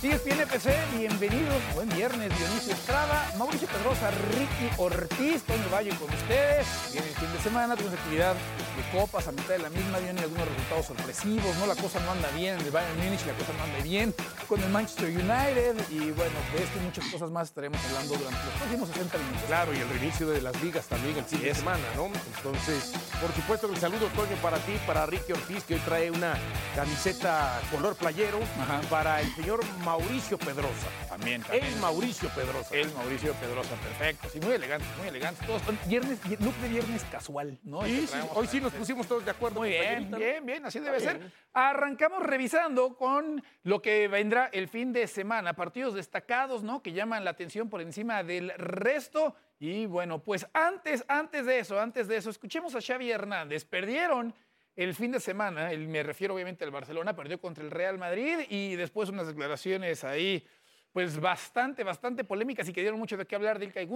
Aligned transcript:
ESPN 0.00 0.40
FC, 0.42 0.72
bienvenidos, 0.96 1.56
buen 1.74 1.88
viernes, 1.88 2.30
Dionisio 2.38 2.72
Estrada, 2.72 3.32
Mauricio 3.36 3.66
Pedrosa, 3.66 4.12
Ricky 4.30 4.70
Ortiz, 4.76 5.42
Toño 5.42 5.68
Valle 5.74 5.90
con 5.96 6.08
ustedes. 6.14 6.68
Viene 6.92 7.08
el 7.08 7.14
fin 7.16 7.32
de 7.32 7.40
semana, 7.40 7.74
tenemos 7.74 7.98
actividad 7.98 8.34
de 8.34 8.96
copas 8.96 9.26
a 9.26 9.32
mitad 9.32 9.48
de 9.48 9.58
la 9.58 9.70
misma, 9.70 9.98
vienen 9.98 10.22
algunos 10.22 10.46
resultados 10.46 10.86
sorpresivos, 10.86 11.56
¿no? 11.56 11.66
La 11.66 11.74
cosa 11.74 11.98
no 11.98 12.12
anda 12.12 12.28
bien 12.30 12.60
en 12.60 12.66
el 12.66 12.70
Bayern 12.70 12.96
Múnich, 12.96 13.26
la 13.26 13.32
cosa 13.32 13.52
no 13.58 13.64
anda 13.64 13.78
bien 13.82 14.14
con 14.48 14.62
el 14.62 14.68
Manchester 14.70 15.08
United 15.08 15.74
y 15.90 16.12
bueno, 16.12 16.38
de 16.54 16.62
esto 16.62 16.78
y 16.78 16.84
muchas 16.84 17.04
cosas 17.06 17.30
más 17.32 17.48
estaremos 17.48 17.84
hablando 17.86 18.14
durante 18.14 18.38
los 18.44 18.54
próximos 18.54 18.88
60 18.90 19.18
minutos. 19.18 19.42
Claro, 19.48 19.74
y 19.74 19.78
el 19.78 19.88
reinicio 19.88 20.28
de 20.28 20.40
las 20.42 20.62
ligas 20.62 20.86
también 20.86 21.18
el 21.18 21.24
fin 21.24 21.42
de 21.42 21.54
semana, 21.56 21.82
¿no? 21.96 22.06
Entonces, 22.36 22.92
por 23.20 23.34
supuesto, 23.34 23.66
un 23.66 23.76
saludo, 23.76 24.06
Toño, 24.14 24.36
para 24.40 24.58
ti, 24.58 24.78
para 24.86 25.06
Ricky 25.06 25.32
Ortiz, 25.32 25.64
que 25.64 25.74
hoy 25.74 25.80
trae 25.80 26.08
una 26.12 26.38
camiseta 26.76 27.60
color 27.72 27.96
playero, 27.96 28.38
Ajá. 28.62 28.80
para 28.88 29.20
el 29.20 29.34
señor 29.34 29.58
Mauricio 29.88 30.36
Pedrosa. 30.36 30.86
También, 31.08 31.42
El 31.50 31.76
Mauricio 31.76 32.28
Pedrosa. 32.34 32.76
El 32.76 32.92
Mauricio 32.92 33.32
Pedrosa, 33.32 33.74
perfecto. 33.76 34.28
Sí, 34.28 34.38
muy 34.38 34.52
elegante, 34.52 34.84
muy 34.98 35.08
elegante. 35.08 35.46
Todos 35.46 35.62
con 35.62 35.78
viernes, 35.86 36.18
look 36.40 36.54
de 36.56 36.68
viernes 36.68 37.04
casual, 37.10 37.58
¿no? 37.62 37.86
Sí, 37.86 38.06
sí, 38.06 38.18
hoy 38.34 38.46
sí 38.48 38.60
nos 38.60 38.74
pusimos 38.74 39.08
todos 39.08 39.24
de 39.24 39.30
acuerdo. 39.30 39.60
Muy 39.60 39.70
bien, 39.70 40.10
bien, 40.10 40.44
bien, 40.44 40.66
así 40.66 40.78
debe 40.78 41.00
ser. 41.00 41.32
Arrancamos 41.54 42.22
revisando 42.22 42.98
con 42.98 43.42
lo 43.62 43.80
que 43.80 44.08
vendrá 44.08 44.50
el 44.52 44.68
fin 44.68 44.92
de 44.92 45.06
semana. 45.06 45.54
Partidos 45.54 45.94
destacados, 45.94 46.62
¿no? 46.62 46.82
Que 46.82 46.92
llaman 46.92 47.24
la 47.24 47.30
atención 47.30 47.70
por 47.70 47.80
encima 47.80 48.22
del 48.22 48.50
resto. 48.58 49.36
Y 49.58 49.86
bueno, 49.86 50.22
pues 50.22 50.46
antes, 50.52 51.02
antes 51.08 51.46
de 51.46 51.60
eso, 51.60 51.80
antes 51.80 52.08
de 52.08 52.18
eso, 52.18 52.28
escuchemos 52.28 52.74
a 52.74 52.82
Xavi 52.82 53.10
Hernández. 53.10 53.64
Perdieron 53.64 54.34
el 54.78 54.94
fin 54.94 55.10
de 55.10 55.18
semana, 55.18 55.70
me 55.76 56.04
refiero 56.04 56.34
obviamente 56.34 56.64
al 56.64 56.70
Barcelona, 56.70 57.16
perdió 57.16 57.40
contra 57.40 57.64
el 57.64 57.70
Real 57.72 57.98
Madrid 57.98 58.38
y 58.48 58.76
después 58.76 59.08
unas 59.08 59.26
declaraciones 59.26 60.04
ahí 60.04 60.46
pues 60.92 61.18
bastante, 61.18 61.82
bastante 61.82 62.22
polémicas 62.22 62.68
y 62.68 62.72
que 62.72 62.82
dieron 62.82 63.00
mucho 63.00 63.16
de 63.16 63.26
qué 63.26 63.34
hablar 63.34 63.58
de 63.58 63.64
Ilkay 63.64 63.88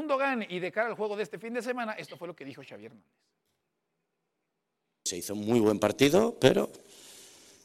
y 0.49 0.59
de 0.59 0.73
cara 0.73 0.89
al 0.89 0.97
juego 0.97 1.17
de 1.17 1.23
este 1.23 1.39
fin 1.39 1.55
de 1.55 1.63
semana, 1.63 1.93
esto 1.93 2.17
fue 2.17 2.27
lo 2.27 2.35
que 2.35 2.45
dijo 2.45 2.63
Xavi 2.69 2.87
Hernández. 2.87 3.07
Se 5.05 5.17
hizo 5.19 5.35
un 5.35 5.47
muy 5.47 5.61
buen 5.61 5.79
partido, 5.79 6.37
pero 6.41 6.69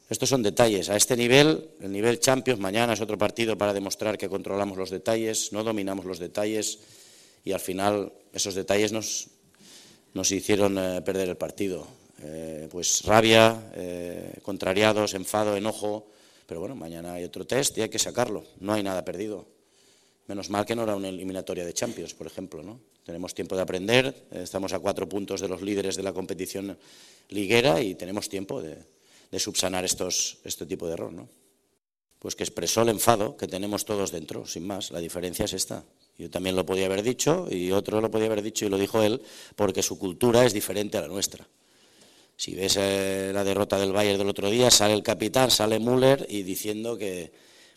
estos 0.08 0.28
son 0.28 0.44
detalles. 0.44 0.88
A 0.88 0.94
este 0.94 1.16
nivel, 1.16 1.70
el 1.80 1.90
nivel 1.90 2.20
Champions, 2.20 2.60
mañana 2.60 2.92
es 2.92 3.00
otro 3.00 3.18
partido 3.18 3.58
para 3.58 3.74
demostrar 3.74 4.16
que 4.16 4.28
controlamos 4.28 4.78
los 4.78 4.90
detalles, 4.90 5.52
no 5.52 5.64
dominamos 5.64 6.04
los 6.04 6.20
detalles 6.20 6.78
y 7.44 7.50
al 7.50 7.60
final 7.60 8.12
esos 8.32 8.54
detalles 8.54 8.92
nos, 8.92 9.28
nos 10.14 10.30
hicieron 10.30 10.78
eh, 10.78 11.02
perder 11.02 11.30
el 11.30 11.36
partido. 11.36 11.97
Eh, 12.20 12.68
pues 12.70 13.02
rabia, 13.04 13.70
eh, 13.74 14.38
contrariados, 14.42 15.14
enfado, 15.14 15.56
enojo, 15.56 16.10
pero 16.46 16.60
bueno, 16.60 16.74
mañana 16.74 17.14
hay 17.14 17.24
otro 17.24 17.46
test 17.46 17.78
y 17.78 17.82
hay 17.82 17.88
que 17.88 17.98
sacarlo. 17.98 18.44
No 18.60 18.72
hay 18.72 18.82
nada 18.82 19.04
perdido. 19.04 19.46
Menos 20.26 20.50
mal 20.50 20.66
que 20.66 20.74
no 20.74 20.82
era 20.82 20.96
una 20.96 21.08
eliminatoria 21.08 21.64
de 21.64 21.72
Champions, 21.72 22.14
por 22.14 22.26
ejemplo. 22.26 22.62
¿no? 22.62 22.80
Tenemos 23.04 23.34
tiempo 23.34 23.54
de 23.54 23.62
aprender, 23.62 24.26
eh, 24.30 24.40
estamos 24.42 24.72
a 24.72 24.78
cuatro 24.78 25.08
puntos 25.08 25.40
de 25.40 25.48
los 25.48 25.62
líderes 25.62 25.96
de 25.96 26.02
la 26.02 26.12
competición 26.12 26.76
liguera 27.28 27.80
y 27.80 27.94
tenemos 27.94 28.28
tiempo 28.28 28.60
de, 28.60 28.78
subsanar 29.38 29.84
estos, 29.84 30.38
este 30.44 30.66
tipo 30.66 30.86
de 30.86 30.94
error. 30.94 31.12
¿no? 31.12 31.28
Pues 32.18 32.34
que 32.34 32.42
expresó 32.42 32.82
el 32.82 32.88
enfado 32.88 33.36
que 33.36 33.46
tenemos 33.46 33.84
todos 33.84 34.10
dentro, 34.10 34.44
sin 34.44 34.66
más. 34.66 34.90
La 34.90 34.98
diferencia 34.98 35.44
es 35.44 35.52
esta. 35.52 35.84
Yo 36.18 36.28
también 36.30 36.56
lo 36.56 36.66
podía 36.66 36.86
haber 36.86 37.02
dicho 37.02 37.46
y 37.48 37.70
otro 37.70 38.00
lo 38.00 38.10
podía 38.10 38.26
haber 38.26 38.42
dicho 38.42 38.66
y 38.66 38.68
lo 38.68 38.76
dijo 38.76 39.02
él 39.02 39.22
porque 39.54 39.82
su 39.82 39.98
cultura 39.98 40.44
es 40.44 40.52
diferente 40.52 40.98
a 40.98 41.02
la 41.02 41.08
nuestra. 41.08 41.46
Si 42.38 42.54
ves 42.54 42.76
eh, 42.78 43.32
la 43.34 43.42
derrota 43.42 43.78
del 43.80 43.90
Bayern 43.92 44.16
del 44.16 44.28
otro 44.28 44.48
día, 44.48 44.70
sale 44.70 44.94
el 44.94 45.02
capitán, 45.02 45.50
sale 45.50 45.80
Müller 45.80 46.24
y 46.30 46.44
diciendo 46.44 46.96
que, 46.96 47.32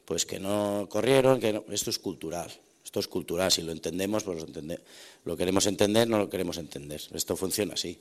pues 0.06 0.28
que 0.28 0.40
no 0.40 0.86
corrieron, 0.88 1.40
que 1.40 1.52
no- 1.54 1.64
esto 1.72 1.90
es 1.90 1.98
cultural. 1.98 2.52
Esto 2.86 3.00
es 3.00 3.08
cultural, 3.08 3.52
si 3.52 3.64
lo 3.64 3.72
entendemos, 3.72 4.24
pues 4.24 4.38
lo, 4.40 4.46
entende- 4.46 4.80
lo 5.26 5.36
queremos 5.36 5.66
entender, 5.66 6.08
no 6.08 6.20
lo 6.20 6.30
queremos 6.30 6.58
entender. 6.60 7.02
Esto 7.12 7.36
funciona 7.36 7.74
así. 7.74 7.98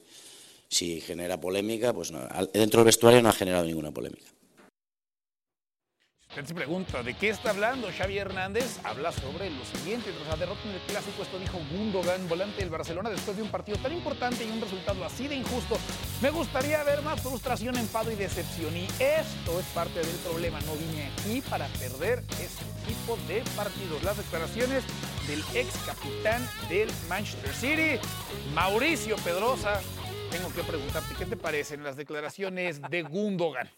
Si 0.69 1.01
genera 1.01 1.41
polémica, 1.41 1.95
pues 1.95 2.11
no. 2.13 2.21
Dentro 2.53 2.81
del 2.81 2.87
vestuario 2.87 3.23
no 3.23 3.31
ha 3.31 3.33
generado 3.33 3.65
ninguna 3.65 3.91
polémica. 3.91 4.27
Usted 6.31 6.47
se 6.47 6.55
pregunta, 6.55 7.03
¿de 7.03 7.15
qué 7.15 7.31
está 7.31 7.51
hablando 7.51 7.91
Xavi 7.91 8.19
Hernández? 8.19 8.79
Habla 8.85 9.11
sobre 9.11 9.51
lo 9.51 9.65
siguiente, 9.65 10.13
tras 10.13 10.29
la 10.29 10.37
derrota 10.37 10.61
en 10.65 10.77
el 10.77 10.81
Clásico, 10.83 11.25
esto 11.25 11.41
dijo 11.41 11.59
Gundogan, 11.73 12.29
volante 12.29 12.61
del 12.61 12.71
Barcelona, 12.71 13.11
después 13.11 13.37
de 13.37 13.43
un 13.43 13.49
partido 13.49 13.77
tan 13.79 13.93
importante 13.93 14.45
y 14.45 14.51
un 14.53 14.61
resultado 14.61 15.05
así 15.05 15.27
de 15.27 15.35
injusto. 15.35 15.77
Me 16.23 16.31
gustaría 16.31 16.85
ver 16.85 17.03
más 17.03 17.21
frustración, 17.21 17.77
enfado 17.77 18.13
y 18.13 18.15
decepción, 18.15 18.77
y 18.77 18.85
esto 19.01 19.59
es 19.59 19.67
parte 19.75 19.99
del 19.99 20.17
problema. 20.19 20.61
No 20.61 20.75
vine 20.77 21.11
aquí 21.19 21.41
para 21.51 21.67
perder 21.67 22.21
este 22.41 22.65
tipo 22.87 23.19
de 23.27 23.43
partidos. 23.57 24.01
Las 24.05 24.17
declaraciones 24.17 24.85
del 25.27 25.43
ex 25.57 25.77
capitán 25.85 26.49
del 26.69 26.89
Manchester 27.09 27.53
City, 27.55 27.99
Mauricio 28.55 29.17
Pedrosa. 29.17 29.81
Tengo 30.31 30.55
que 30.55 30.63
preguntarte, 30.63 31.13
¿qué 31.19 31.27
te 31.27 31.37
parecen 31.37 31.83
las 31.83 31.97
declaraciones 31.97 32.81
de 32.89 33.03
Gundogan? 33.03 33.69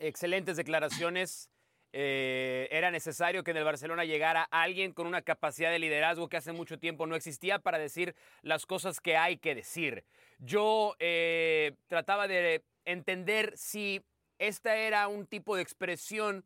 Excelentes 0.00 0.56
declaraciones. 0.56 1.50
Eh, 1.92 2.68
era 2.70 2.90
necesario 2.90 3.42
que 3.42 3.50
en 3.50 3.56
el 3.56 3.64
Barcelona 3.64 4.04
llegara 4.04 4.44
alguien 4.50 4.92
con 4.92 5.06
una 5.06 5.22
capacidad 5.22 5.70
de 5.70 5.80
liderazgo 5.80 6.28
que 6.28 6.36
hace 6.36 6.52
mucho 6.52 6.78
tiempo 6.78 7.06
no 7.06 7.16
existía 7.16 7.58
para 7.58 7.78
decir 7.78 8.14
las 8.42 8.64
cosas 8.64 9.00
que 9.00 9.16
hay 9.16 9.38
que 9.38 9.54
decir. 9.54 10.04
Yo 10.38 10.94
eh, 11.00 11.72
trataba 11.88 12.28
de 12.28 12.62
entender 12.84 13.56
si 13.56 14.02
esta 14.38 14.76
era 14.76 15.08
un 15.08 15.26
tipo 15.26 15.56
de 15.56 15.62
expresión 15.62 16.44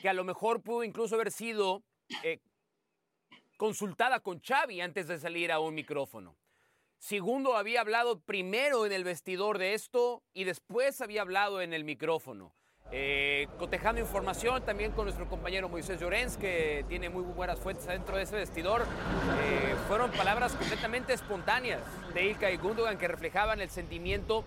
que 0.00 0.08
a 0.08 0.12
lo 0.12 0.24
mejor 0.24 0.60
pudo 0.60 0.84
incluso 0.84 1.14
haber 1.14 1.30
sido 1.30 1.82
eh, 2.22 2.40
consultada 3.56 4.20
con 4.20 4.40
Xavi 4.40 4.80
antes 4.80 5.08
de 5.08 5.18
salir 5.18 5.52
a 5.52 5.60
un 5.60 5.74
micrófono. 5.74 6.36
Segundo 6.98 7.56
había 7.56 7.80
hablado 7.80 8.20
primero 8.20 8.86
en 8.86 8.92
el 8.92 9.04
vestidor 9.04 9.58
de 9.58 9.74
esto 9.74 10.22
y 10.32 10.44
después 10.44 11.00
había 11.00 11.22
hablado 11.22 11.60
en 11.60 11.72
el 11.72 11.84
micrófono. 11.84 12.54
Eh, 12.96 13.48
cotejando 13.58 14.00
información 14.00 14.62
también 14.62 14.92
con 14.92 15.06
nuestro 15.06 15.28
compañero 15.28 15.68
Moisés 15.68 15.98
Llorens, 15.98 16.36
que 16.36 16.84
tiene 16.88 17.08
muy 17.10 17.24
buenas 17.24 17.58
fuentes 17.58 17.88
adentro 17.88 18.16
de 18.16 18.22
ese 18.22 18.36
vestidor, 18.36 18.82
eh, 18.82 19.74
fueron 19.88 20.12
palabras 20.12 20.52
completamente 20.52 21.12
espontáneas 21.12 21.80
de 22.14 22.26
Ilkay 22.26 22.56
Gundogan 22.56 22.96
que 22.96 23.08
reflejaban 23.08 23.60
el 23.60 23.68
sentimiento 23.68 24.44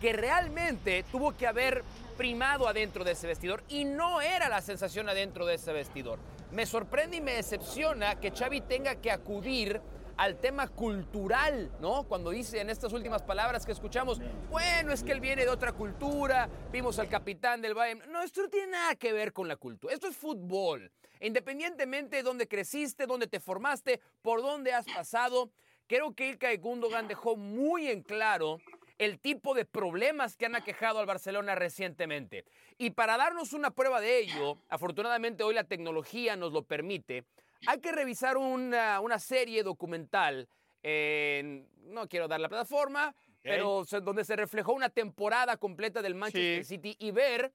que 0.00 0.14
realmente 0.14 1.04
tuvo 1.12 1.36
que 1.36 1.46
haber 1.46 1.84
primado 2.16 2.68
adentro 2.68 3.04
de 3.04 3.12
ese 3.12 3.26
vestidor 3.26 3.62
y 3.68 3.84
no 3.84 4.22
era 4.22 4.48
la 4.48 4.62
sensación 4.62 5.10
adentro 5.10 5.44
de 5.44 5.56
ese 5.56 5.74
vestidor. 5.74 6.18
Me 6.52 6.64
sorprende 6.64 7.18
y 7.18 7.20
me 7.20 7.34
decepciona 7.34 8.14
que 8.14 8.30
Xavi 8.30 8.62
tenga 8.62 8.94
que 8.94 9.10
acudir 9.10 9.78
al 10.20 10.36
tema 10.36 10.68
cultural, 10.68 11.72
¿no? 11.80 12.02
Cuando 12.02 12.28
dice 12.28 12.60
en 12.60 12.68
estas 12.68 12.92
últimas 12.92 13.22
palabras 13.22 13.64
que 13.64 13.72
escuchamos, 13.72 14.20
bueno, 14.50 14.92
es 14.92 15.02
que 15.02 15.12
él 15.12 15.20
viene 15.20 15.46
de 15.46 15.48
otra 15.48 15.72
cultura, 15.72 16.46
vimos 16.70 16.98
al 16.98 17.08
capitán 17.08 17.62
del 17.62 17.72
Bayern. 17.72 18.02
No, 18.12 18.22
esto 18.22 18.42
no 18.42 18.50
tiene 18.50 18.72
nada 18.72 18.96
que 18.96 19.14
ver 19.14 19.32
con 19.32 19.48
la 19.48 19.56
cultura, 19.56 19.94
esto 19.94 20.08
es 20.08 20.16
fútbol. 20.18 20.92
Independientemente 21.20 22.16
de 22.16 22.22
dónde 22.22 22.46
creciste, 22.46 23.06
dónde 23.06 23.28
te 23.28 23.40
formaste, 23.40 24.02
por 24.20 24.42
dónde 24.42 24.74
has 24.74 24.84
pasado, 24.84 25.48
creo 25.86 26.14
que 26.14 26.28
Ilkay 26.28 26.58
Gundogan 26.58 27.08
dejó 27.08 27.36
muy 27.36 27.88
en 27.88 28.02
claro 28.02 28.58
el 28.98 29.18
tipo 29.20 29.54
de 29.54 29.64
problemas 29.64 30.36
que 30.36 30.44
han 30.44 30.54
aquejado 30.54 30.98
al 30.98 31.06
Barcelona 31.06 31.54
recientemente. 31.54 32.44
Y 32.76 32.90
para 32.90 33.16
darnos 33.16 33.54
una 33.54 33.70
prueba 33.70 34.02
de 34.02 34.18
ello, 34.18 34.58
afortunadamente 34.68 35.44
hoy 35.44 35.54
la 35.54 35.64
tecnología 35.64 36.36
nos 36.36 36.52
lo 36.52 36.64
permite, 36.64 37.24
hay 37.66 37.80
que 37.80 37.92
revisar 37.92 38.36
una, 38.36 39.00
una 39.00 39.18
serie 39.18 39.62
documental, 39.62 40.48
en- 40.82 41.68
no 41.92 42.08
quiero 42.08 42.28
dar 42.28 42.40
la 42.40 42.48
plataforma, 42.48 43.14
pero 43.42 43.84
donde 44.02 44.24
se 44.24 44.36
reflejó 44.36 44.72
una 44.72 44.90
temporada 44.90 45.56
completa 45.56 46.02
del 46.02 46.14
Manchester 46.14 46.64
Sí. 46.64 46.76
City 46.76 46.96
y 46.98 47.10
ver 47.10 47.52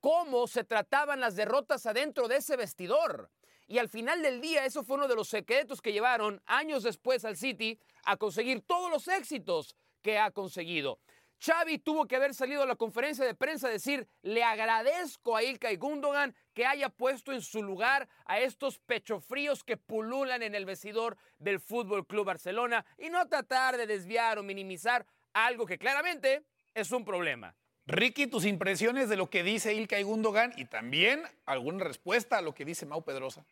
cómo 0.00 0.46
se 0.46 0.64
trataban 0.64 1.20
las 1.20 1.36
derrotas 1.36 1.86
adentro 1.86 2.28
de 2.28 2.36
ese 2.36 2.56
vestidor. 2.56 3.30
Y 3.68 3.78
al 3.78 3.88
final 3.88 4.22
del 4.22 4.40
día, 4.40 4.64
eso 4.64 4.84
fue 4.84 4.96
uno 4.96 5.08
de 5.08 5.16
los 5.16 5.28
secretos 5.28 5.82
que 5.82 5.92
llevaron 5.92 6.40
años 6.46 6.84
después 6.84 7.24
al 7.24 7.36
City 7.36 7.78
a 8.04 8.16
conseguir 8.16 8.60
todos 8.62 8.90
los 8.90 9.08
éxitos 9.08 9.74
que 10.02 10.18
ha 10.18 10.30
conseguido. 10.30 11.00
Xavi 11.38 11.78
tuvo 11.78 12.06
que 12.06 12.16
haber 12.16 12.34
salido 12.34 12.62
a 12.62 12.66
la 12.66 12.76
conferencia 12.76 13.24
de 13.24 13.34
prensa 13.34 13.68
a 13.68 13.70
decir, 13.70 14.08
le 14.22 14.42
agradezco 14.42 15.36
a 15.36 15.42
Ilkay 15.42 15.76
Gundogan 15.76 16.34
que 16.54 16.64
haya 16.66 16.88
puesto 16.88 17.32
en 17.32 17.42
su 17.42 17.62
lugar 17.62 18.08
a 18.24 18.40
estos 18.40 18.78
pechofríos 18.78 19.62
que 19.62 19.76
pululan 19.76 20.42
en 20.42 20.54
el 20.54 20.64
vestidor 20.64 21.16
del 21.38 21.60
Fútbol 21.60 22.06
Club 22.06 22.26
Barcelona 22.26 22.84
y 22.98 23.10
no 23.10 23.26
tratar 23.28 23.76
de 23.76 23.86
desviar 23.86 24.38
o 24.38 24.42
minimizar 24.42 25.06
algo 25.32 25.66
que 25.66 25.78
claramente 25.78 26.44
es 26.74 26.90
un 26.90 27.04
problema. 27.04 27.54
Ricky, 27.86 28.26
tus 28.26 28.44
impresiones 28.46 29.08
de 29.08 29.16
lo 29.16 29.30
que 29.30 29.44
dice 29.44 29.74
Ilkay 29.74 30.02
Gundogan 30.02 30.52
y 30.56 30.64
también 30.64 31.22
alguna 31.44 31.84
respuesta 31.84 32.38
a 32.38 32.42
lo 32.42 32.54
que 32.54 32.64
dice 32.64 32.86
Mau 32.86 33.04
Pedrosa. 33.04 33.44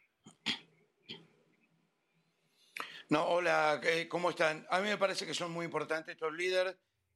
No, 3.11 3.27
hola, 3.27 3.81
eh, 3.85 4.09
¿cómo 4.09 4.31
están? 4.31 4.67
A 4.71 4.81
mí 4.81 4.89
me 4.89 4.97
parece 4.97 5.27
que 5.27 5.35
son 5.35 5.53
muy 5.53 5.67
importantes 5.67 6.15
estos 6.15 6.33
líderes. 6.33 6.75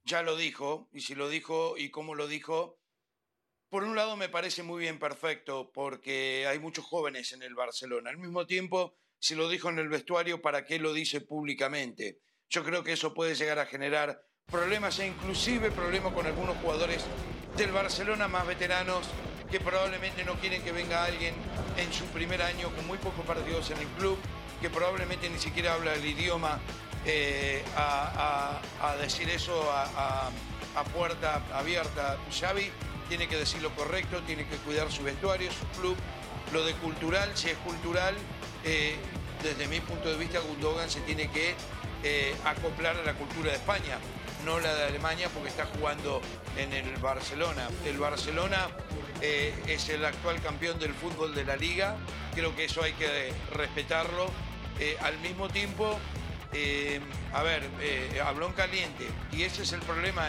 Ya 0.08 0.22
lo 0.22 0.37
dijo, 0.37 0.88
y 0.90 1.02
si 1.02 1.14
lo 1.14 1.28
dijo 1.28 1.76
y 1.76 1.90
cómo 1.90 2.14
lo 2.14 2.28
dijo, 2.28 2.81
por 3.69 3.84
un 3.84 3.94
lado 3.94 4.16
me 4.16 4.31
parece 4.31 4.62
muy 4.62 4.81
bien 4.81 4.99
perfecto 4.99 5.70
porque 5.70 6.46
hay 6.49 6.58
muchos 6.58 6.87
jóvenes 6.87 7.34
en 7.34 7.43
el 7.43 7.55
Barcelona. 7.55 8.08
Al 8.08 8.16
mismo 8.16 8.46
tiempo, 8.46 8.96
si 9.19 9.34
lo 9.34 9.50
dijo 9.50 9.69
en 9.69 9.78
el 9.78 9.90
vestuario, 9.90 10.40
¿para 10.40 10.64
qué 10.64 10.78
lo 10.78 10.94
dice 10.94 11.20
públicamente? 11.20 12.22
Yo 12.49 12.64
creo 12.64 12.82
que 12.82 12.93
eso 12.93 13.12
puede 13.12 13.34
llegar 13.34 13.58
a 13.58 13.66
generar 13.66 14.19
problemas 14.46 14.99
e 14.99 15.08
inclusive 15.08 15.70
problemas 15.72 16.14
con 16.14 16.25
algunos 16.25 16.56
jugadores 16.56 17.04
del 17.58 17.70
Barcelona 17.70 18.28
más 18.28 18.46
veteranos 18.46 19.06
que 19.50 19.61
probablemente 19.61 20.25
no 20.25 20.40
quieren 20.40 20.62
que 20.62 20.72
venga 20.72 21.04
alguien 21.04 21.34
en 21.76 21.93
su 21.93 22.06
primer 22.06 22.40
año 22.40 22.75
con 22.75 22.87
muy 22.87 22.96
pocos 22.96 23.26
partidos 23.26 23.70
en 23.72 23.76
el 23.76 23.88
club, 23.99 24.19
que 24.62 24.70
probablemente 24.70 25.28
ni 25.28 25.38
siquiera 25.38 25.75
habla 25.75 25.93
el 25.93 26.06
idioma, 26.06 26.62
eh, 27.08 27.64
a, 27.75 28.60
decir 29.00 29.28
eso 29.31 29.70
a, 29.72 30.31
puerta 30.94 31.43
abierta. 31.52 32.16
Xavi 32.31 32.70
tiene 33.08 33.26
que 33.26 33.37
decir 33.37 33.60
lo 33.62 33.70
correcto, 33.75 34.20
tiene 34.22 34.46
que 34.46 34.56
cuidar 34.58 34.93
su 34.93 35.02
vestuario, 35.02 35.50
su 35.50 35.66
club, 35.81 35.96
lo 36.52 36.64
de 36.64 36.72
cultural, 36.75 37.31
si 37.34 37.49
es 37.50 37.56
cultural, 37.58 38.14
eh, 38.64 38.94
desde 39.43 39.66
mi 39.66 39.81
punto 39.81 40.08
de 40.08 40.16
vista 40.16 40.38
Gundogan 40.38 40.88
se 40.88 41.00
tiene 41.00 41.31
que 41.31 41.55
eh, 42.05 42.34
acoplar 42.44 42.96
a 42.96 43.02
la 43.02 43.14
cultura 43.14 43.50
de 43.50 43.56
España, 43.56 43.99
no 44.44 44.61
la 44.61 44.72
de 44.72 44.84
Alemania 44.84 45.28
porque 45.34 45.49
está 45.49 45.66
jugando 45.66 46.20
en 46.56 46.72
el 46.72 46.96
Barcelona. 46.96 47.69
El 47.84 47.99
Barcelona 47.99 48.69
eh, 49.20 49.52
es 49.66 49.88
el 49.88 50.04
actual 50.04 50.40
campeón 50.40 50.78
del 50.78 50.94
fútbol 50.94 51.34
de 51.34 51.44
la 51.44 51.56
liga, 51.56 51.96
creo 52.34 52.54
que 52.54 52.66
eso 52.66 52.82
hay 52.82 52.93
que 52.93 53.32
respetarlo. 53.52 54.31
Al 55.02 55.19
mismo 55.19 55.49
tiempo, 55.49 55.99
eh, 56.52 57.00
a 57.32 57.42
ver, 57.42 57.62
habló 58.24 58.46
en 58.46 58.52
caliente 58.52 59.06
y 59.32 59.42
ese 59.42 59.62
es 59.62 59.72
el 59.72 59.80
problema 59.80 60.28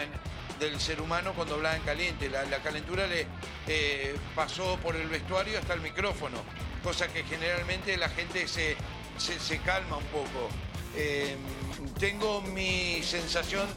del 0.59 0.79
ser 0.79 1.01
humano 1.01 1.33
cuando 1.33 1.55
habla 1.55 1.75
en 1.75 1.81
caliente. 1.83 2.29
La, 2.29 2.45
calentura 2.63 3.07
le 3.07 3.25
pasó 4.35 4.77
por 4.83 4.95
el 4.95 5.07
vestuario 5.07 5.59
hasta 5.59 5.73
el 5.73 5.81
micrófono, 5.81 6.37
cosa 6.83 7.07
que 7.07 7.23
generalmente 7.23 7.95
la 7.97 8.09
gente 8.09 8.47
se, 8.47 8.75
se 9.17 9.57
calma 9.59 9.97
un 9.97 10.05
poco. 10.05 10.49
tengo 11.99 12.41
mi 12.41 13.01
sensación 13.03 13.67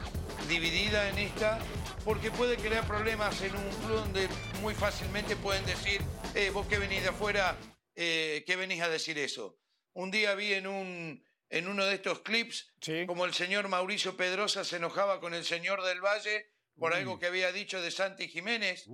dividida 0.48 1.08
en 1.08 1.18
esta 1.18 1.58
porque 2.04 2.30
puede 2.30 2.56
crear 2.56 2.86
problemas 2.86 3.40
en 3.42 3.54
un 3.54 3.68
club 3.84 3.96
donde 3.96 4.28
muy 4.60 4.74
fácilmente 4.74 5.36
pueden 5.36 5.64
decir, 5.66 6.00
eh, 6.34 6.50
vos 6.50 6.66
que 6.66 6.78
venís 6.78 7.02
de 7.02 7.10
afuera, 7.10 7.56
eh, 7.94 8.42
¿qué 8.46 8.56
venís 8.56 8.80
a 8.82 8.88
decir 8.88 9.18
eso? 9.18 9.58
Un 9.94 10.10
día 10.10 10.34
vi 10.34 10.54
en, 10.54 10.66
un, 10.66 11.24
en 11.52 11.69
uno 11.69 11.84
de 11.87 11.94
estos 11.94 12.20
clips 12.20 12.72
como 13.06 13.25
el 13.25 13.34
señor 13.34 13.69
Mauricio 13.69 14.16
Pedrosa 14.16 14.64
se 14.64 14.76
enojaba 14.76 15.20
con 15.20 15.34
el 15.34 15.44
señor 15.44 15.82
del 15.84 16.00
Valle 16.00 16.50
por 16.78 16.94
algo 16.94 17.19
que 17.19 17.26
había 17.26 17.52
dicho 17.52 17.81
de 17.81 17.90
Santi 17.90 18.28
Jiménez. 18.28 18.87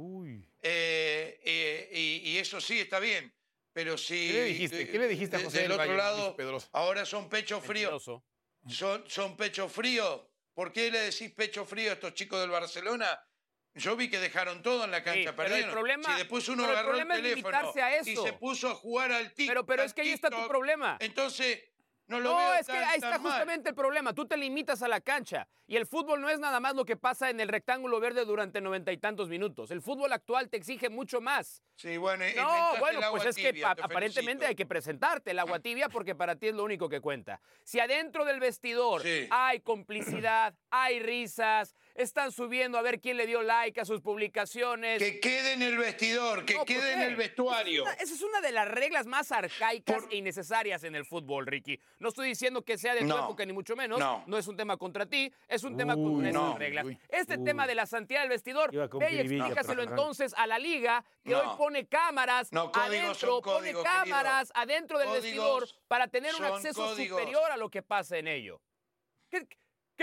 Eh, 0.63 2.21
y, 2.25 2.37
eso 2.37 2.61
sí 2.61 2.81
está 2.81 2.99
bien. 2.99 3.33
Pero 3.73 3.97
si. 3.97 4.29
¿Qué 4.29 4.33
le 4.33 4.45
dijiste, 4.45 4.89
¿Qué 4.91 4.99
le 4.99 5.09
dijiste 5.09 5.37
a 5.37 5.41
José 5.41 5.63
del, 5.63 5.73
otro 5.73 5.95
lado, 5.95 6.37
ahora 6.73 7.07
son 7.07 7.29
pecho 7.29 7.61
frío. 7.61 7.99
Son, 8.69 9.05
son 9.09 9.37
pecho 9.37 9.69
frío 9.69 10.29
¿Por 10.59 10.73
qué 10.73 10.91
le 10.91 10.99
decís 10.99 11.31
pecho 11.31 11.65
frío 11.65 11.91
a 11.91 11.95
estos 11.95 12.15
chicos 12.15 12.41
del 12.41 12.51
Barcelona? 12.51 13.07
Yo 13.75 13.95
vi 13.95 14.11
que 14.11 14.19
dejaron 14.19 14.61
todo 14.61 14.85
en 14.85 14.91
la 14.91 15.05
cancha, 15.05 15.37
perdieron. 15.37 15.69
El 15.69 15.73
problema, 15.73 16.11
si 16.11 16.19
después 16.19 16.49
uno 16.49 16.65
agarró 16.65 16.99
el, 16.99 17.07
teléfono 17.07 17.73
y 18.05 18.17
se 18.17 18.33
puso 18.33 18.69
a 18.69 18.75
jugar 18.75 19.13
al 19.13 19.33
TikTok. 19.33 19.55
Pero, 19.55 19.67
pero 19.67 19.83
es 19.85 19.95
que 19.95 20.01
ahí 20.01 20.11
está 20.11 20.31
tu 20.31 20.49
problema. 20.49 20.97
Entonces, 20.99 21.63
no, 22.09 22.21
lo 22.21 22.33
no 22.33 22.55
es 22.55 22.67
que 22.67 22.77
ahí 22.77 22.97
está 22.97 23.19
justamente 23.19 23.69
el 23.69 23.75
problema. 23.75 24.13
Tú 24.15 24.27
te 24.27 24.37
limitas 24.37 24.83
a 24.83 24.89
la 24.89 25.01
cancha. 25.01 25.47
Y 25.67 25.77
el 25.77 25.87
fútbol 25.87 26.23
no 26.23 26.31
es 26.31 26.39
nada 26.39 26.61
más 26.61 26.75
lo 26.75 26.87
que 26.87 26.97
pasa 26.97 27.29
en 27.29 27.41
el 27.41 27.49
rectángulo 27.49 28.01
verde 28.01 28.25
durante 28.25 28.63
noventa 28.63 28.91
y 28.91 28.97
tantos 28.97 29.29
minutos. 29.29 29.71
El 29.71 29.83
fútbol 29.83 30.13
actual 30.13 30.49
te 30.49 30.57
exige 30.57 30.89
mucho 30.89 31.21
más. 31.21 31.63
Sí, 31.77 31.99
bueno, 31.99 32.25
no, 32.35 32.79
bueno, 32.81 33.01
pues 33.11 33.27
es 33.27 33.37
que 33.37 33.63
aparentemente 33.65 34.47
hay 34.47 34.55
que 34.55 34.65
presentarte 34.65 35.33
el 35.33 35.39
agua 35.39 35.61
tibia 35.61 35.91
porque 35.91 36.15
para 36.15 36.37
ti 36.37 36.49
es 36.49 36.55
lo 36.55 36.65
único 36.65 36.89
que 36.89 37.01
cuenta. 37.01 37.41
Si 37.63 37.79
adentro 37.79 38.25
del 38.25 38.41
vestidor 38.41 39.03
hay 39.31 39.61
complicidad, 39.61 40.55
hay 40.71 41.01
risas, 41.01 41.77
están 41.99 42.33
subiendo 42.33 42.79
a 42.79 42.83
ver 42.83 43.01
quién 43.01 43.17
le 43.17 43.27
dio 43.27 43.43
like 43.43 43.81
a 43.81 43.85
sus 43.85 44.01
publicaciones. 44.01 45.03
Que 45.03 45.21
quede 45.21 45.55
en 45.55 45.63
el 45.63 45.77
vestidor, 45.77 46.45
que 46.45 46.57
quede 46.65 46.93
en 46.95 47.03
el 47.03 47.17
vestuario. 47.17 47.85
Esa 47.87 48.15
es, 48.15 48.23
una, 48.23 48.41
de 48.41 48.53
las 48.53 48.69
reglas 48.69 49.07
más 49.07 49.33
arcaicas 49.33 50.05
e 50.11 50.17
innecesarias 50.17 50.85
en 50.85 50.95
el 50.95 51.05
fútbol, 51.05 51.47
Ricky. 51.47 51.79
No 51.99 52.11
estoy 52.11 52.29
diciendo 52.29 52.63
que 52.63 52.79
sea 52.79 52.95
de 52.95 53.01
tu 53.01 53.17
época, 53.17 53.45
ni 53.45 53.53
mucho 53.53 53.75
menos. 53.75 53.99
No. 53.99 54.39
es 54.39 54.47
un 54.47 54.57
tema 54.57 54.77
contra 54.77 55.07
ti, 55.07 55.33
es 55.49 55.65
un 55.65 55.77
tema 55.77 55.95
con 55.95 56.25
esas 56.25 56.59
reglas. 56.59 56.87
este 57.09 57.39
tema 57.39 57.67
de 57.67 57.75
la 57.75 57.87
santidad 57.87 58.21
del 58.21 58.31
vestidor, 58.31 58.71
ve 58.73 59.13
y 59.13 59.19
explícaselo 59.19 59.83
entonces 59.83 60.35
a 60.37 60.47
la 60.47 60.59
liga, 60.59 61.05
que 61.25 61.35
hoy 61.35 61.57
pone 61.57 61.87
cámaras 61.87 62.51
adentro, 62.75 63.43
pone 63.43 63.75
cámaras 63.83 64.53
adentro 64.55 64.99
del 64.99 65.11
vestidor 65.11 65.69
para 65.89 66.07
tener 66.09 66.35
un 66.37 66.45
acceso 66.45 66.95
superior 66.95 67.51
a 67.51 67.57
lo 67.57 67.69
que 67.69 67.83
pasa 67.83 68.19
en 68.19 68.29
ello. 68.29 68.61
¿Qué, 69.31 69.47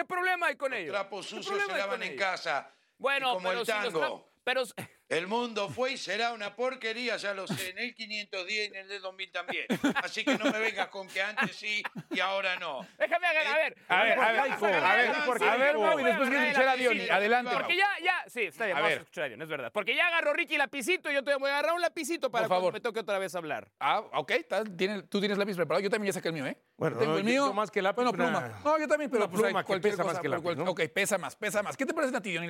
problema 0.03 0.47
hay 0.47 0.55
con? 0.55 0.71
Los 0.71 0.85
trapos 0.87 1.25
sucios 1.25 1.63
se 1.65 1.77
lavan 1.77 2.03
en 2.03 2.17
casa. 2.17 2.69
Bueno, 2.97 3.33
como 3.33 3.51
el 3.51 3.65
tango. 3.65 4.34
Pero 4.45 4.61
el 5.09 5.27
mundo 5.27 5.69
fue 5.69 5.93
y 5.93 5.97
será 5.97 6.31
una 6.31 6.55
porquería, 6.55 7.17
ya 7.17 7.33
lo 7.33 7.47
sé, 7.47 7.71
en 7.71 7.79
el 7.79 7.95
510 7.95 8.47
y 8.47 8.61
en 8.61 8.75
el 8.75 8.87
de 8.87 8.99
2000 8.99 9.31
también. 9.31 9.65
Así 9.95 10.23
que 10.23 10.37
no 10.37 10.45
me 10.51 10.59
vengas 10.59 10.87
con 10.89 11.07
que 11.07 11.19
antes 11.21 11.55
sí 11.55 11.81
y 12.11 12.19
ahora 12.19 12.55
no. 12.57 12.87
Déjame 12.99 13.25
a 13.25 13.33
ver, 13.33 13.47
a 13.47 13.55
ver. 13.55 13.77
A 13.87 14.03
ver, 14.03 14.19
a 14.19 14.31
ver, 14.31 14.39
a 14.39 14.95
ver, 14.95 15.43
a 15.43 15.57
ver, 15.57 15.77
Mau, 15.77 15.99
y 15.99 16.03
después 16.03 16.29
quiero 16.29 16.43
escuchar 16.43 16.67
a 16.67 16.75
Diony. 16.75 17.09
Adelante. 17.09 17.55
Porque 17.55 17.75
ya, 17.75 17.89
ya, 18.03 18.23
sí, 18.27 18.43
está 18.43 18.65
bien, 18.65 18.77
vamos 18.77 18.91
a 18.91 18.95
escuchar 18.95 19.23
a 19.23 19.27
Diony, 19.29 19.43
es 19.43 19.49
verdad. 19.49 19.71
Porque 19.73 19.95
ya 19.95 20.07
agarró 20.07 20.33
Ricky 20.33 20.57
lapicito 20.57 21.09
y 21.09 21.15
yo 21.15 21.23
te 21.23 21.35
voy 21.35 21.49
a 21.49 21.53
agarrar 21.57 21.73
un 21.73 21.81
lapicito 21.81 22.29
para 22.29 22.47
que 22.47 22.71
me 22.71 22.79
toque 22.79 22.99
otra 22.99 23.17
vez 23.17 23.33
hablar. 23.33 23.71
Ah, 23.79 23.99
ok, 24.13 24.31
tú 25.09 25.19
tienes 25.19 25.39
lápiz 25.39 25.55
preparado, 25.55 25.81
yo 25.81 25.89
también 25.89 26.13
ya 26.13 26.13
saqué 26.13 26.27
el 26.27 26.35
mío, 26.35 26.45
¿eh? 26.45 26.55
Bueno, 26.77 26.97
tengo 26.97 27.17
el 27.17 27.23
mío. 27.23 27.51
más 27.51 27.71
que 27.71 27.81
lápiz. 27.81 27.95
Bueno, 27.95 28.13
pluma. 28.13 28.61
No, 28.63 28.77
yo 28.77 28.87
también, 28.87 29.09
pero 29.09 29.27
pues 29.27 29.41
pluma 29.41 29.63
que 29.65 29.79
pesa 29.79 30.03
más 30.03 30.19
que 30.19 30.29
lápiz, 30.29 30.59
Ok, 30.67 30.81
pesa 30.93 31.17
más, 31.17 31.35
pesa 31.35 31.63
más. 31.63 31.75
¿Qué 31.75 31.85
te 31.85 31.95
parecen 31.95 32.15
a 32.15 32.21
ti, 32.21 32.29
Diony, 32.29 32.47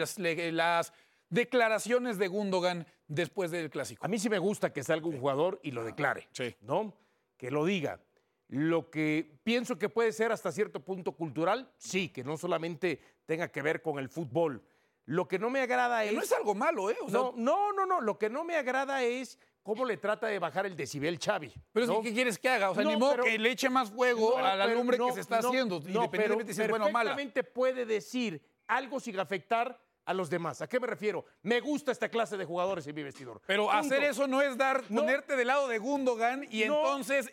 las 0.52 0.92
declaraciones 1.36 2.18
de 2.18 2.28
Gundogan 2.28 2.88
después 3.08 3.52
del 3.52 3.70
clásico. 3.70 4.04
A 4.04 4.10
mí 4.10 4.18
sí 4.18 4.30
me 4.30 4.40
gusta 4.40 4.74
que 4.74 4.84
salga 4.84 5.08
un 5.08 5.20
jugador 5.20 5.60
y 5.62 5.72
lo 5.72 5.84
declare, 5.84 6.28
¿no? 6.62 6.96
Que 7.38 7.52
lo 7.52 7.64
diga. 7.66 8.00
Lo 8.48 8.90
que 8.90 9.40
pienso 9.44 9.78
que 9.78 9.90
puede 9.90 10.12
ser 10.12 10.32
hasta 10.32 10.52
cierto 10.52 10.80
punto 10.80 11.12
cultural, 11.12 11.72
sí, 11.78 12.10
que 12.10 12.24
no 12.24 12.38
solamente 12.38 13.00
tenga 13.26 13.50
que 13.52 13.62
ver 13.62 13.82
con 13.82 14.00
el 14.00 14.10
fútbol. 14.10 14.64
Lo 15.06 15.28
que 15.28 15.38
no 15.38 15.50
me 15.50 15.62
agrada 15.62 16.04
es. 16.04 16.14
No 16.14 16.22
es 16.22 16.32
algo 16.32 16.56
malo, 16.56 16.90
¿eh? 16.90 16.98
no, 17.10 17.34
no, 17.36 17.74
no, 17.74 17.86
no. 17.86 18.02
Lo 18.02 18.18
que 18.18 18.30
no 18.30 18.44
me 18.44 18.56
agrada 18.56 19.04
es 19.04 19.38
cómo 19.62 19.84
le 19.84 19.98
trata 19.98 20.28
de 20.28 20.40
bajar 20.40 20.66
el 20.66 20.76
decibel 20.76 21.20
Xavi. 21.20 21.52
Pero 21.72 22.02
¿qué 22.02 22.14
quieres 22.14 22.40
que 22.40 22.50
haga? 22.50 22.72
O 22.72 22.76
sea, 22.76 22.84
ni 22.84 22.96
modo 22.96 23.24
que 23.24 23.38
le 23.38 23.52
eche 23.52 23.70
más 23.70 23.92
fuego 23.92 24.38
a 24.38 24.56
la 24.56 24.68
lumbre 24.68 24.98
que 24.98 25.12
se 25.12 25.22
está 25.22 25.40
haciendo, 25.40 25.78
independientemente 25.78 26.54
si 26.54 26.62
es 26.62 26.70
bueno 26.70 26.86
o 26.86 26.92
mala. 26.92 27.18
puede 27.54 27.86
decir 27.86 28.42
algo 28.68 29.00
sin 29.00 29.20
afectar 29.20 29.80
a 30.06 30.14
los 30.14 30.30
demás. 30.30 30.62
¿A 30.62 30.68
qué 30.68 30.80
me 30.80 30.88
refiero? 30.88 31.26
Me 31.42 31.60
gusta 31.60 31.92
esta 31.92 32.10
clase 32.10 32.38
de 32.38 32.46
jugadores 32.46 32.86
en 32.88 32.96
mi 32.96 33.04
vestidor. 33.04 33.42
Pero 33.46 33.72
hacer 33.72 34.04
eso 34.04 34.28
no 34.28 34.42
es 34.42 34.58
dar, 34.58 34.84
ponerte 34.84 35.36
del 35.36 35.48
lado 35.48 35.68
de 35.68 35.78
Gundogan 35.80 36.46
y 36.50 36.64
entonces 36.64 37.30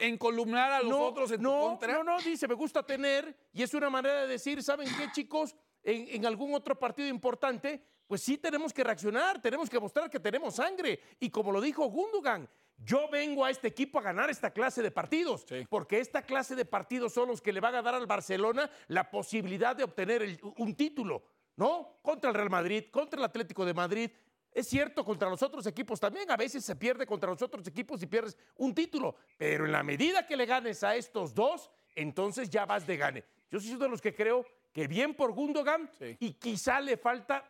encolumnar 0.00 0.72
a 0.72 0.82
los 0.82 0.92
otros 0.92 1.30
en 1.32 1.42
tu 1.42 1.50
contra. 1.50 1.92
No, 1.94 2.04
no, 2.04 2.18
dice, 2.18 2.46
me 2.46 2.54
gusta 2.54 2.84
tener, 2.84 3.34
y 3.52 3.62
es 3.62 3.72
una 3.74 3.90
manera 3.90 4.22
de 4.22 4.28
decir, 4.28 4.62
¿saben 4.62 4.88
qué, 4.96 5.10
chicos? 5.12 5.54
En, 5.82 6.08
en, 6.08 6.26
algún 6.26 6.54
otro 6.54 6.78
partido 6.78 7.08
importante, 7.08 7.82
pues 8.06 8.22
sí 8.22 8.36
tenemos 8.36 8.72
que 8.72 8.84
reaccionar, 8.84 9.40
tenemos 9.40 9.70
que 9.70 9.80
mostrar 9.80 10.10
que 10.10 10.20
tenemos 10.20 10.56
sangre. 10.56 11.00
Y 11.18 11.30
como 11.30 11.50
lo 11.52 11.60
dijo 11.60 11.86
Gundogan, 11.86 12.46
yo 12.82 13.08
vengo 13.10 13.44
a 13.44 13.50
este 13.50 13.68
equipo 13.68 13.98
a 13.98 14.02
ganar 14.02 14.30
esta 14.30 14.50
clase 14.52 14.82
de 14.82 14.90
partidos, 14.90 15.44
porque 15.68 16.00
esta 16.00 16.22
clase 16.22 16.54
de 16.54 16.64
partidos 16.64 17.12
son 17.12 17.28
los 17.28 17.42
que 17.42 17.52
le 17.52 17.60
van 17.60 17.74
a 17.74 17.82
dar 17.82 17.94
al 17.94 18.06
Barcelona 18.06 18.70
la 18.88 19.10
posibilidad 19.10 19.76
de 19.76 19.84
obtener 19.84 20.38
un 20.56 20.74
título. 20.74 21.22
¿No? 21.60 21.98
Contra 22.00 22.30
el 22.30 22.34
Real 22.34 22.48
Madrid, 22.48 22.84
contra 22.90 23.18
el 23.18 23.24
Atlético 23.26 23.66
de 23.66 23.74
Madrid. 23.74 24.10
Es 24.50 24.66
cierto, 24.66 25.04
contra 25.04 25.28
los 25.28 25.42
otros 25.42 25.66
equipos 25.66 26.00
también. 26.00 26.30
A 26.30 26.36
veces 26.38 26.64
se 26.64 26.74
pierde 26.74 27.04
contra 27.04 27.28
los 27.28 27.42
otros 27.42 27.66
equipos 27.66 28.02
y 28.02 28.06
pierdes 28.06 28.34
un 28.56 28.74
título. 28.74 29.14
Pero 29.36 29.66
en 29.66 29.72
la 29.72 29.82
medida 29.82 30.26
que 30.26 30.38
le 30.38 30.46
ganes 30.46 30.82
a 30.82 30.96
estos 30.96 31.34
dos, 31.34 31.70
entonces 31.94 32.48
ya 32.48 32.64
vas 32.64 32.86
de 32.86 32.96
gane. 32.96 33.24
Yo 33.50 33.60
soy 33.60 33.72
uno 33.72 33.84
de 33.84 33.90
los 33.90 34.00
que 34.00 34.14
creo 34.14 34.46
que 34.72 34.88
bien 34.88 35.12
por 35.14 35.32
Gundogan 35.32 35.90
y 36.18 36.32
quizá 36.32 36.80
le 36.80 36.96
falta 36.96 37.44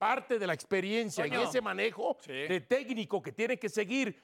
parte 0.00 0.38
de 0.38 0.46
la 0.46 0.54
experiencia 0.54 1.26
en 1.26 1.34
ese 1.34 1.60
manejo 1.60 2.16
de 2.26 2.58
técnico 2.62 3.20
que 3.20 3.32
tiene 3.32 3.58
que 3.58 3.68
seguir 3.68 4.18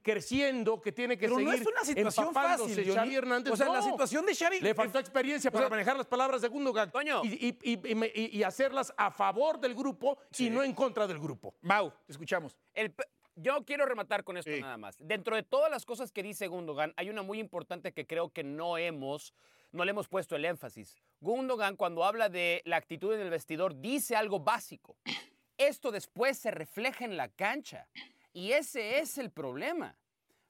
creciendo, 0.00 0.80
que 0.80 0.92
tiene 0.92 1.18
que 1.18 1.26
Pero 1.26 1.38
seguir. 1.38 1.48
No 1.48 1.54
es 1.56 1.66
una 1.66 1.84
situación 1.84 2.32
fácil, 2.32 2.94
Xavi 2.94 3.16
Hernández. 3.16 3.52
O 3.52 3.56
sea, 3.56 3.68
la 3.68 3.82
situación 3.82 4.24
de 4.24 4.36
Xavi. 4.36 4.60
Le 4.60 4.72
faltó 4.72 5.00
experiencia 5.00 5.50
para 5.50 5.68
manejar 5.68 5.96
las 5.96 6.06
palabras 6.06 6.42
de 6.42 6.48
Gundogan 6.48 6.92
y, 7.24 7.56
y, 7.60 8.42
hacerlas 8.44 8.94
a 8.96 9.10
favor 9.10 9.58
del 9.58 9.74
grupo 9.74 10.16
y 10.38 10.48
no 10.48 10.62
en 10.62 10.72
contra 10.72 11.08
del 11.08 11.18
grupo. 11.18 11.56
Mau, 11.62 11.90
te 12.06 12.12
escuchamos. 12.12 12.56
yo 13.34 13.64
quiero 13.64 13.84
rematar 13.84 14.22
con 14.22 14.36
esto 14.36 14.52
nada 14.60 14.76
más. 14.76 14.96
Dentro 15.00 15.34
de 15.34 15.42
todas 15.42 15.72
las 15.72 15.84
cosas 15.84 16.12
que 16.12 16.22
dice 16.22 16.46
Gundogan, 16.46 16.94
hay 16.96 17.10
una 17.10 17.22
muy 17.22 17.40
importante 17.40 17.92
que 17.92 18.06
creo 18.06 18.28
que 18.28 18.44
no 18.44 18.78
hemos 18.78 19.34
no 19.76 19.84
le 19.84 19.90
hemos 19.90 20.08
puesto 20.08 20.34
el 20.36 20.44
énfasis. 20.44 20.96
Gundogan, 21.20 21.76
cuando 21.76 22.04
habla 22.04 22.28
de 22.28 22.62
la 22.64 22.76
actitud 22.76 23.14
en 23.14 23.20
el 23.20 23.30
vestidor, 23.30 23.80
dice 23.80 24.16
algo 24.16 24.40
básico. 24.40 24.96
esto 25.58 25.90
después 25.90 26.38
se 26.38 26.50
refleja 26.50 27.04
en 27.04 27.16
la 27.16 27.28
cancha. 27.28 27.88
Y 28.32 28.52
ese 28.52 28.98
es 28.98 29.18
el 29.18 29.30
problema. 29.30 29.96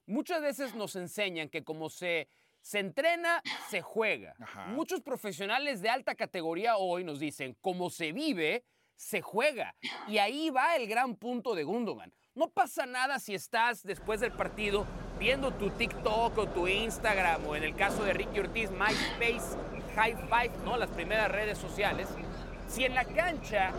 Muchas 0.05 0.41
veces 0.41 0.75
nos 0.75 0.95
enseñan 0.95 1.49
que 1.49 1.63
como 1.63 1.89
se, 1.89 2.27
se 2.61 2.79
entrena, 2.79 3.41
se 3.69 3.81
juega. 3.81 4.35
Ajá. 4.39 4.67
Muchos 4.67 5.01
profesionales 5.01 5.81
de 5.81 5.89
alta 5.89 6.15
categoría 6.15 6.77
hoy 6.77 7.03
nos 7.03 7.19
dicen, 7.19 7.55
como 7.61 7.89
se 7.89 8.11
vive, 8.11 8.63
se 8.95 9.21
juega. 9.21 9.75
Y 10.07 10.17
ahí 10.17 10.49
va 10.49 10.75
el 10.75 10.87
gran 10.87 11.15
punto 11.15 11.55
de 11.55 11.63
Gundogan. 11.63 12.13
No 12.33 12.49
pasa 12.49 12.85
nada 12.85 13.19
si 13.19 13.33
estás 13.35 13.83
después 13.83 14.19
del 14.19 14.31
partido 14.31 14.85
viendo 15.19 15.51
tu 15.51 15.69
TikTok 15.69 16.37
o 16.37 16.47
tu 16.47 16.67
Instagram 16.67 17.45
o 17.47 17.55
en 17.55 17.63
el 17.63 17.75
caso 17.75 18.03
de 18.03 18.13
Ricky 18.13 18.39
Ortiz, 18.39 18.69
MySpace, 18.71 19.57
High 19.95 20.15
Five, 20.29 20.51
¿no? 20.63 20.77
las 20.77 20.89
primeras 20.89 21.31
redes 21.31 21.57
sociales. 21.57 22.07
Si 22.67 22.85
en 22.85 22.95
la 22.95 23.05
cancha 23.05 23.71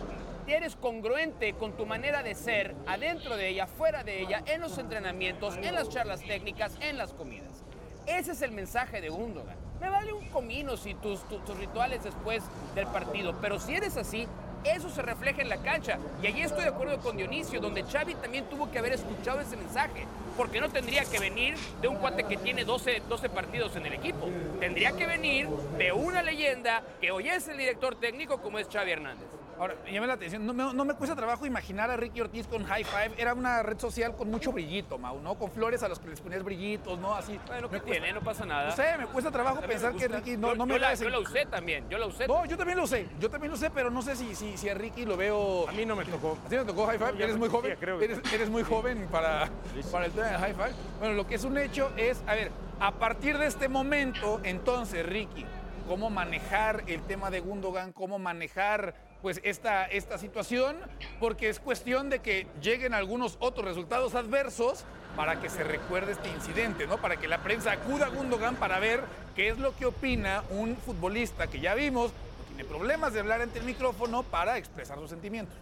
eres 0.47 0.75
congruente 0.75 1.53
con 1.53 1.73
tu 1.73 1.85
manera 1.85 2.23
de 2.23 2.35
ser, 2.35 2.75
adentro 2.87 3.37
de 3.37 3.49
ella, 3.49 3.67
fuera 3.67 4.03
de 4.03 4.21
ella, 4.21 4.43
en 4.45 4.61
los 4.61 4.77
entrenamientos, 4.77 5.57
en 5.57 5.75
las 5.75 5.89
charlas 5.89 6.21
técnicas, 6.21 6.75
en 6.81 6.97
las 6.97 7.13
comidas. 7.13 7.63
Ese 8.07 8.31
es 8.31 8.41
el 8.41 8.51
mensaje 8.51 9.01
de 9.01 9.09
Gundogan. 9.09 9.57
Me 9.79 9.89
vale 9.89 10.11
un 10.11 10.27
comino 10.29 10.75
si 10.75 10.95
tus, 10.95 11.23
tus, 11.29 11.45
tus 11.45 11.57
rituales 11.57 12.03
después 12.03 12.43
del 12.73 12.87
partido, 12.87 13.35
pero 13.39 13.59
si 13.59 13.75
eres 13.75 13.95
así, 13.95 14.27
eso 14.63 14.89
se 14.89 15.01
refleja 15.01 15.41
en 15.41 15.49
la 15.49 15.57
cancha. 15.57 15.97
Y 16.21 16.27
allí 16.27 16.41
estoy 16.41 16.63
de 16.63 16.69
acuerdo 16.69 16.99
con 16.99 17.17
Dionisio, 17.17 17.59
donde 17.59 17.83
Xavi 17.83 18.15
también 18.15 18.45
tuvo 18.45 18.71
que 18.71 18.79
haber 18.79 18.93
escuchado 18.93 19.39
ese 19.39 19.57
mensaje, 19.57 20.05
porque 20.37 20.59
no 20.61 20.69
tendría 20.69 21.05
que 21.05 21.19
venir 21.19 21.55
de 21.81 21.87
un 21.87 21.97
cuate 21.97 22.23
que 22.23 22.37
tiene 22.37 22.65
12, 22.65 23.03
12 23.07 23.29
partidos 23.29 23.75
en 23.75 23.85
el 23.85 23.93
equipo. 23.93 24.29
Tendría 24.59 24.91
que 24.93 25.05
venir 25.05 25.47
de 25.77 25.91
una 25.91 26.21
leyenda 26.21 26.83
que 27.01 27.11
hoy 27.11 27.29
es 27.29 27.47
el 27.47 27.57
director 27.57 27.95
técnico 27.99 28.41
como 28.41 28.59
es 28.59 28.67
Xavi 28.67 28.91
Hernández. 28.91 29.38
Ahora, 29.59 29.75
me 29.83 29.91
llama 29.91 30.07
la 30.07 30.13
atención, 30.13 30.45
no 30.45 30.53
me, 30.53 30.73
no 30.73 30.85
me 30.85 30.93
cuesta 30.93 31.17
trabajo 31.17 31.45
imaginar 31.45 31.91
a 31.91 31.97
Ricky 31.97 32.21
Ortiz 32.21 32.47
con 32.47 32.63
High 32.63 32.85
Five. 32.85 33.11
Era 33.17 33.33
una 33.33 33.61
red 33.61 33.77
social 33.77 34.15
con 34.15 34.31
mucho 34.31 34.53
brillito, 34.53 34.97
Mau, 34.97 35.19
¿no? 35.19 35.35
Con 35.35 35.51
flores 35.51 35.83
a 35.83 35.89
los 35.89 35.99
que 35.99 36.07
les 36.07 36.21
ponías 36.21 36.43
brillitos, 36.43 36.97
¿no? 36.97 37.13
Así. 37.13 37.37
Bueno, 37.45 37.69
¿qué 37.69 37.81
cuesta- 37.81 37.91
tiene? 37.91 38.13
No 38.13 38.21
pasa 38.21 38.45
nada. 38.45 38.69
No 38.69 38.75
sé, 38.77 38.97
me 38.97 39.05
cuesta 39.07 39.31
trabajo 39.31 39.59
pensar 39.59 39.93
que. 39.95 40.07
Ricky 40.07 40.37
no, 40.37 40.49
yo, 40.49 40.55
no 40.55 40.65
me 40.65 40.73
yo 40.75 40.79
la, 40.79 40.93
yo 40.93 41.09
la 41.09 41.19
usé 41.19 41.45
también, 41.45 41.89
yo 41.89 41.97
la 41.97 42.05
usé. 42.07 42.25
No, 42.25 42.45
yo 42.45 42.55
también 42.57 42.77
lo 42.77 42.85
usé, 42.85 43.09
yo 43.19 43.29
también 43.29 43.51
lo 43.51 43.57
sé, 43.57 43.69
pero 43.69 43.91
no 43.91 44.01
sé 44.01 44.15
si, 44.15 44.33
si, 44.33 44.57
si 44.57 44.69
a 44.69 44.73
Ricky 44.75 45.03
lo 45.05 45.17
veo... 45.17 45.67
A 45.67 45.73
mí 45.73 45.85
no 45.85 45.95
me 45.97 46.05
tocó. 46.05 46.37
¿A 46.45 46.47
ti 46.49 46.55
no 46.55 46.61
te 46.61 46.67
tocó 46.69 46.87
High 46.87 46.97
Five? 46.97 47.21
Eres 47.23 47.37
muy 47.37 47.49
joven. 47.49 47.75
creo 47.77 47.99
que- 47.99 48.05
Eres, 48.05 48.21
eres 48.33 48.49
muy 48.49 48.63
joven 48.63 49.07
para, 49.11 49.49
para 49.91 50.05
el 50.05 50.11
tema 50.13 50.27
de 50.27 50.37
High 50.37 50.53
Five. 50.53 50.73
Bueno, 50.99 51.15
lo 51.15 51.27
que 51.27 51.35
es 51.35 51.43
un 51.43 51.57
hecho 51.57 51.91
es, 51.97 52.23
a 52.27 52.35
ver, 52.35 52.49
a 52.79 52.93
partir 52.93 53.37
de 53.37 53.47
este 53.47 53.67
momento, 53.67 54.39
entonces, 54.43 55.05
Ricky, 55.05 55.45
cómo 55.85 56.09
manejar 56.09 56.83
el 56.87 57.01
tema 57.01 57.29
de 57.29 57.41
Gundogan, 57.41 57.91
cómo 57.91 58.19
manejar 58.19 58.93
pues 59.21 59.41
esta, 59.43 59.85
esta 59.85 60.17
situación, 60.17 60.77
porque 61.19 61.49
es 61.49 61.59
cuestión 61.59 62.09
de 62.09 62.19
que 62.19 62.47
lleguen 62.61 62.93
algunos 62.93 63.37
otros 63.39 63.65
resultados 63.65 64.15
adversos 64.15 64.85
para 65.15 65.41
que 65.41 65.49
se 65.49 65.63
recuerde 65.63 66.13
este 66.13 66.29
incidente, 66.29 66.87
¿no? 66.87 66.97
Para 67.01 67.17
que 67.17 67.27
la 67.27 67.43
prensa 67.43 67.71
acuda 67.73 68.05
a 68.05 68.09
Gundogan 68.09 68.55
para 68.55 68.79
ver 68.79 69.01
qué 69.35 69.49
es 69.49 69.57
lo 69.57 69.75
que 69.75 69.85
opina 69.85 70.43
un 70.49 70.77
futbolista 70.77 71.47
que 71.47 71.59
ya 71.59 71.73
vimos, 71.73 72.11
no 72.11 72.45
tiene 72.47 72.63
problemas 72.63 73.13
de 73.13 73.19
hablar 73.19 73.41
ante 73.41 73.59
el 73.59 73.65
micrófono 73.65 74.23
para 74.23 74.57
expresar 74.57 74.97
sus 74.97 75.09
sentimientos. 75.09 75.55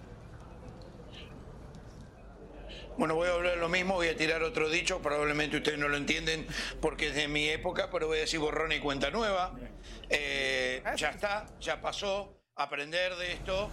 Bueno, 2.98 3.14
voy 3.14 3.28
a 3.28 3.34
hablar 3.34 3.58
lo 3.58 3.70
mismo, 3.70 3.94
voy 3.94 4.08
a 4.08 4.18
tirar 4.18 4.42
otro 4.42 4.70
dicho, 4.70 5.00
probablemente 5.04 5.58
ustedes 5.58 5.78
no 5.78 5.88
lo 5.88 5.98
entienden 5.98 6.48
porque 6.82 7.10
es 7.10 7.16
de 7.16 7.28
mi 7.28 7.48
época, 7.48 7.90
pero 7.92 8.08
voy 8.08 8.18
a 8.18 8.22
decir 8.22 8.40
borrón 8.40 8.72
y 8.72 8.80
cuenta 8.80 9.12
nueva. 9.12 9.54
Eh, 10.10 10.82
ya 10.96 11.12
está, 11.12 11.46
ya 11.60 11.80
pasó, 11.80 12.37
aprender 12.58 13.16
de 13.16 13.34
esto, 13.34 13.70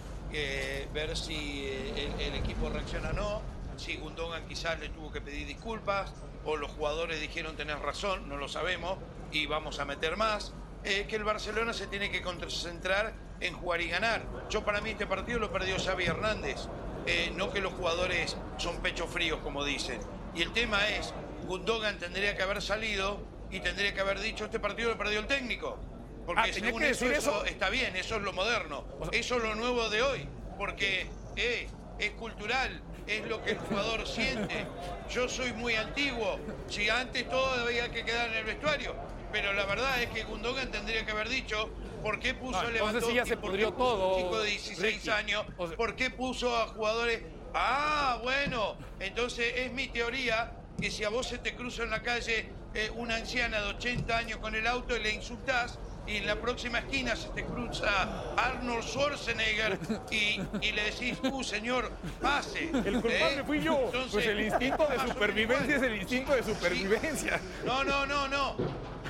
ver 0.93 1.17
si 1.17 1.65
eh, 1.65 2.11
el, 2.19 2.35
equipo 2.35 2.69
reacciona 2.69 3.09
o 3.09 3.13
no, 3.13 3.41
si 3.77 3.97
Gundogan 3.97 4.47
quizás 4.47 4.79
le 4.79 4.89
tuvo 4.89 5.11
que 5.11 5.21
pedir 5.21 5.47
disculpas 5.47 6.13
o 6.45 6.55
los 6.55 6.71
jugadores 6.71 7.19
dijeron 7.19 7.55
tener 7.55 7.79
razón, 7.79 8.29
no 8.29 8.37
lo 8.37 8.47
sabemos 8.47 8.97
y 9.31 9.47
vamos 9.47 9.79
a 9.79 9.85
meter 9.85 10.17
más. 10.17 10.53
Eh, 10.83 11.07
que 11.09 11.15
el 11.15 11.23
Barcelona 11.23 11.73
se 11.73 11.87
tiene 11.87 12.11
que 12.11 12.21
concentrar 12.21 13.13
en 13.39 13.55
jugar 13.55 13.81
y 13.81 13.89
ganar. 13.89 14.23
Yo 14.49 14.63
para 14.63 14.81
mí 14.81 14.91
este 14.91 15.07
partido 15.07 15.39
lo 15.39 15.51
perdió 15.51 15.77
Xavi 15.79 16.05
Hernández. 16.05 16.67
Eh, 17.07 17.31
no 17.35 17.51
que 17.51 17.59
los 17.59 17.73
jugadores 17.73 18.37
son 18.57 18.77
pecho 18.81 19.07
fríos, 19.07 19.39
como 19.39 19.65
dicen. 19.65 19.99
Y 20.35 20.43
el 20.43 20.53
tema 20.53 20.87
es, 20.89 21.11
Gundogan 21.47 21.97
tendría 21.97 22.37
que 22.37 22.43
haber 22.43 22.61
salido 22.61 23.19
y 23.49 23.61
tendría 23.61 23.95
que 23.95 24.01
haber 24.01 24.19
dicho, 24.19 24.45
este 24.45 24.59
partido 24.59 24.89
lo 24.89 24.97
perdió 24.97 25.19
el 25.19 25.27
técnico. 25.27 25.79
Porque 26.25 26.41
Ah, 26.41 26.53
según 26.53 26.79
que 26.81 26.89
eso, 26.89 27.05
decir 27.05 27.17
eso 27.17 27.31
eso. 27.31 27.45
está 27.45 27.69
bien, 27.69 27.95
eso 27.95 28.15
es 28.15 28.21
lo 28.23 28.33
moderno. 28.33 28.85
O 28.99 29.05
sea- 29.05 29.19
eso 29.19 29.37
es 29.37 29.43
lo 29.43 29.55
nuevo 29.55 29.89
de 29.89 30.01
hoy. 30.01 30.27
Porque 30.57 31.07
eh, 31.35 31.67
es 31.99 32.11
cultural, 32.11 32.81
es 33.07 33.25
lo 33.27 33.43
que 33.43 33.51
el 33.51 33.57
jugador 33.59 34.07
siente. 34.07 34.65
Yo 35.09 35.29
soy 35.29 35.53
muy 35.53 35.75
antiguo. 35.75 36.39
Si 36.67 36.89
antes 36.89 37.29
todo 37.29 37.63
había 37.65 37.91
que 37.91 38.03
quedar 38.03 38.29
en 38.29 38.35
el 38.37 38.45
vestuario. 38.45 38.95
Pero 39.31 39.53
la 39.53 39.65
verdad 39.65 40.01
es 40.01 40.09
que 40.11 40.23
Gundogan 40.23 40.71
tendría 40.71 41.05
que 41.05 41.11
haber 41.11 41.27
dicho 41.29 41.69
por 42.01 42.19
qué 42.19 42.33
puso 42.33 42.51
No, 42.53 42.59
a 42.59 42.63
ya 42.65 42.69
Lewandowski, 42.71 43.35
por 43.35 43.57
qué 43.57 43.67
puso 43.67 43.91
a 44.03 44.15
un 44.15 44.23
chico 44.23 44.39
de 44.39 44.49
16 44.49 44.93
Ricky. 44.95 45.09
años, 45.09 45.45
O 45.57 45.67
sea- 45.67 45.75
por 45.77 45.95
qué 45.95 46.09
puso 46.09 46.55
a 46.55 46.67
jugadores. 46.67 47.21
Ah, 47.53 48.19
bueno, 48.23 48.77
entonces 48.99 49.53
es 49.57 49.71
mi 49.73 49.87
teoría 49.87 50.53
que 50.79 50.89
si 50.91 51.03
a 51.03 51.09
vos 51.09 51.27
se 51.27 51.37
te 51.37 51.53
cruza 51.55 51.83
en 51.83 51.89
la 51.91 52.01
calle 52.01 52.49
eh, 52.73 52.89
una 52.95 53.15
anciana 53.15 53.61
de 53.61 53.67
80 53.69 54.17
años 54.17 54.39
con 54.39 54.55
el 54.55 54.67
auto 54.67 54.95
y 54.95 54.99
le 55.01 55.11
insultás, 55.11 55.79
y 56.07 56.17
en 56.17 56.27
la 56.27 56.35
próxima 56.35 56.79
esquina 56.79 57.15
se 57.15 57.29
te 57.29 57.43
cruza 57.45 58.33
Arnold 58.37 58.83
Schwarzenegger 58.83 59.77
y, 60.11 60.39
y 60.61 60.71
le 60.71 60.83
decís, 60.83 61.17
uh, 61.23 61.43
señor, 61.43 61.91
pase. 62.21 62.69
El 62.69 63.01
culpable 63.01 63.39
¿eh? 63.39 63.43
fui 63.45 63.61
yo. 63.61 63.79
Entonces, 63.85 64.11
Pues 64.11 64.27
el 64.27 64.41
instinto 64.41 64.85
de 64.87 64.99
supervivencia 64.99 65.75
es 65.77 65.81
el 65.81 65.95
instinto 65.95 66.33
de 66.35 66.43
supervivencia. 66.43 67.39
no, 67.65 67.83
no, 67.83 68.05
no, 68.05 68.27
no. 68.27 68.55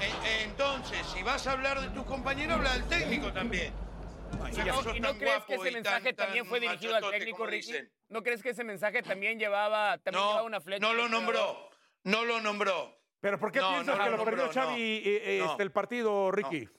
E- 0.01 0.43
Entonces, 0.43 0.99
si 1.13 1.23
vas 1.23 1.45
a 1.47 1.51
hablar 1.53 1.79
de 1.81 1.89
tus 1.89 2.05
compañeros, 2.05 2.55
habla 2.57 2.73
del 2.73 2.83
técnico 2.85 3.31
también. 3.33 3.73
¿Y 4.51 4.55
Ya 4.55 4.65
no, 4.65 4.81
y 4.95 5.01
crees 5.17 5.43
que 5.45 5.55
ese 5.55 5.71
mensaje 5.71 6.13
tan- 6.13 6.25
también 6.27 6.43
tan 6.45 6.49
fue 6.49 6.59
dirigido 6.59 6.95
al 6.95 7.09
técnico, 7.11 7.45
Ricky? 7.45 7.67
dicen. 7.71 7.91
¿No 8.09 8.21
crees 8.23 8.41
que 8.43 8.49
ese 8.49 8.63
mensaje 8.63 9.01
también 9.01 9.39
llevaba, 9.39 9.97
también 9.97 10.23
llevaba 10.23 10.43
una 10.43 10.61
flecha? 10.61 10.85
no 10.85 10.93
lo 10.93 11.07
nombró. 11.09 11.69
No 12.03 12.23
lo 12.23 12.39
nombró. 12.41 12.95
¿Pero 13.19 13.39
por 13.39 13.51
qué 13.51 13.59
No, 13.59 13.69
piensas 13.71 13.97
no, 13.97 14.03
que 14.03 14.09
no, 14.11 14.11
lo 14.11 14.17
no, 14.17 14.25
perdió 14.25 14.45
no, 14.45 14.53
Xavi 14.53 14.81
eh, 14.81 15.01
eh, 15.05 15.39
no. 15.43 15.51
este, 15.51 15.63
el 15.63 15.71
partido, 15.71 16.31
Ricky? 16.31 16.69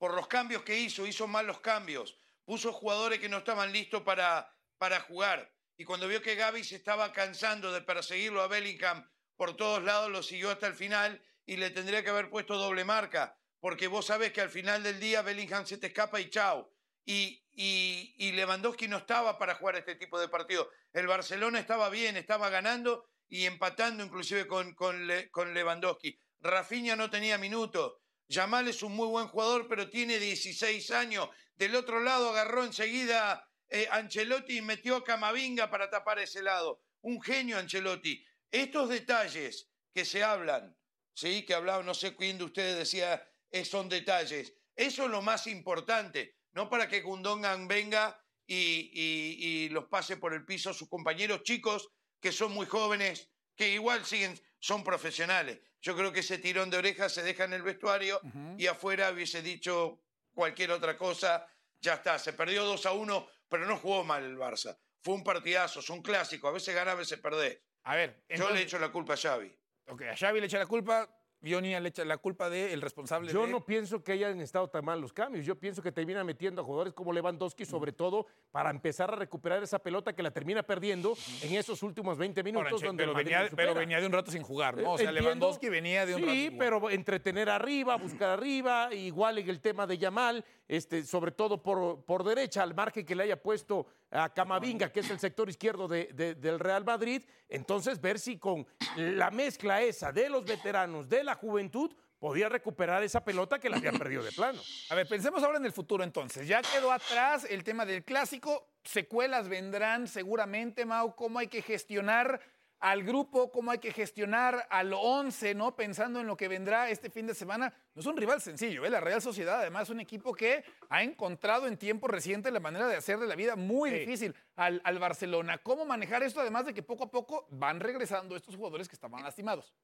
Por 0.00 0.14
los 0.14 0.28
cambios 0.28 0.62
que 0.62 0.78
hizo, 0.78 1.06
hizo 1.06 1.26
mal 1.26 1.46
los 1.46 1.60
cambios. 1.60 2.16
Puso 2.46 2.72
jugadores 2.72 3.18
que 3.18 3.28
no 3.28 3.36
estaban 3.36 3.70
listos 3.70 4.00
para, 4.00 4.50
para 4.78 5.00
jugar. 5.00 5.52
Y 5.76 5.84
cuando 5.84 6.08
vio 6.08 6.22
que 6.22 6.36
Gaby 6.36 6.64
se 6.64 6.76
estaba 6.76 7.12
cansando 7.12 7.70
de 7.70 7.82
perseguirlo 7.82 8.40
a 8.40 8.48
Bellingham 8.48 9.06
por 9.36 9.58
todos 9.58 9.82
lados, 9.82 10.10
lo 10.10 10.22
siguió 10.22 10.50
hasta 10.50 10.68
el 10.68 10.74
final 10.74 11.22
y 11.44 11.58
le 11.58 11.68
tendría 11.68 12.02
que 12.02 12.08
haber 12.08 12.30
puesto 12.30 12.56
doble 12.56 12.82
marca. 12.82 13.38
Porque 13.60 13.88
vos 13.88 14.06
sabés 14.06 14.32
que 14.32 14.40
al 14.40 14.48
final 14.48 14.82
del 14.82 14.98
día 15.00 15.20
Bellingham 15.20 15.66
se 15.66 15.76
te 15.76 15.88
escapa 15.88 16.18
y 16.18 16.30
chao. 16.30 16.72
Y, 17.04 17.44
y, 17.52 18.14
y 18.16 18.32
Lewandowski 18.32 18.88
no 18.88 18.96
estaba 18.96 19.36
para 19.38 19.56
jugar 19.56 19.76
este 19.76 19.96
tipo 19.96 20.18
de 20.18 20.28
partido. 20.28 20.70
El 20.94 21.08
Barcelona 21.08 21.60
estaba 21.60 21.90
bien, 21.90 22.16
estaba 22.16 22.48
ganando 22.48 23.06
y 23.28 23.44
empatando 23.44 24.02
inclusive 24.02 24.46
con, 24.46 24.74
con, 24.74 25.06
con 25.30 25.52
Lewandowski. 25.52 26.18
Rafinha 26.40 26.96
no 26.96 27.10
tenía 27.10 27.36
minutos. 27.36 27.98
Yamal 28.30 28.68
es 28.68 28.82
un 28.84 28.92
muy 28.94 29.08
buen 29.08 29.26
jugador, 29.26 29.66
pero 29.68 29.90
tiene 29.90 30.18
16 30.20 30.92
años. 30.92 31.28
Del 31.56 31.74
otro 31.74 32.00
lado 32.00 32.30
agarró 32.30 32.64
enseguida 32.64 33.44
eh, 33.68 33.88
Ancelotti 33.90 34.58
y 34.58 34.62
metió 34.62 34.96
a 34.96 35.04
Camavinga 35.04 35.68
para 35.68 35.90
tapar 35.90 36.20
ese 36.20 36.40
lado. 36.40 36.80
Un 37.02 37.20
genio 37.20 37.58
Ancelotti. 37.58 38.24
Estos 38.52 38.88
detalles 38.88 39.68
que 39.92 40.04
se 40.04 40.22
hablan, 40.22 40.76
¿sí? 41.12 41.44
que 41.44 41.54
hablaba, 41.54 41.82
no 41.82 41.92
sé 41.92 42.14
quién 42.14 42.38
de 42.38 42.44
ustedes 42.44 42.78
decía, 42.78 43.28
eh, 43.50 43.64
son 43.64 43.88
detalles. 43.88 44.54
Eso 44.76 45.04
es 45.04 45.10
lo 45.10 45.22
más 45.22 45.48
importante, 45.48 46.36
no 46.52 46.70
para 46.70 46.88
que 46.88 47.00
Gundogan 47.00 47.66
venga 47.66 48.16
y, 48.46 48.90
y- 48.94 49.68
los 49.70 49.86
pase 49.86 50.16
por 50.16 50.34
el 50.34 50.44
piso 50.44 50.72
sus 50.72 50.88
compañeros 50.88 51.42
chicos 51.42 51.88
que 52.20 52.30
son 52.32 52.52
muy 52.52 52.66
jóvenes, 52.66 53.28
que 53.56 53.70
igual 53.70 54.04
siguen, 54.04 54.40
son 54.60 54.84
profesionales. 54.84 55.60
Yo 55.80 55.96
creo 55.96 56.12
que 56.12 56.20
ese 56.20 56.38
tirón 56.38 56.70
de 56.70 56.76
orejas 56.76 57.12
se 57.12 57.22
deja 57.22 57.44
en 57.44 57.54
el 57.54 57.62
vestuario 57.62 58.20
y 58.58 58.66
afuera 58.66 59.10
hubiese 59.10 59.42
dicho 59.42 60.02
cualquier 60.34 60.70
otra 60.72 60.96
cosa, 60.96 61.46
ya 61.80 61.94
está, 61.94 62.18
se 62.18 62.32
perdió 62.32 62.64
2 62.64 62.86
a 62.86 62.92
1, 62.92 63.28
pero 63.48 63.66
no 63.66 63.76
jugó 63.78 64.04
mal 64.04 64.22
el 64.24 64.36
Barça. 64.36 64.76
Fue 65.02 65.14
un 65.14 65.24
partidazo, 65.24 65.80
son 65.80 66.02
clásicos, 66.02 66.48
a 66.48 66.52
veces 66.52 66.74
ganás, 66.74 66.94
a 66.94 66.98
veces 66.98 67.18
perdés. 67.18 67.58
A 67.84 67.96
ver, 67.96 68.22
Yo 68.28 68.50
le 68.50 68.62
echo 68.62 68.78
la 68.78 68.92
culpa 68.92 69.14
a 69.14 69.16
Xavi. 69.16 69.50
Ok, 69.86 70.02
a 70.02 70.16
Xavi 70.16 70.40
le 70.40 70.46
echa 70.46 70.58
la 70.58 70.66
culpa. 70.66 71.08
Vioni 71.40 71.78
le 71.80 71.88
echa 71.88 72.04
la 72.04 72.18
culpa 72.18 72.50
del 72.50 72.82
responsable 72.82 73.32
Yo 73.32 73.46
de... 73.46 73.52
no 73.52 73.64
pienso 73.64 74.04
que 74.04 74.12
hayan 74.12 74.40
estado 74.40 74.68
tan 74.68 74.84
mal 74.84 75.00
los 75.00 75.12
cambios. 75.12 75.46
Yo 75.46 75.54
pienso 75.58 75.80
que 75.82 75.90
termina 75.90 76.22
metiendo 76.22 76.60
a 76.60 76.64
jugadores 76.64 76.92
como 76.92 77.12
Lewandowski, 77.12 77.64
sobre 77.64 77.92
todo 77.92 78.26
para 78.50 78.70
empezar 78.70 79.10
a 79.10 79.16
recuperar 79.16 79.62
esa 79.62 79.78
pelota 79.78 80.12
que 80.14 80.22
la 80.22 80.30
termina 80.30 80.62
perdiendo 80.62 81.14
en 81.42 81.54
esos 81.54 81.82
últimos 81.82 82.18
20 82.18 82.42
minutos. 82.42 82.72
Ahora, 82.72 82.86
donde 82.86 83.04
pero, 83.04 83.18
el 83.18 83.24
venía, 83.24 83.48
pero 83.56 83.74
venía 83.74 84.00
de 84.00 84.06
un 84.06 84.12
rato 84.12 84.30
sin 84.30 84.42
jugar, 84.42 84.76
¿no? 84.76 84.92
O 84.92 84.98
sea, 84.98 85.08
Entiendo. 85.08 85.28
Lewandowski 85.30 85.68
venía 85.70 86.04
de 86.04 86.14
un 86.14 86.20
rato 86.22 86.32
Sí, 86.32 86.40
sin 86.42 86.50
jugar. 86.52 86.58
pero 86.70 86.90
entretener 86.90 87.48
arriba, 87.48 87.96
buscar 87.96 88.28
arriba, 88.30 88.92
igual 88.94 89.38
en 89.38 89.48
el 89.48 89.60
tema 89.60 89.86
de 89.86 89.96
Yamal, 89.98 90.44
este, 90.68 91.02
sobre 91.04 91.32
todo 91.32 91.62
por, 91.62 92.04
por 92.04 92.22
derecha, 92.22 92.62
al 92.62 92.74
margen 92.74 93.06
que 93.06 93.14
le 93.14 93.22
haya 93.24 93.40
puesto 93.40 93.86
a 94.12 94.28
Camavinga, 94.32 94.90
que 94.90 95.00
es 95.00 95.10
el 95.10 95.18
sector 95.20 95.48
izquierdo 95.48 95.86
de- 95.88 96.10
de- 96.12 96.34
del 96.34 96.58
Real 96.58 96.84
Madrid, 96.84 97.22
entonces 97.48 98.00
ver 98.00 98.18
si 98.18 98.38
con 98.38 98.66
la 98.96 99.30
mezcla 99.30 99.80
esa 99.82 100.10
de 100.12 100.28
los 100.28 100.44
veteranos, 100.44 101.08
de 101.08 101.22
la 101.30 101.36
juventud, 101.36 101.94
podía 102.18 102.48
recuperar 102.48 103.02
esa 103.02 103.24
pelota 103.24 103.58
que 103.58 103.70
la 103.70 103.76
habían 103.76 103.96
perdido 103.96 104.22
de 104.22 104.32
plano. 104.32 104.60
A 104.90 104.94
ver, 104.94 105.06
pensemos 105.06 105.42
ahora 105.42 105.58
en 105.58 105.64
el 105.64 105.72
futuro 105.72 106.02
entonces. 106.02 106.46
Ya 106.46 106.60
quedó 106.60 106.92
atrás 106.92 107.46
el 107.48 107.62
tema 107.62 107.86
del 107.86 108.04
clásico, 108.04 108.66
secuelas 108.84 109.48
vendrán 109.48 110.08
seguramente, 110.08 110.84
Mau, 110.84 111.14
cómo 111.14 111.38
hay 111.38 111.46
que 111.46 111.62
gestionar 111.62 112.40
al 112.80 113.04
grupo, 113.04 113.52
cómo 113.52 113.70
hay 113.70 113.78
que 113.78 113.92
gestionar 113.92 114.66
al 114.70 114.92
11, 114.92 115.54
¿no? 115.54 115.76
Pensando 115.76 116.18
en 116.18 116.26
lo 116.26 116.36
que 116.36 116.48
vendrá 116.48 116.88
este 116.90 117.10
fin 117.10 117.26
de 117.26 117.34
semana. 117.34 117.72
No 117.94 118.00
es 118.00 118.06
un 118.06 118.16
rival 118.16 118.40
sencillo, 118.40 118.84
¿eh? 118.84 118.90
La 118.90 119.00
Real 119.00 119.22
Sociedad 119.22 119.60
además 119.60 119.84
es 119.84 119.90
un 119.90 120.00
equipo 120.00 120.34
que 120.34 120.64
ha 120.88 121.02
encontrado 121.02 121.66
en 121.68 121.76
tiempo 121.76 122.08
reciente 122.08 122.50
la 122.50 122.60
manera 122.60 122.88
de 122.88 122.96
hacerle 122.96 123.26
la 123.26 123.36
vida 123.36 123.54
muy 123.54 123.90
difícil 123.90 124.34
al, 124.56 124.80
al 124.82 124.98
Barcelona. 124.98 125.58
¿Cómo 125.58 125.84
manejar 125.84 126.22
esto? 126.22 126.40
Además 126.40 126.66
de 126.66 126.74
que 126.74 126.82
poco 126.82 127.04
a 127.04 127.10
poco 127.10 127.46
van 127.50 127.80
regresando 127.80 128.34
estos 128.34 128.56
jugadores 128.56 128.88
que 128.88 128.94
estaban 128.94 129.22
lastimados. 129.22 129.74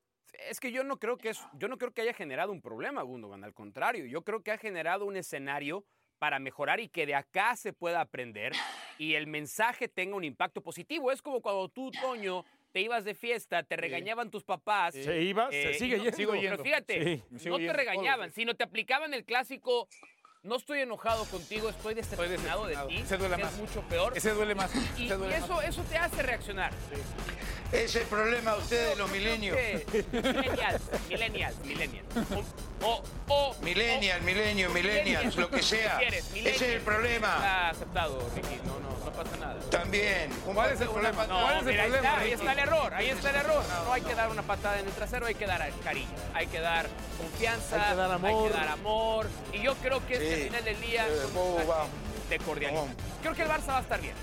Es 0.49 0.61
que 0.61 0.71
yo 0.73 0.85
no 0.85 0.99
creo 0.99 1.17
que 1.17 1.31
es, 1.31 1.41
yo 1.55 1.69
no 1.69 1.79
creo 1.79 1.93
que 1.93 2.03
haya 2.03 2.13
generado 2.13 2.53
un 2.53 2.61
problema, 2.61 3.03
Gundogan. 3.03 3.43
Al 3.45 3.55
contrario, 3.55 4.05
yo 4.07 4.23
creo 4.23 4.43
que 4.43 4.51
ha 4.53 4.59
generado 4.59 5.05
un 5.07 5.17
escenario 5.17 5.85
para 6.19 6.39
mejorar 6.39 6.81
y 6.81 6.89
que 6.89 7.07
de 7.07 7.15
acá 7.15 7.57
se 7.57 7.73
pueda 7.73 8.01
aprender 8.01 8.53
y 8.99 9.15
el 9.15 9.27
mensaje 9.27 9.89
tenga 9.89 10.17
un 10.17 10.25
impacto 10.25 10.63
positivo. 10.63 11.13
Es 11.13 11.21
como 11.23 11.41
cuando 11.43 11.69
tú, 11.69 11.91
Toño, 11.91 12.45
te 12.73 12.81
ibas 12.81 13.05
de 13.05 13.15
fiesta, 13.15 13.63
te 13.63 13.77
regañaban 13.77 14.31
tus 14.31 14.45
papás. 14.45 14.95
Se 14.95 15.23
iba, 15.23 15.51
se 15.51 15.71
eh, 15.71 15.75
sigue 15.75 15.97
y 15.97 15.99
no- 15.99 16.05
yendo. 16.05 16.17
sigo 16.17 16.33
Pero 16.33 16.63
fíjate, 16.63 17.17
Sí, 17.39 17.49
no 17.49 17.57
te 17.57 17.63
yendo. 17.63 17.73
regañaban, 17.73 18.33
sino 18.33 18.55
te 18.55 18.65
aplicaban 18.65 19.15
el 19.15 19.25
clásico. 19.25 19.89
No 20.43 20.57
estoy 20.57 20.81
enojado 20.81 21.25
contigo, 21.25 21.69
estoy 21.69 21.95
decepcionado 21.95 22.67
de 22.67 22.77
ti. 22.89 22.99
Ese 22.99 23.17
duele 23.17 23.37
más. 23.37 23.53
Es 23.53 23.59
mucho 23.59 23.81
peor. 23.89 24.17
Ese 24.17 24.31
duele 24.31 24.55
más. 24.55 24.73
y 24.99 25.07
ese 25.07 25.17
duele 25.17 25.37
y 25.37 25.41
más. 25.41 25.45
eso, 25.51 25.63
eso 25.63 25.83
te 25.85 25.97
hace 25.97 26.23
reaccionar. 26.23 26.73
Es 27.73 27.95
el 27.97 28.05
problema 28.05 28.53
de 28.55 28.59
ustedes, 28.59 28.99
los 28.99 29.11
milenios. 29.11 29.57
Millennials, 30.13 30.83
millennials, 31.09 31.57
millennials. 31.65 32.07
O, 32.83 32.87
o, 32.87 33.03
o- 33.29 33.57
Millennial, 33.63 34.23
milenio, 34.23 34.71
millennials, 34.71 35.37
lo 35.37 35.51
que 35.51 35.63
sea. 35.63 35.99
¿Qué 35.99 36.07
quieres? 36.07 36.31
Ese 36.35 36.49
es 36.51 36.63
el 36.63 36.81
problema. 36.83 37.35
Está 37.37 37.69
aceptado, 37.71 38.31
Ricky. 38.35 38.57
No, 38.67 38.79
no, 38.81 38.91
no 39.05 39.13
pasa 39.13 39.37
nada. 39.39 39.59
También. 39.71 40.31
¿Cuál 40.45 40.73
es 40.73 40.81
el 40.81 40.89
problema? 40.89 41.27
No, 41.27 41.41
¿Cuál 41.43 41.55
es 41.57 41.61
el 41.63 41.67
mira, 41.67 41.83
ahí 41.83 41.91
problema, 41.91 42.09
está, 42.09 42.21
ahí 42.23 42.31
está 42.33 42.53
el 42.53 42.59
error, 42.59 42.95
ahí 42.95 43.09
está 43.11 43.31
el 43.31 43.37
error. 43.37 43.65
No 43.85 43.93
hay 43.93 44.03
que 44.03 44.15
dar 44.15 44.31
una 44.31 44.43
patada 44.43 44.79
en 44.79 44.87
el 44.87 44.93
trasero, 44.93 45.27
hay 45.27 45.35
que 45.35 45.47
dar 45.47 45.71
cariño, 45.83 46.07
hay 46.35 46.47
que 46.47 46.61
dar 46.61 46.87
confianza, 47.19 47.77
Hay 47.83 47.91
que 47.91 47.97
dar 47.97 48.13
amor. 48.13 48.53
dar 48.53 48.69
amor. 48.69 49.29
Y 49.53 49.63
yo 49.63 49.75
creo 49.77 50.07
que 50.07 50.15
este 50.15 50.45
final 50.45 50.65
del 50.65 50.81
día 50.81 51.07
Eh, 51.09 51.11
de 52.31 52.39
cordialidad. 52.41 52.85
Creo 53.23 53.35
que 53.35 53.43
el 53.43 53.49
Barça 53.49 53.69
va 53.69 53.79
a 53.79 53.83
estar 53.83 54.01
bien. 54.01 54.15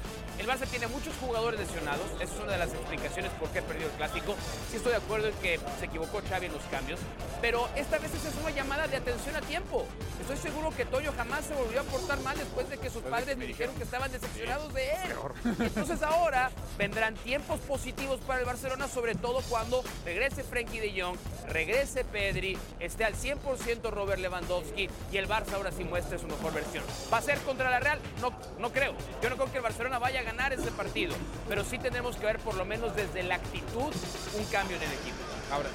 El 0.44 0.50
Barça 0.50 0.68
tiene 0.68 0.88
muchos 0.88 1.16
jugadores 1.22 1.58
lesionados, 1.58 2.06
esa 2.20 2.34
es 2.34 2.42
una 2.42 2.52
de 2.52 2.58
las 2.58 2.74
explicaciones 2.74 3.32
por 3.40 3.48
qué 3.52 3.62
perdió 3.62 3.86
el 3.86 3.94
clásico. 3.94 4.36
Sí 4.70 4.76
estoy 4.76 4.92
de 4.92 4.98
acuerdo 4.98 5.30
en 5.30 5.36
que 5.36 5.58
se 5.80 5.86
equivocó 5.86 6.22
Xavi 6.28 6.48
en 6.48 6.52
los 6.52 6.64
cambios, 6.64 7.00
pero 7.40 7.70
esta 7.78 7.98
vez 7.98 8.14
esa 8.14 8.28
es 8.28 8.36
una 8.36 8.50
llamada 8.50 8.90
de 8.90 8.98
atención 8.98 9.38
a 9.38 9.40
tiempo. 9.40 9.86
Estoy 10.20 10.36
seguro 10.36 10.72
que 10.76 10.84
Toño 10.84 11.14
jamás 11.16 11.46
se 11.46 11.54
volvió 11.54 11.80
a 11.80 11.84
portar 11.84 12.20
mal 12.20 12.38
después 12.38 12.70
de 12.70 12.78
que 12.78 12.90
sus 12.90 13.04
padres 13.04 13.38
me 13.38 13.46
dijeron 13.48 13.74
que 13.76 13.84
estaban 13.84 14.12
decepcionados 14.12 14.74
de 14.74 14.92
él. 14.92 15.16
Entonces 15.62 16.04
ahora 16.04 16.52
vendrán 16.78 17.16
tiempos 17.16 17.62
positivos 17.62 18.20
para 18.28 18.42
el 18.42 18.46
Barcelona, 18.46 18.90
sobre 18.90 19.16
todo 19.16 19.40
cuando 19.48 19.82
regrese 20.04 20.44
Frenkie 20.44 20.82
de 20.82 21.02
Jong, 21.02 21.18
regrese 21.48 22.04
Pedri, 22.04 22.58
esté 22.82 23.06
al 23.06 23.16
100% 23.16 23.90
Robert 23.92 24.20
Lewandowski 24.20 24.90
y 25.10 25.18
el 25.18 25.30
Barça 25.30 25.54
ahora 25.54 25.72
sí 25.72 25.86
muestre 25.86 26.20
su 26.20 26.28
mejor 26.28 26.54
versión. 26.54 26.84
¿Va 27.14 27.20
a 27.20 27.22
ser 27.22 27.38
contra 27.40 27.70
la 27.70 27.80
Real? 27.80 28.00
No, 28.20 28.34
no 28.60 28.74
creo. 28.74 28.94
Yo 29.22 29.30
no 29.30 29.38
creo 29.38 29.50
que 29.50 29.58
el 29.60 29.64
Barcelona 29.64 30.00
vaya 30.00 30.20
a 30.20 30.24
ganar 30.24 30.33
ese 30.42 30.72
partido, 30.72 31.16
pero 31.48 31.64
sí 31.64 31.78
tenemos 31.78 32.16
que 32.18 32.26
ver 32.26 32.40
por 32.40 32.56
lo 32.56 32.66
menos 32.66 32.96
desde 32.96 33.24
la 33.24 33.36
actitud 33.36 33.94
un 34.38 34.46
cambio 34.52 34.78
en 34.78 34.84
el 34.84 34.92
equipo. 34.92 35.18
Ahora, 35.52 35.70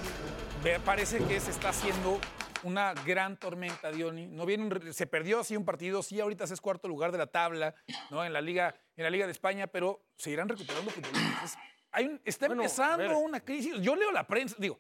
ve- 0.63 0.81
parece 0.81 1.19
que 1.25 1.39
se 1.41 1.51
está 1.51 1.69
haciendo 1.71 2.19
una 2.65 2.93
gran 2.93 3.37
tormenta, 3.37 3.91
Diony. 3.93 4.27
No 4.27 4.45
viene 4.45 4.93
se 4.93 5.07
perdió 5.07 5.41
así 5.41 5.57
un 5.57 5.65
partido, 5.65 6.03
sí, 6.03 6.21
ahorita 6.21 6.45
es 6.45 6.61
cuarto 6.61 6.89
lugar 6.89 7.13
de 7.13 7.19
la 7.19 7.27
tabla, 7.29 7.75
¿no? 8.11 8.25
En 8.25 8.33
la 8.33 8.41
Liga, 8.41 8.75
en 8.97 9.05
la 9.05 9.11
Liga 9.11 9.27
de 9.27 9.33
España, 9.33 9.69
pero 9.69 10.03
se 10.17 10.31
irán 10.31 10.49
recuperando 10.49 10.91
futbolistas. 10.91 11.57
Hay 11.91 12.07
un- 12.07 12.21
está 12.25 12.47
Bueno, 12.49 12.63
empezando 12.63 13.19
una 13.19 13.41
crisis. 13.41 13.75
Yo 13.81 13.97
leo 13.97 14.11
la 14.13 14.27
prensa, 14.27 14.55
digo, 14.59 14.79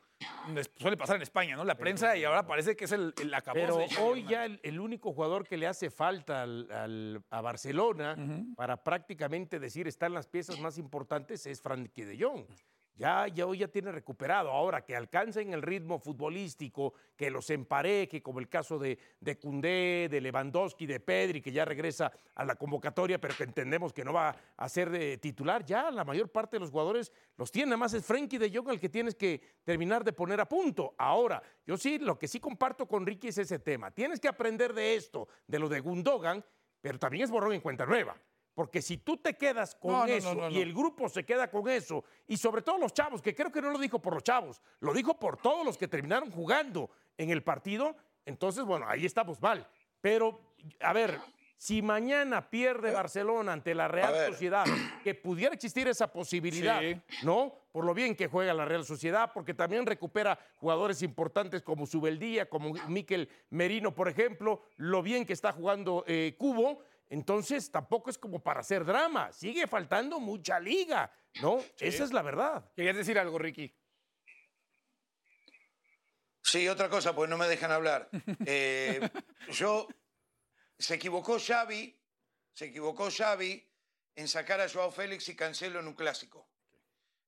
suele 0.77 0.97
pasar 0.97 1.17
en 1.17 1.23
España, 1.23 1.57
¿no? 1.57 1.65
La 1.65 1.75
prensa 1.77 2.17
y 2.17 2.25
ahora 2.25 2.47
parece 2.47 2.77
que 2.77 2.85
es 2.85 2.93
el, 2.93 3.15
el 3.21 3.35
Pero 3.55 3.79
hoy 4.01 4.25
ya 4.29 4.45
el, 4.45 4.61
el 4.63 4.79
único 4.79 5.13
jugador 5.13 5.47
que 5.47 5.57
le 5.57 5.67
hace 5.67 5.91
falta 5.91 6.43
al- 6.43 6.71
al- 6.71 7.23
a 7.31 7.41
Barcelona 7.41 8.17
para 8.57 8.83
prácticamente 8.83 9.59
decir 9.59 9.89
están 9.89 10.13
las 10.13 10.27
piezas 10.27 10.59
más 10.61 10.77
importantes 10.79 11.47
es 11.47 11.63
Frankie 11.63 12.05
de 12.05 12.23
Jong. 12.23 12.45
Ya, 12.99 13.29
ya 13.29 13.47
hoy 13.47 13.59
ya 13.59 13.69
tiene 13.69 13.93
recuperado. 13.93 14.51
Ahora 14.51 14.85
que 14.85 14.97
alcancen 14.97 15.53
el 15.53 15.63
ritmo 15.63 16.01
futbolístico, 16.01 16.95
que 17.17 17.31
los 17.31 17.49
empareje, 17.49 18.21
como 18.21 18.41
el 18.41 18.49
caso 18.49 18.77
de, 18.77 18.99
de 19.21 19.39
Cundé, 19.39 20.09
de 20.11 20.21
Lewandowski, 20.21 20.85
de 20.85 20.99
Pedri, 20.99 21.41
que 21.41 21.53
ya 21.53 21.65
regresa 21.65 22.11
a 22.35 22.45
la 22.45 22.57
convocatoria, 22.57 23.21
pero 23.21 23.37
que 23.37 23.45
entendemos 23.45 23.93
que 23.93 24.05
no 24.05 24.13
va 24.13 24.35
a 24.57 24.69
ser 24.69 24.91
de 24.91 25.17
titular, 25.19 25.65
ya 25.65 25.93
la 25.93 26.05
mayor 26.05 26.29
parte 26.29 26.57
de 26.57 26.61
los 26.61 26.73
jugadores 26.73 27.13
los 27.37 27.53
tiene. 27.53 27.71
Nada 27.71 27.77
más 27.77 27.95
es 27.95 28.05
Frankie 28.05 28.37
de 28.37 28.51
Jong 28.53 28.71
el 28.71 28.81
que 28.81 28.89
tienes 28.89 29.15
que 29.15 29.41
terminar 29.63 30.03
de 30.03 30.13
poner 30.13 30.41
a 30.41 30.49
punto. 30.49 30.97
Ahora, 30.99 31.41
yo 31.65 31.77
sí, 31.77 32.01
lo 32.01 32.19
que 32.19 32.27
sí 32.27 32.41
comparto 32.41 32.89
con 32.89 33.07
Ricky 33.07 33.29
es 33.29 33.39
ese 33.39 33.61
tema. 33.61 33.93
Tienes 33.93 34.19
que 34.19 34.27
aprender 34.27 34.75
de 34.75 34.97
esto, 34.97 35.29
de 35.47 35.61
lo 35.61 35.69
de 35.69 35.79
Gundogan, 35.79 36.45
pero 36.81 36.99
también 36.99 37.23
es 37.23 37.31
borrón 37.31 37.53
en 37.53 37.61
cuenta 37.61 37.87
nueva. 37.87 38.17
Porque 38.59 38.83
si 38.83 38.97
tú 38.97 39.17
te 39.19 39.37
quedas 39.37 39.77
con 39.77 39.93
No, 39.93 39.99
no, 40.01 40.07
no, 40.09 40.13
eso 40.13 40.35
no, 40.35 40.51
y 40.51 40.61
el 40.61 40.75
grupo 40.75 41.09
se 41.09 41.25
queda 41.25 41.49
con 41.49 41.69
eso, 41.69 42.03
y 42.27 42.37
sobre 42.37 42.61
todo 42.61 42.77
los 42.77 42.93
chavos, 42.93 43.23
que 43.23 43.33
creo 43.33 43.53
que 43.53 43.63
no 43.63 43.71
lo 43.71 43.79
dijo 43.79 44.01
por 44.01 44.15
los 44.15 44.25
chavos, 44.25 44.61
lo 44.81 44.93
dijo 44.93 45.17
por 45.17 45.37
todos 45.37 45.65
los 45.65 45.79
que 45.79 45.87
terminaron 45.87 46.29
jugando 46.33 46.91
en 47.17 47.31
el 47.31 47.45
partido, 47.45 47.95
entonces, 48.27 48.65
bueno, 48.65 48.85
ahí 48.89 49.07
estamos 49.07 49.41
mal. 49.41 49.65
Pero, 50.01 50.41
a 50.81 50.93
ver, 50.93 51.21
si 51.57 51.83
mañana 51.83 52.51
pierde 52.51 52.91
Barcelona 52.91 53.53
ante 53.53 53.77
la 53.77 53.87
Real. 53.87 54.33
Sociedad, 54.33 54.65
que 55.05 55.15
pudiera 55.15 55.55
existir 55.55 55.87
esa 55.87 56.11
posibilidad, 56.11 56.81
Sí. 56.81 57.01
¿no? 57.23 57.55
Por 57.71 57.85
lo 57.85 57.95
bien 57.95 58.17
que 58.17 58.27
juega 58.27 58.53
la 58.55 58.65
Real 58.65 58.85
Sociedad, 58.85 59.31
porque 59.33 59.55
también 59.55 59.87
recupera 59.87 60.37
jugadores 60.57 61.01
importantes 61.03 61.63
como 61.63 61.87
Subeldía, 61.87 62.49
como 62.49 62.73
Miquel 62.89 63.29
Merino, 63.51 63.95
por 63.95 64.09
ejemplo, 64.09 64.63
lo 64.79 65.01
bien 65.01 65.25
que 65.25 65.33
está 65.33 65.53
jugando 65.53 66.03
eh, 66.09 66.35
Cubo. 66.37 66.83
Entonces 67.11 67.71
tampoco 67.71 68.11
es 68.11 68.19
como 68.19 68.43
para 68.43 68.61
hacer 68.61 68.85
drama. 68.85 69.33
Sigue 69.33 69.67
faltando 69.67 70.21
mucha 70.21 70.61
liga, 70.61 71.11
¿no? 71.41 71.63
Esa 71.79 72.05
es 72.05 72.13
la 72.13 72.23
verdad. 72.23 72.71
Querías 72.75 72.97
decir 72.97 73.19
algo, 73.19 73.39
Ricky. 73.39 73.75
Sí, 76.43 76.69
otra 76.69 76.89
cosa, 76.89 77.15
pues 77.15 77.29
no 77.29 77.37
me 77.37 77.49
dejan 77.49 77.73
hablar. 77.73 78.09
Eh, 78.47 79.01
yo, 79.51 79.87
se 80.79 80.95
equivocó 80.95 81.39
Xavi, 81.39 81.95
se 82.53 82.67
equivocó 82.67 83.11
Xavi 83.11 83.67
en 84.15 84.29
sacar 84.29 84.61
a 84.61 84.69
Joao 84.69 84.91
Félix 84.91 85.29
y 85.29 85.37
Cancelo 85.37 85.81
en 85.81 85.89
un 85.89 85.95
clásico. 85.95 86.49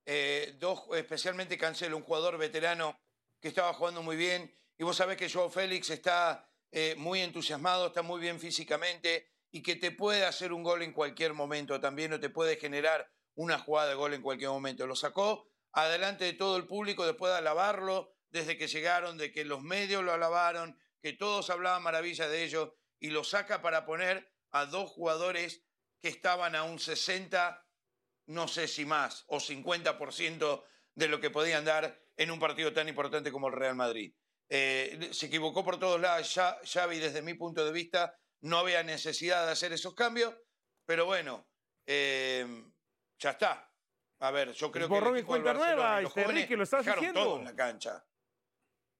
Eh, 0.06 0.56
dos, 0.58 0.84
especialmente 0.94 1.58
Cancelo, 1.58 1.96
un 1.96 2.02
jugador 2.02 2.38
veterano 2.38 2.98
que 3.40 3.48
estaba 3.48 3.72
jugando 3.74 4.02
muy 4.02 4.16
bien. 4.16 4.54
Y 4.78 4.84
vos 4.84 4.96
sabés 4.96 5.16
que 5.16 5.28
Joao 5.28 5.50
Félix 5.50 5.90
está 5.90 6.48
eh, 6.70 6.94
muy 6.96 7.20
entusiasmado, 7.20 7.88
está 7.88 8.02
muy 8.02 8.20
bien 8.20 8.40
físicamente 8.40 9.28
y 9.50 9.62
que 9.62 9.76
te 9.76 9.90
puede 9.90 10.24
hacer 10.24 10.52
un 10.52 10.62
gol 10.62 10.82
en 10.82 10.92
cualquier 10.92 11.34
momento 11.34 11.80
también 11.80 12.12
o 12.12 12.20
te 12.20 12.30
puede 12.30 12.56
generar 12.56 13.10
una 13.34 13.58
jugada 13.58 13.88
de 13.88 13.94
gol 13.94 14.14
en 14.14 14.22
cualquier 14.22 14.50
momento. 14.50 14.86
Lo 14.86 14.96
sacó 14.96 15.48
adelante 15.72 16.24
de 16.24 16.32
todo 16.32 16.56
el 16.56 16.66
público 16.66 17.06
después 17.06 17.32
de 17.32 17.38
alabarlo, 17.38 18.14
desde 18.30 18.56
que 18.56 18.68
llegaron, 18.68 19.18
de 19.18 19.32
que 19.32 19.44
los 19.44 19.62
medios 19.62 20.04
lo 20.04 20.12
alabaron, 20.12 20.78
que 21.02 21.12
todos 21.12 21.50
hablaban 21.50 21.82
maravilla 21.82 22.28
de 22.28 22.44
ellos 22.44 22.70
y 22.98 23.10
lo 23.10 23.24
saca 23.24 23.62
para 23.62 23.86
poner 23.86 24.30
a 24.50 24.66
dos 24.66 24.90
jugadores 24.90 25.64
que 26.00 26.08
estaban 26.08 26.54
a 26.54 26.64
un 26.64 26.78
60, 26.78 27.66
no 28.26 28.48
sé 28.48 28.68
si 28.68 28.84
más, 28.84 29.24
o 29.28 29.38
50% 29.38 30.64
de 30.94 31.08
lo 31.08 31.20
que 31.20 31.30
podían 31.30 31.64
dar 31.64 32.00
en 32.16 32.30
un 32.30 32.38
partido 32.38 32.72
tan 32.72 32.88
importante 32.88 33.32
como 33.32 33.48
el 33.48 33.54
Real 33.54 33.74
Madrid. 33.74 34.14
Eh, 34.48 35.10
se 35.12 35.26
equivocó 35.26 35.64
por 35.64 35.78
todos 35.78 36.00
lados 36.00 36.36
Xavi 36.64 36.98
desde 36.98 37.22
mi 37.22 37.34
punto 37.34 37.64
de 37.64 37.72
vista, 37.72 38.18
no 38.42 38.58
había 38.58 38.82
necesidad 38.82 39.46
de 39.46 39.52
hacer 39.52 39.72
esos 39.72 39.94
cambios, 39.94 40.34
pero 40.86 41.06
bueno, 41.06 41.46
eh, 41.86 42.64
ya 43.18 43.30
está. 43.30 43.72
A 44.20 44.30
ver, 44.30 44.52
yo 44.52 44.70
creo 44.70 44.86
que 44.86 44.94
borrón 44.94 45.18
y 45.18 45.22
cuenta 45.22 45.54
nueva, 45.54 46.00
y 46.00 46.02
los 46.02 46.10
este, 46.10 46.22
jóvenes 46.22 46.50
lo 46.50 46.62
estás 46.62 46.84
dejaron 46.84 47.00
diciendo. 47.00 47.24
todo 47.24 47.38
en 47.38 47.44
la 47.44 47.56
cancha. 47.56 48.06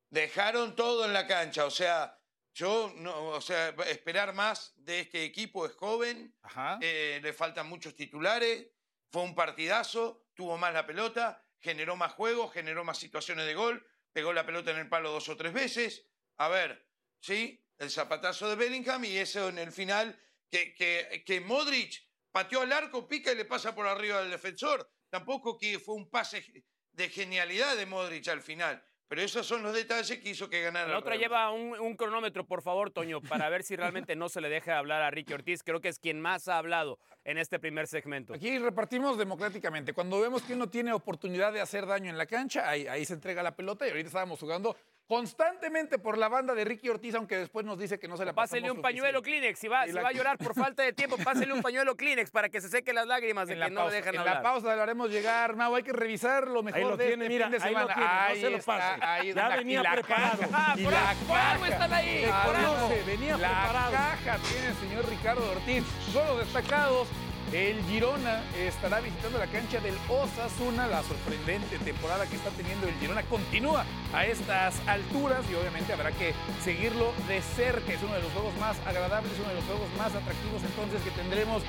Dejaron 0.08 0.74
todo 0.74 1.04
en 1.04 1.12
la 1.12 1.26
cancha, 1.26 1.66
o 1.66 1.70
sea, 1.70 2.18
yo 2.54 2.92
no, 2.96 3.28
o 3.28 3.40
sea, 3.40 3.68
esperar 3.86 4.34
más 4.34 4.72
de 4.76 5.00
este 5.00 5.24
equipo 5.24 5.66
es 5.66 5.72
joven, 5.72 6.34
eh, 6.80 7.20
le 7.22 7.32
faltan 7.32 7.68
muchos 7.68 7.94
titulares, 7.94 8.66
fue 9.10 9.22
un 9.22 9.34
partidazo, 9.34 10.26
tuvo 10.34 10.58
más 10.58 10.72
la 10.72 10.86
pelota, 10.86 11.44
generó 11.60 11.96
más 11.96 12.12
juego, 12.12 12.48
generó 12.48 12.84
más 12.84 12.98
situaciones 12.98 13.46
de 13.46 13.54
gol, 13.54 13.86
pegó 14.12 14.32
la 14.32 14.46
pelota 14.46 14.70
en 14.72 14.78
el 14.78 14.88
palo 14.88 15.12
dos 15.12 15.28
o 15.28 15.36
tres 15.36 15.52
veces. 15.52 16.06
A 16.38 16.48
ver, 16.48 16.88
¿sí? 17.20 17.64
El 17.80 17.90
zapatazo 17.90 18.48
de 18.48 18.56
Bellingham 18.56 19.02
y 19.06 19.16
eso 19.16 19.48
en 19.48 19.58
el 19.58 19.72
final, 19.72 20.16
que, 20.50 20.74
que, 20.74 21.24
que 21.24 21.40
Modric 21.40 22.06
pateó 22.30 22.60
al 22.60 22.72
arco, 22.72 23.08
pica 23.08 23.32
y 23.32 23.36
le 23.36 23.46
pasa 23.46 23.74
por 23.74 23.86
arriba 23.86 24.20
del 24.20 24.30
defensor. 24.30 24.86
Tampoco 25.08 25.56
que 25.56 25.78
fue 25.78 25.94
un 25.94 26.10
pase 26.10 26.44
de 26.92 27.08
genialidad 27.08 27.76
de 27.76 27.86
Modric 27.86 28.28
al 28.28 28.42
final. 28.42 28.84
Pero 29.08 29.22
esos 29.22 29.44
son 29.44 29.64
los 29.64 29.74
detalles 29.74 30.20
que 30.20 30.28
hizo 30.28 30.48
que 30.48 30.62
ganara. 30.62 30.88
La 30.88 30.98
otra 30.98 31.16
lleva 31.16 31.50
un, 31.50 31.72
un 31.80 31.96
cronómetro, 31.96 32.46
por 32.46 32.62
favor, 32.62 32.92
Toño, 32.92 33.20
para 33.20 33.48
ver 33.48 33.64
si 33.64 33.74
realmente 33.74 34.14
no 34.14 34.28
se 34.28 34.40
le 34.40 34.48
deja 34.48 34.78
hablar 34.78 35.02
a 35.02 35.10
Ricky 35.10 35.32
Ortiz. 35.32 35.64
Creo 35.64 35.80
que 35.80 35.88
es 35.88 35.98
quien 35.98 36.20
más 36.20 36.46
ha 36.46 36.58
hablado 36.58 37.00
en 37.24 37.36
este 37.36 37.58
primer 37.58 37.88
segmento. 37.88 38.34
Aquí 38.34 38.56
repartimos 38.58 39.18
democráticamente. 39.18 39.94
Cuando 39.94 40.20
vemos 40.20 40.42
que 40.42 40.52
uno 40.54 40.68
tiene 40.68 40.92
oportunidad 40.92 41.52
de 41.52 41.60
hacer 41.60 41.86
daño 41.86 42.08
en 42.08 42.18
la 42.18 42.26
cancha, 42.26 42.68
ahí, 42.68 42.86
ahí 42.86 43.04
se 43.04 43.14
entrega 43.14 43.42
la 43.42 43.56
pelota 43.56 43.84
y 43.86 43.90
ahorita 43.90 44.06
estábamos 44.06 44.38
jugando 44.38 44.76
constantemente 45.10 45.98
por 45.98 46.16
la 46.16 46.28
banda 46.28 46.54
de 46.54 46.64
Ricky 46.64 46.88
Ortiz, 46.88 47.16
aunque 47.16 47.36
después 47.36 47.66
nos 47.66 47.76
dice 47.80 47.98
que 47.98 48.06
no 48.06 48.16
se 48.16 48.24
la 48.24 48.32
pasamos 48.32 48.50
Pásele 48.50 48.70
un 48.70 48.80
pañuelo. 48.80 49.22
Kleenex. 49.22 49.58
Si 49.58 49.66
va, 49.66 49.84
Y 49.84 49.88
si 49.88 49.94
la- 49.96 50.02
va 50.02 50.10
a 50.10 50.12
llorar 50.12 50.38
por 50.38 50.54
falta 50.54 50.84
de 50.84 50.92
tiempo, 50.92 51.16
pásele 51.18 51.52
un 51.52 51.60
pañuelo 51.62 51.96
Kleenex 51.96 52.30
para 52.30 52.48
que 52.48 52.60
se 52.60 52.68
seque 52.68 52.92
las 52.92 53.08
lágrimas 53.08 53.48
de 53.48 53.54
En 53.54 53.58
que 53.58 53.64
la, 53.64 53.68
no 53.70 53.80
pausa, 53.80 53.90
le 53.90 53.96
dejan 53.96 54.14
en 54.14 54.20
hablar. 54.20 54.36
la 54.36 54.42
pausa 54.42 54.76
lo 54.76 54.82
haremos 54.82 55.10
llegar, 55.10 55.56
Mau. 55.56 55.74
Hay 55.74 55.82
que 55.82 55.92
revisar 55.92 56.46
lo 56.46 56.62
mejor 56.62 56.80
Ahí 56.80 56.86
lo 56.88 56.96
de 56.96 57.06
tiene, 57.08 57.24
este 57.24 57.34
mira, 57.34 57.46
fin 57.50 57.58
de 57.58 57.64
ahí 57.64 57.72
lo 57.74 57.78
semana. 57.80 57.94
tiene, 57.94 58.08
no 58.10 58.20
Ahí 58.20 58.40
se 58.40 58.50
lo 58.50 58.56
está, 58.56 58.76
pase. 58.78 59.04
ahí 59.04 59.32
Ya 59.34 59.48
la- 59.48 59.56
venía 59.56 59.82
la 59.82 59.92
preparado. 59.94 60.42
Ah, 60.52 60.74
por 60.80 60.92
la 60.92 61.14
por 61.26 61.36
algo 61.38 61.66
están 61.66 61.92
ahí, 61.92 62.24
Ah, 62.32 62.42
por 62.46 62.54
algo 62.56 62.76
no, 62.78 62.88
se 62.88 63.02
venía 63.02 63.36
la 63.36 63.48
preparado. 63.48 63.92
caja 63.92 64.38
tiene 64.48 64.66
el 64.68 64.74
señor 64.76 65.08
Ricardo 65.08 65.50
Ortiz. 65.50 65.84
Son 66.12 66.24
los 66.28 66.38
destacados. 66.38 67.08
El 67.52 67.82
Girona 67.86 68.44
estará 68.56 69.00
visitando 69.00 69.38
la 69.38 69.46
cancha 69.48 69.80
del 69.80 69.96
Osasuna. 70.08 70.86
La 70.86 71.02
sorprendente 71.02 71.78
temporada 71.78 72.26
que 72.26 72.36
está 72.36 72.50
teniendo 72.50 72.86
el 72.86 72.94
Girona 73.00 73.24
continúa 73.24 73.84
a 74.12 74.24
estas 74.24 74.76
alturas 74.86 75.44
y 75.50 75.54
obviamente 75.56 75.92
habrá 75.92 76.12
que 76.12 76.32
seguirlo 76.62 77.12
de 77.26 77.42
cerca. 77.42 77.92
Es 77.92 78.02
uno 78.04 78.14
de 78.14 78.22
los 78.22 78.32
juegos 78.32 78.56
más 78.58 78.78
agradables, 78.86 79.32
uno 79.40 79.48
de 79.48 79.54
los 79.56 79.64
juegos 79.64 79.88
más 79.98 80.14
atractivos 80.14 80.62
entonces 80.62 81.02
que 81.02 81.10
tendremos 81.10 81.62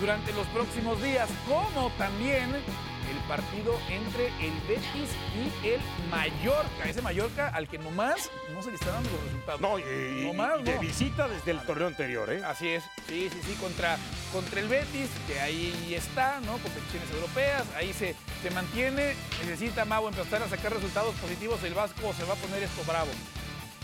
durante 0.00 0.32
los 0.32 0.46
próximos 0.48 1.00
días, 1.00 1.28
como 1.46 1.90
también 1.90 2.50
el 3.10 3.16
partido 3.28 3.78
entre 3.88 4.26
el 4.44 4.52
Betis 4.68 5.10
y 5.34 5.68
el 5.68 5.80
Mallorca. 6.10 6.84
Ese 6.88 7.02
Mallorca 7.02 7.48
al 7.48 7.68
que 7.68 7.78
nomás 7.78 8.30
no 8.52 8.62
se 8.62 8.70
le 8.70 8.76
están 8.76 8.94
dando 8.94 9.10
los 9.10 9.22
resultados. 9.24 9.60
No, 9.60 9.78
y, 9.78 10.24
Nomás 10.26 10.60
y 10.60 10.62
de 10.64 10.74
no. 10.74 10.80
visita 10.80 11.28
desde 11.28 11.50
el 11.52 11.60
torneo 11.62 11.86
anterior, 11.88 12.32
¿eh? 12.32 12.42
Así 12.44 12.68
es, 12.68 12.84
sí, 13.08 13.28
sí, 13.32 13.40
sí, 13.44 13.54
contra, 13.60 13.96
contra 14.32 14.60
el 14.60 14.68
Betis, 14.68 15.08
que 15.26 15.40
ahí 15.40 15.94
está, 15.94 16.40
¿no? 16.40 16.52
Competiciones 16.58 17.10
europeas, 17.12 17.64
ahí 17.76 17.92
se, 17.92 18.14
se 18.42 18.50
mantiene. 18.50 19.14
Necesita 19.44 19.84
Mau 19.84 20.06
empezar 20.08 20.42
a 20.42 20.48
sacar 20.48 20.72
resultados 20.72 21.14
positivos. 21.16 21.62
El 21.64 21.74
Vasco 21.74 22.12
se 22.14 22.24
va 22.24 22.34
a 22.34 22.36
poner 22.36 22.62
esto 22.62 22.82
bravo. 22.86 23.10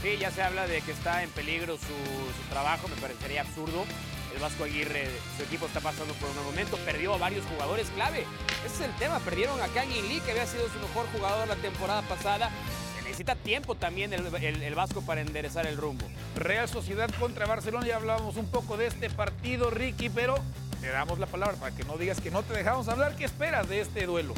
Sí, 0.03 0.17
ya 0.19 0.31
se 0.31 0.43
habla 0.43 0.67
de 0.67 0.83
que 0.83 0.93
está 0.93 1.23
en 1.23 1.31
peligro 1.31 1.77
su, 1.79 1.85
su 1.87 2.49
trabajo, 2.51 2.89
me 2.89 2.97
parecería 2.97 3.41
absurdo. 3.41 3.87
El 4.35 4.40
Vasco 4.40 4.64
Aguirre, 4.64 5.09
su 5.37 5.44
equipo 5.44 5.66
está 5.66 5.81
pasando 5.81 6.12
por 6.14 6.29
un 6.29 6.37
mal 6.37 6.44
momento, 6.47 6.77
perdió 6.79 7.14
a 7.14 7.18
varios 7.18 7.44
jugadores 7.47 7.87
clave. 7.94 8.25
Ese 8.66 8.75
es 8.75 8.81
el 8.81 8.92
tema, 8.97 9.18
perdieron 9.20 9.61
a 9.61 9.68
Kang 9.68 9.88
Lee, 9.88 10.20
que 10.25 10.33
había 10.33 10.47
sido 10.47 10.64
su 10.68 10.79
mejor 10.81 11.07
jugador 11.12 11.47
la 11.47 11.57
temporada 11.57 12.03
pasada. 12.03 12.51
Se 12.97 13.03
necesita 13.05 13.37
tiempo 13.37 13.77
también 13.77 14.12
el, 14.12 14.27
el- 14.35 14.62
el 14.62 14.75
Vasco 14.75 15.03
para 15.03 15.20
enderezar 15.20 15.66
el 15.66 15.77
rumbo. 15.77 16.05
Real 16.35 16.68
Sociedad 16.68 17.09
contra 17.20 17.47
Barcelona, 17.47 17.87
ya 17.87 17.97
hablábamos 17.97 18.37
un 18.37 18.51
poco 18.51 18.77
de 18.77 18.87
este 18.87 19.09
partido, 19.09 19.70
Ricky, 19.70 20.09
pero 20.09 20.37
te 20.81 20.88
damos 20.88 21.18
la 21.20 21.27
palabra 21.27 21.55
para 21.57 21.75
que 21.75 21.85
no 21.85 21.97
digas 21.97 22.20
que 22.20 22.31
no 22.33 22.42
te 22.42 22.55
dejamos 22.55 22.88
hablar. 22.88 23.14
¿Qué 23.16 23.25
esperas 23.25 23.68
de 23.68 23.81
este 23.83 24.05
duelo? 24.07 24.35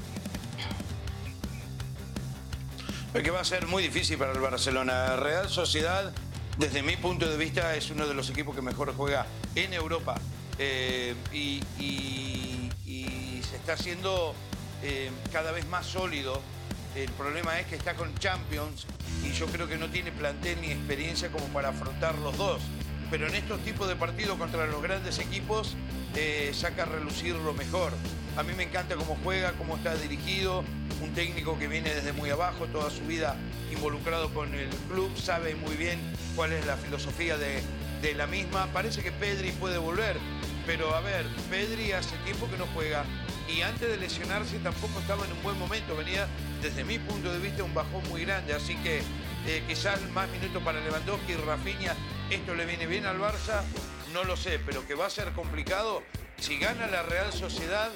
que 3.15 3.31
va 3.31 3.41
a 3.41 3.45
ser 3.45 3.67
muy 3.67 3.83
difícil 3.83 4.19
para 4.19 4.33
el 4.33 4.41
Barcelona. 4.41 5.17
Real 5.17 5.49
Sociedad, 5.49 6.13
desde 6.59 6.83
mi 6.83 6.97
punto 6.97 7.29
de 7.29 7.37
vista, 7.37 7.75
es 7.77 7.91
uno 7.91 8.07
de 8.07 8.15
los 8.15 8.31
equipos 8.31 8.55
que 8.55 8.63
mejor 8.63 8.95
juega 8.95 9.27
en 9.55 9.73
Europa. 9.73 10.17
Eh, 10.59 11.15
y, 11.33 11.61
se 13.49 13.57
está 13.57 13.75
haciendo 13.75 14.35
eh, 14.83 15.11
cada 15.33 15.53
vez 15.53 15.67
más 15.69 15.87
sólido. 15.87 16.41
El 16.97 17.11
problema 17.13 17.61
es 17.61 17.67
que 17.67 17.77
está 17.77 17.95
con 17.95 18.13
Champions 18.19 18.87
y 19.25 19.33
yo 19.33 19.47
creo 19.47 19.69
que 19.69 19.77
no 19.77 19.89
tiene 19.89 20.11
plantel 20.11 20.61
ni 20.61 20.69
experiencia 20.69 21.31
como 21.31 21.47
para 21.49 21.69
afrontar 21.69 22.17
los 22.17 22.37
dos. 22.37 22.61
Pero 23.11 23.29
en 23.29 23.35
estos 23.35 23.61
tipos 23.61 23.89
de 23.89 23.97
partidos 23.97 24.37
contra 24.37 24.67
los 24.67 24.83
grandes 24.83 25.19
equipos 25.19 25.77
eh, 26.15 26.51
saca 26.55 26.83
a 26.83 26.87
relucir 26.87 27.35
lo 27.37 27.55
mejor. 27.55 27.93
A 28.37 28.43
mí 28.43 28.53
me 28.57 28.65
encanta 28.65 28.97
cómo 28.97 29.17
juega, 29.23 29.53
cómo 29.53 29.77
está 29.77 29.95
dirigido, 29.95 30.65
un 31.03 31.13
técnico 31.15 31.59
que 31.59 31.69
viene 31.69 31.95
desde 31.95 32.13
muy 32.13 32.31
abajo, 32.31 32.67
toda 32.67 32.91
su 32.91 33.03
vida 33.07 33.37
involucrado 33.73 34.33
con 34.33 34.55
el 34.55 34.69
club, 34.91 35.11
sabe 35.17 35.55
muy 35.55 35.77
bien 35.77 35.99
cuál 36.35 36.53
es 36.53 36.67
la 36.67 36.77
filosofía 36.77 37.37
de, 37.37 37.63
la 38.15 38.29
misma. 38.29 38.67
Parece 38.73 39.03
que 39.03 39.11
Pedri 39.11 39.51
puede 39.51 39.79
volver, 39.79 40.17
pero 40.65 40.95
a 40.95 41.01
ver, 41.01 41.27
Pedri 41.51 41.91
hace 41.91 42.17
tiempo 42.19 42.49
que 42.49 42.57
no 42.57 42.67
juega 42.73 43.05
y 43.53 43.63
antes 43.63 43.89
de 43.89 43.97
lesionarse 43.97 44.59
tampoco 44.61 45.01
estaba 45.01 45.25
en 45.25 45.33
un 45.33 45.43
buen 45.43 45.59
momento, 45.59 45.97
venía 45.97 46.29
desde 46.63 46.85
mi 46.85 47.01
punto 47.01 47.33
de 47.33 47.41
vista 47.41 47.65
un 47.65 47.75
bajón 47.75 48.03
muy 48.09 48.25
grande, 48.25 48.55
así 48.55 48.77
que 48.77 48.99
eh, 49.47 49.63
quizás 49.67 50.01
más 50.13 50.29
minutos 50.31 50.63
para 50.63 50.81
Lewandowski 50.81 51.33
y 51.33 51.37
Rafinha, 51.37 51.97
esto 52.31 52.55
le 52.55 52.67
viene 52.67 52.87
bien 52.87 53.07
al 53.07 53.19
Barça, 53.19 53.63
no 54.13 54.25
lo 54.25 54.37
sé, 54.37 54.59
pero 54.59 54.87
que 54.87 54.95
va 54.95 55.07
a 55.07 55.11
ser 55.11 55.33
complicado. 55.33 56.03
Si 56.39 56.59
gana 56.59 56.87
la 56.87 57.03
Real 57.03 57.33
Sociedad, 57.33 57.91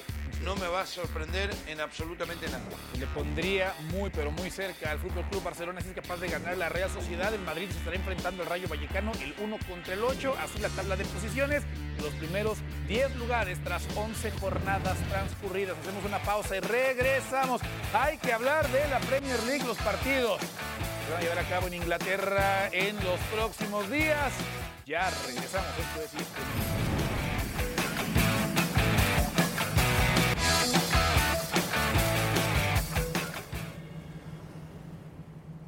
no 0.45 0.57
me 0.57 0.67
va 0.67 0.83
a 0.83 0.87
sorprender 0.87 1.51
en 1.67 1.81
absolutamente 1.81 2.47
nada. 2.47 2.65
Le 2.99 3.07
pondría 3.09 3.75
muy, 3.91 4.11
pero 4.11 4.31
muy 4.31 4.51
cerca 4.51 4.91
al 4.91 4.99
Fútbol 4.99 5.25
Club 5.31 5.43
Barcelona 5.43 5.81
si 5.81 5.89
es 5.89 5.95
capaz 5.95 6.17
de 6.19 6.29
ganar 6.29 6.57
la 6.57 6.69
Real 6.69 6.91
Sociedad. 6.91 7.33
El 7.35 7.43
Madrid 7.43 7.69
se 7.71 7.79
estará 7.79 7.97
enfrentando 7.97 8.43
al 8.43 8.49
Rayo 8.49 8.69
Vallecano 8.69 9.13
el 9.21 9.35
1 9.39 9.59
contra 9.69 9.95
el 9.95 10.03
8. 10.03 10.35
Así 10.43 10.59
la 10.61 10.69
tabla 10.71 10.97
de 10.97 11.05
posiciones. 11.05 11.63
Los 12.03 12.15
primeros 12.15 12.59
10 12.89 13.17
lugares 13.17 13.63
tras 13.63 13.87
11 13.97 14.31
jornadas 14.33 14.97
transcurridas. 15.11 15.77
Hacemos 15.79 16.05
una 16.05 16.19
pausa 16.21 16.57
y 16.57 16.61
regresamos. 16.61 17.61
Hay 17.93 18.17
que 18.19 18.33
hablar 18.33 18.67
de 18.69 18.89
la 18.89 19.01
Premier 19.01 19.43
League, 19.43 19.65
los 19.67 19.77
partidos. 19.79 20.41
Se 21.11 21.17
a 21.17 21.21
llevar 21.23 21.39
a 21.41 21.49
cabo 21.49 21.67
en 21.67 21.75
Inglaterra 21.75 22.69
en 22.71 22.95
los 23.03 23.19
próximos 23.35 23.91
días. 23.91 24.33
Ya 24.87 25.11
regresamos. 25.27 25.69
Esto 25.77 26.03
es. 26.03 26.11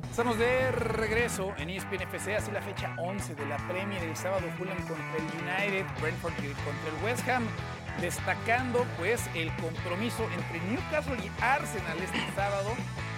Estamos 0.08 0.38
de 0.38 0.70
regreso 0.70 1.52
en 1.58 1.70
ESPN 1.70 2.02
FC, 2.02 2.36
así 2.36 2.52
la 2.52 2.62
fecha 2.62 2.94
11 2.98 3.34
de 3.34 3.46
la 3.46 3.56
Premier. 3.66 4.00
El 4.04 4.16
sábado 4.16 4.46
Fulham 4.56 4.78
contra 4.86 5.16
el 5.16 5.24
United, 5.24 5.86
Brentford 6.00 6.34
contra 6.34 6.88
el 6.88 7.04
West 7.04 7.28
Ham. 7.28 7.48
Destacando 8.00 8.86
pues 8.98 9.22
el 9.34 9.54
compromiso 9.56 10.28
entre 10.34 10.60
Newcastle 10.70 11.16
y 11.22 11.30
Arsenal 11.42 11.98
este 11.98 12.20
sábado. 12.34 12.70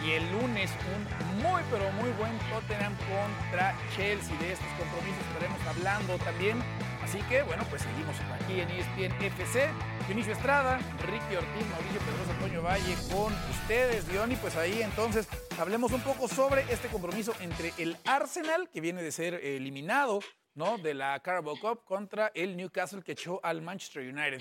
Y 0.05 0.13
el 0.13 0.33
lunes 0.33 0.71
un 0.95 1.43
muy 1.43 1.63
pero 1.71 1.91
muy 1.93 2.11
buen 2.13 2.37
Tottenham 2.51 2.95
contra 3.09 3.75
Chelsea. 3.97 4.37
De 4.39 4.53
estos 4.53 4.69
compromisos 4.79 5.25
estaremos 5.29 5.61
hablando 5.67 6.19
también. 6.19 6.63
Así 7.03 7.19
que 7.29 7.43
bueno, 7.43 7.65
pues 7.71 7.83
seguimos 7.83 8.17
aquí 8.35 8.61
en 8.61 8.71
ESPN 8.71 9.25
FC. 9.25 9.71
Dionisio 10.07 10.33
Estrada, 10.33 10.79
Ricky 11.07 11.37
Ortiz, 11.37 11.67
Mauricio 11.71 12.01
Pedrosa, 12.01 12.33
Antonio 12.33 12.63
Valle 12.63 12.95
con 13.11 13.33
ustedes, 13.51 14.07
Diony. 14.09 14.37
Pues 14.37 14.57
ahí 14.57 14.83
entonces 14.83 15.29
hablemos 15.59 15.93
un 15.93 16.01
poco 16.01 16.29
sobre 16.29 16.63
este 16.73 16.89
compromiso 16.89 17.35
entre 17.41 17.73
el 17.79 17.97
Arsenal, 18.05 18.69
que 18.71 18.81
viene 18.81 19.03
de 19.03 19.13
ser 19.13 19.35
eliminado 19.35 20.21
¿no? 20.55 20.79
de 20.79 20.95
la 20.95 21.21
Carabao 21.21 21.59
Cup, 21.59 21.85
contra 21.85 22.31
el 22.35 22.57
Newcastle 22.57 23.03
que 23.03 23.13
echó 23.13 23.41
al 23.43 23.63
Manchester 23.63 24.03
United. 24.03 24.41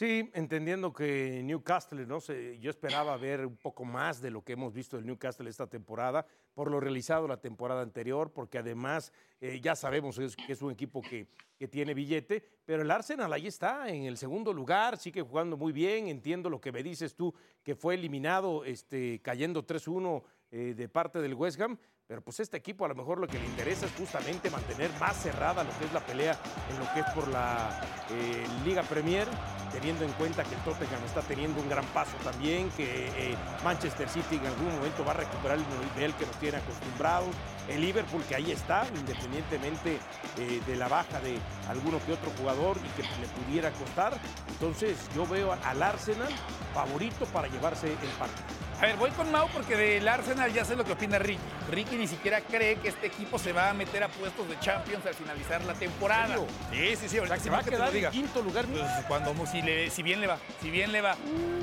Sí, 0.00 0.30
entendiendo 0.32 0.94
que 0.94 1.42
Newcastle, 1.44 2.06
no 2.06 2.22
sé, 2.22 2.58
yo 2.58 2.70
esperaba 2.70 3.18
ver 3.18 3.44
un 3.44 3.58
poco 3.58 3.84
más 3.84 4.22
de 4.22 4.30
lo 4.30 4.42
que 4.42 4.54
hemos 4.54 4.72
visto 4.72 4.96
del 4.96 5.04
Newcastle 5.04 5.50
esta 5.50 5.66
temporada, 5.66 6.24
por 6.54 6.70
lo 6.70 6.80
realizado 6.80 7.28
la 7.28 7.36
temporada 7.36 7.82
anterior, 7.82 8.32
porque 8.32 8.56
además 8.56 9.12
eh, 9.42 9.60
ya 9.62 9.76
sabemos 9.76 10.18
que 10.18 10.52
es 10.52 10.62
un 10.62 10.70
equipo 10.72 11.02
que, 11.02 11.28
que 11.58 11.68
tiene 11.68 11.92
billete, 11.92 12.42
pero 12.64 12.80
el 12.80 12.90
Arsenal 12.90 13.30
ahí 13.30 13.46
está, 13.46 13.90
en 13.90 14.04
el 14.04 14.16
segundo 14.16 14.54
lugar, 14.54 14.96
sigue 14.96 15.20
jugando 15.20 15.58
muy 15.58 15.70
bien, 15.70 16.08
entiendo 16.08 16.48
lo 16.48 16.62
que 16.62 16.72
me 16.72 16.82
dices 16.82 17.14
tú, 17.14 17.34
que 17.62 17.74
fue 17.74 17.92
eliminado 17.92 18.64
este, 18.64 19.20
cayendo 19.20 19.66
3-1 19.66 20.22
eh, 20.50 20.72
de 20.74 20.88
parte 20.88 21.20
del 21.20 21.34
West 21.34 21.60
Ham, 21.60 21.78
pero 22.06 22.22
pues 22.22 22.40
este 22.40 22.56
equipo 22.56 22.86
a 22.86 22.88
lo 22.88 22.94
mejor 22.94 23.20
lo 23.20 23.28
que 23.28 23.38
le 23.38 23.44
interesa 23.44 23.84
es 23.84 23.92
justamente 23.92 24.48
mantener 24.48 24.90
más 24.98 25.22
cerrada 25.22 25.62
lo 25.62 25.78
que 25.78 25.84
es 25.84 25.92
la 25.92 26.00
pelea 26.00 26.40
en 26.70 26.78
lo 26.78 26.90
que 26.94 27.00
es 27.00 27.06
por 27.14 27.28
la 27.28 27.68
eh, 28.10 28.46
Liga 28.64 28.82
Premier 28.82 29.28
teniendo 29.72 30.04
en 30.04 30.12
cuenta 30.12 30.44
que 30.44 30.54
el 30.54 30.60
Tottenham 30.62 31.02
está 31.04 31.20
teniendo 31.22 31.60
un 31.60 31.68
gran 31.68 31.84
paso 31.86 32.16
también, 32.22 32.70
que 32.70 33.08
eh, 33.08 33.36
Manchester 33.64 34.08
City 34.08 34.36
en 34.36 34.46
algún 34.46 34.74
momento 34.74 35.04
va 35.04 35.12
a 35.12 35.14
recuperar 35.14 35.58
el 35.58 35.64
nivel 35.94 36.14
que 36.14 36.26
nos 36.26 36.36
tiene 36.36 36.58
acostumbrados, 36.58 37.28
el 37.68 37.80
Liverpool 37.80 38.22
que 38.24 38.34
ahí 38.34 38.50
está, 38.50 38.86
independientemente 38.94 39.98
eh, 40.38 40.60
de 40.66 40.76
la 40.76 40.88
baja 40.88 41.20
de 41.20 41.38
alguno 41.68 41.98
que 42.04 42.12
otro 42.12 42.30
jugador 42.38 42.76
y 42.78 42.88
que 43.00 43.02
le 43.02 43.26
pudiera 43.44 43.70
costar. 43.72 44.18
Entonces 44.48 44.96
yo 45.14 45.26
veo 45.26 45.56
al 45.64 45.82
Arsenal 45.82 46.32
favorito 46.74 47.24
para 47.26 47.48
llevarse 47.48 47.88
el 47.88 48.10
partido. 48.18 48.69
A 48.80 48.86
ver, 48.86 48.96
voy 48.96 49.10
con 49.10 49.30
Mau 49.30 49.46
porque 49.52 49.76
del 49.76 50.08
Arsenal 50.08 50.50
ya 50.54 50.64
sé 50.64 50.74
lo 50.74 50.84
que 50.84 50.92
opina 50.92 51.18
Ricky. 51.18 51.38
Ricky 51.70 51.96
ni 51.96 52.06
siquiera 52.06 52.40
cree 52.40 52.76
que 52.76 52.88
este 52.88 53.08
equipo 53.08 53.38
se 53.38 53.52
va 53.52 53.68
a 53.68 53.74
meter 53.74 54.02
a 54.02 54.08
puestos 54.08 54.48
de 54.48 54.58
Champions 54.58 55.04
al 55.04 55.14
finalizar 55.14 55.62
la 55.64 55.74
temporada. 55.74 56.36
Sí, 56.72 56.96
sí, 56.96 57.08
sí. 57.10 57.18
O 57.18 57.26
sea, 57.26 57.36
que 57.36 57.42
se 57.42 57.50
va 57.50 57.58
a 57.58 57.62
quedar 57.62 57.94
en 57.94 58.10
quinto 58.10 58.40
lugar. 58.40 58.64
Pues, 58.64 58.82
cuando, 59.06 59.34
si, 59.46 59.60
le, 59.60 59.90
si 59.90 60.02
bien 60.02 60.22
le 60.22 60.28
va, 60.28 60.38
si 60.62 60.70
bien 60.70 60.92
le 60.92 61.02
va. 61.02 61.14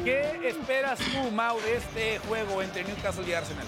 ¿Qué 0.03 0.47
esperas 0.47 0.99
tú, 0.99 1.31
Mau, 1.31 1.59
de 1.59 1.77
este 1.77 2.19
juego 2.19 2.61
entre 2.61 2.83
Newcastle 2.83 3.27
y 3.27 3.33
Arsenal? 3.33 3.65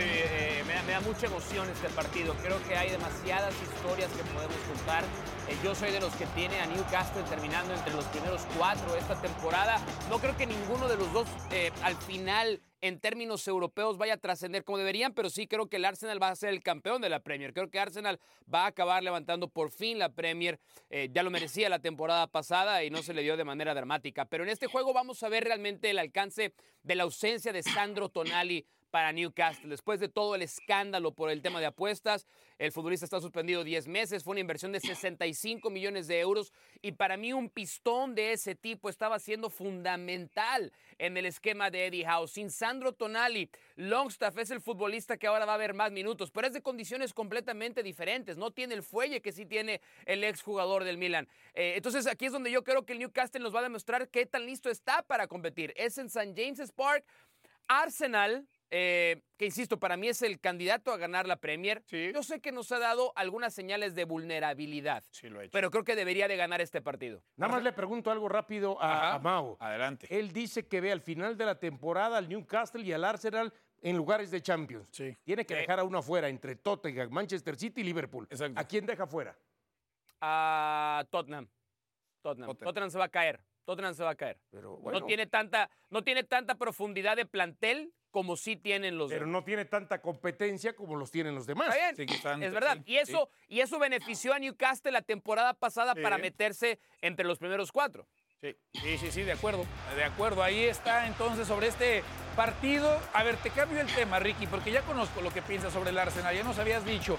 Eh, 0.00 0.62
me, 0.66 0.74
da, 0.74 0.82
me, 0.82 0.92
da, 0.92 1.00
mucha 1.00 1.26
emoción 1.26 1.68
este 1.70 1.88
partido. 1.90 2.34
Creo 2.42 2.62
que 2.68 2.76
hay 2.76 2.90
demasiadas 2.90 3.54
historias 3.62 4.10
que 4.10 4.22
podemos 4.34 4.56
contar. 4.68 5.04
Eh, 5.48 5.58
yo 5.62 5.74
soy 5.74 5.90
de 5.90 6.00
los 6.00 6.14
que 6.16 6.24
tiene 6.28 6.58
a 6.60 6.66
Newcastle 6.66 7.22
terminando 7.24 7.74
entre 7.74 7.92
los 7.92 8.06
primeros 8.06 8.46
cuatro 8.56 8.96
esta 8.96 9.20
temporada. 9.20 9.78
No 10.08 10.18
creo 10.18 10.34
que 10.36 10.46
ninguno 10.46 10.88
de 10.88 10.96
los 10.96 11.12
dos 11.12 11.28
eh, 11.50 11.70
al 11.82 11.96
final 11.96 12.62
en 12.80 12.98
términos 12.98 13.46
europeos 13.46 13.98
vaya 13.98 14.14
a 14.14 14.16
trascender 14.16 14.64
como 14.64 14.78
deberían, 14.78 15.12
pero 15.12 15.28
sí 15.28 15.46
creo 15.46 15.68
que 15.68 15.76
el 15.76 15.84
Arsenal 15.84 16.22
va 16.22 16.28
a 16.28 16.36
ser 16.36 16.50
el 16.50 16.62
campeón 16.62 17.02
de 17.02 17.10
la 17.10 17.20
Premier. 17.20 17.52
Creo 17.52 17.70
que 17.70 17.78
Arsenal 17.78 18.18
va 18.52 18.64
a 18.64 18.68
acabar 18.68 19.02
levantando 19.02 19.48
por 19.48 19.70
fin 19.70 19.98
la 19.98 20.10
Premier. 20.10 20.58
ya 21.10 21.22
lo 21.22 21.30
merecía 21.30 21.68
la 21.68 21.78
temporada 21.78 22.26
pasada 22.26 22.84
y 22.84 22.90
no 22.90 23.02
se 23.02 23.14
le 23.14 23.22
dio 23.22 23.38
de 23.38 23.44
manera 23.44 23.74
dramática. 23.74 24.26
Pero 24.26 24.44
en 24.44 24.50
este 24.50 24.66
juego 24.66 24.92
vamos 24.92 25.22
a 25.22 25.30
ver 25.30 25.44
realmente 25.44 25.88
el 25.88 25.98
alcance 25.98 26.52
de 26.82 26.94
la 26.94 27.04
ausencia 27.04 27.54
de 27.54 27.62
Sandro 27.62 28.10
Tonali 28.10 28.66
para 28.94 29.10
Newcastle. 29.10 29.68
Después 29.68 29.98
de 29.98 30.08
todo 30.08 30.36
el 30.36 30.42
escándalo 30.42 31.10
por 31.16 31.28
el 31.28 31.42
tema 31.42 31.58
de 31.58 31.66
apuestas, 31.66 32.28
el 32.60 32.70
futbolista 32.70 33.04
está 33.04 33.20
suspendido 33.20 33.64
10 33.64 33.88
meses, 33.88 34.22
fue 34.22 34.34
una 34.34 34.40
inversión 34.40 34.70
de 34.70 34.78
65 34.78 35.68
millones 35.68 36.06
de 36.06 36.20
euros 36.20 36.52
y 36.80 36.92
para 36.92 37.16
mí 37.16 37.32
un 37.32 37.50
pistón 37.50 38.14
de 38.14 38.30
ese 38.30 38.54
tipo 38.54 38.88
estaba 38.88 39.18
siendo 39.18 39.50
fundamental 39.50 40.72
en 40.98 41.16
el 41.16 41.26
esquema 41.26 41.70
de 41.72 41.86
Eddie 41.86 42.06
Howe. 42.06 42.28
Sin 42.28 42.52
Sandro 42.52 42.92
Tonali, 42.92 43.50
Longstaff 43.74 44.38
es 44.38 44.52
el 44.52 44.60
futbolista 44.60 45.16
que 45.16 45.26
ahora 45.26 45.44
va 45.44 45.54
a 45.54 45.58
ver 45.58 45.74
más 45.74 45.90
minutos, 45.90 46.30
pero 46.30 46.46
es 46.46 46.52
de 46.52 46.62
condiciones 46.62 47.12
completamente 47.12 47.82
diferentes, 47.82 48.36
no 48.36 48.52
tiene 48.52 48.74
el 48.74 48.84
fuelle 48.84 49.20
que 49.20 49.32
sí 49.32 49.44
tiene 49.44 49.80
el 50.06 50.22
exjugador 50.22 50.84
del 50.84 50.98
Milan. 50.98 51.26
Eh, 51.54 51.72
entonces 51.74 52.06
aquí 52.06 52.26
es 52.26 52.32
donde 52.32 52.52
yo 52.52 52.62
creo 52.62 52.86
que 52.86 52.92
el 52.92 53.00
Newcastle 53.00 53.40
nos 53.40 53.52
va 53.52 53.58
a 53.58 53.64
demostrar 53.64 54.08
qué 54.08 54.24
tan 54.24 54.46
listo 54.46 54.70
está 54.70 55.02
para 55.02 55.26
competir. 55.26 55.74
Es 55.74 55.98
en 55.98 56.06
St. 56.06 56.32
James's 56.36 56.70
Park. 56.70 57.04
Arsenal 57.68 58.46
eh, 58.76 59.22
que 59.36 59.46
insisto, 59.46 59.78
para 59.78 59.96
mí 59.96 60.08
es 60.08 60.20
el 60.22 60.40
candidato 60.40 60.92
a 60.92 60.96
ganar 60.96 61.28
la 61.28 61.36
Premier. 61.36 61.84
Yo 61.86 62.24
sé 62.24 62.40
que 62.40 62.50
nos 62.50 62.72
ha 62.72 62.80
dado 62.80 63.12
algunas 63.14 63.54
señales 63.54 63.94
de 63.94 64.04
vulnerabilidad, 64.04 65.04
pero 65.52 65.70
creo 65.70 65.84
que 65.84 65.94
debería 65.94 66.26
de 66.26 66.36
ganar 66.36 66.60
este 66.60 66.82
partido. 66.82 67.22
Nada 67.36 67.52
más 67.52 67.62
le 67.62 67.72
pregunto 67.72 68.10
algo 68.10 68.28
rápido 68.28 68.76
a, 68.80 69.20
Mao. 69.20 69.56
Adelante. 69.60 70.08
Él 70.10 70.32
dice 70.32 70.66
que 70.66 70.80
ve 70.80 70.90
al 70.90 71.02
final 71.02 71.36
de 71.36 71.46
la 71.46 71.56
temporada 71.56 72.18
al 72.18 72.28
Newcastle 72.28 72.82
y 72.82 72.92
al 72.92 73.04
Arsenal 73.04 73.52
en 73.80 73.96
lugares 73.96 74.32
de 74.32 74.42
Champions. 74.42 74.88
Tiene 75.22 75.46
que 75.46 75.54
dejar 75.54 75.78
a 75.78 75.84
uno 75.84 75.98
afuera 75.98 76.28
entre 76.28 76.56
Tottenham, 76.56 77.10
Manchester 77.12 77.54
City 77.54 77.82
y 77.82 77.84
Liverpool. 77.84 78.26
¿A 78.56 78.64
quién 78.64 78.86
deja 78.86 79.04
afuera? 79.04 79.38
A 80.20 81.04
Tottenham. 81.10 81.48
Tottenham. 82.22 82.56
Tottenham. 82.56 82.90
se 82.90 82.98
va 82.98 83.04
a 83.04 83.08
caer. 83.08 83.40
Tottenham 83.64 83.94
se 83.94 84.02
va 84.02 84.10
a 84.10 84.14
caer. 84.16 84.40
Pero, 84.50 84.80
no, 84.82 85.04
tiene 85.04 85.28
tanta, 85.28 85.70
no 85.90 86.02
tiene 86.02 86.24
tanta 86.24 86.56
profundidad 86.56 87.16
de 87.16 87.24
plantel 87.24 87.92
como 88.14 88.36
sí 88.36 88.54
tienen 88.54 88.96
los 88.96 89.10
Pero 89.10 89.26
no 89.26 89.42
tiene 89.42 89.64
tanta 89.64 90.00
competencia 90.00 90.76
como 90.76 90.94
los 90.94 91.10
tienen 91.10 91.34
los 91.34 91.48
demás. 91.48 91.74
Está 91.74 92.36
bien, 92.36 92.44
es 92.44 92.52
verdad. 92.52 92.78
y, 92.86 92.98
eso, 92.98 93.28
y 93.48 93.58
eso 93.58 93.80
benefició 93.80 94.32
a 94.32 94.38
Newcastle 94.38 94.92
la 94.92 95.02
temporada 95.02 95.52
pasada 95.52 95.96
para 95.96 96.16
meterse 96.16 96.78
entre 97.02 97.26
los 97.26 97.40
primeros 97.40 97.72
cuatro. 97.72 98.06
Sí, 98.44 98.54
sí, 98.74 98.98
sí, 98.98 99.10
sí, 99.10 99.22
de 99.22 99.32
acuerdo, 99.32 99.64
de 99.96 100.04
acuerdo. 100.04 100.42
Ahí 100.42 100.64
está 100.64 101.06
entonces 101.06 101.48
sobre 101.48 101.68
este 101.68 102.04
partido. 102.36 103.00
A 103.14 103.22
ver, 103.22 103.36
te 103.38 103.48
cambio 103.48 103.80
el 103.80 103.86
tema, 103.86 104.18
Ricky, 104.18 104.46
porque 104.46 104.70
ya 104.70 104.82
conozco 104.82 105.22
lo 105.22 105.32
que 105.32 105.40
piensas 105.40 105.72
sobre 105.72 105.90
el 105.90 105.98
Arsenal. 105.98 106.36
Ya 106.36 106.44
nos 106.44 106.58
habías 106.58 106.84
dicho 106.84 107.16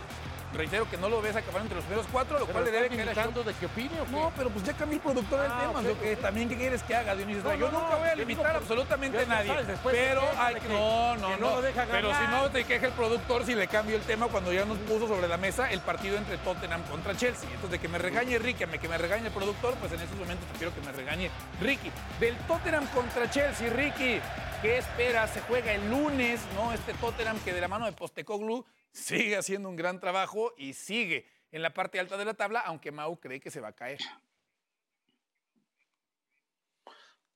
reitero 0.55 0.89
que 0.89 0.97
no 0.97 1.09
lo 1.09 1.21
ves 1.21 1.35
acabar 1.35 1.61
entre 1.61 1.75
los 1.75 1.85
primeros 1.85 2.07
cuatro, 2.11 2.39
lo 2.39 2.47
cual 2.47 2.65
le 2.65 2.71
debe 2.71 2.89
caer 2.89 3.33
de 3.33 3.53
qué 3.53 3.65
opine 3.65 4.01
o 4.01 4.05
No, 4.07 4.31
pero 4.35 4.49
pues 4.49 4.65
ya 4.65 4.73
cambió 4.73 4.97
el 4.97 5.01
productor 5.01 5.41
del 5.41 5.51
ah, 5.51 5.67
tema. 5.67 5.81
Lo 5.81 5.99
que 5.99 6.15
también 6.15 6.49
qué 6.49 6.57
quieres 6.57 6.83
que 6.83 6.95
haga, 6.95 7.15
Dionisio. 7.15 7.55
yo 7.55 7.71
nunca 7.71 7.95
voy 7.95 8.09
a 8.09 8.15
limitar 8.15 8.55
absolutamente 8.55 9.19
a 9.19 9.25
nadie. 9.25 9.53
pero 9.83 10.21
hay 10.37 10.55
que, 10.55 10.67
no, 10.69 11.15
no, 11.17 11.37
no. 11.37 11.57
pero 11.91 12.13
si 12.13 12.27
no 12.27 12.49
te 12.49 12.63
queja 12.63 12.87
el 12.87 12.93
productor 12.93 13.45
si 13.45 13.55
le 13.55 13.67
cambio 13.67 13.95
el 13.95 14.01
tema 14.03 14.27
cuando 14.27 14.53
ya 14.53 14.65
nos 14.65 14.77
puso 14.79 15.07
sobre 15.07 15.27
la 15.27 15.37
mesa 15.37 15.71
el 15.71 15.81
partido 15.81 16.17
entre 16.17 16.37
Tottenham 16.37 16.81
contra 16.83 17.15
Chelsea. 17.15 17.49
Entonces, 17.49 17.71
de 17.71 17.79
que 17.79 17.87
me 17.87 17.97
regañe 17.97 18.39
Ricky, 18.39 18.65
que 18.65 18.87
me 18.87 18.97
regañe 18.97 19.27
el 19.27 19.33
productor, 19.33 19.75
pues 19.75 19.91
en 19.91 20.01
esos 20.01 20.15
momentos 20.17 20.47
quiero 20.57 20.73
que 20.73 20.81
me 20.81 20.91
regañe 20.91 21.14
Ricky. 21.61 21.91
Del 22.19 22.35
Tottenham 22.47 22.85
contra 22.87 23.29
Chelsea, 23.29 23.69
Ricky. 23.69 24.19
¿Qué 24.61 24.79
espera? 24.79 25.27
Se 25.27 25.39
juega 25.41 25.73
el 25.73 25.89
lunes, 25.89 26.41
¿no? 26.55 26.73
Este 26.73 26.93
Tottenham 26.93 27.39
que 27.39 27.53
de 27.53 27.61
la 27.61 27.67
mano 27.67 27.85
de 27.85 27.93
Postecoglu 27.93 28.65
sigue 28.91 29.37
haciendo 29.37 29.69
un 29.69 29.75
gran 29.75 29.99
trabajo 29.99 30.53
y 30.57 30.73
sigue 30.73 31.25
en 31.51 31.61
la 31.61 31.73
parte 31.73 31.99
alta 31.99 32.17
de 32.17 32.25
la 32.25 32.33
tabla, 32.33 32.59
aunque 32.61 32.91
Mau 32.91 33.17
cree 33.19 33.39
que 33.39 33.49
se 33.49 33.61
va 33.61 33.69
a 33.69 33.75
caer. 33.75 33.99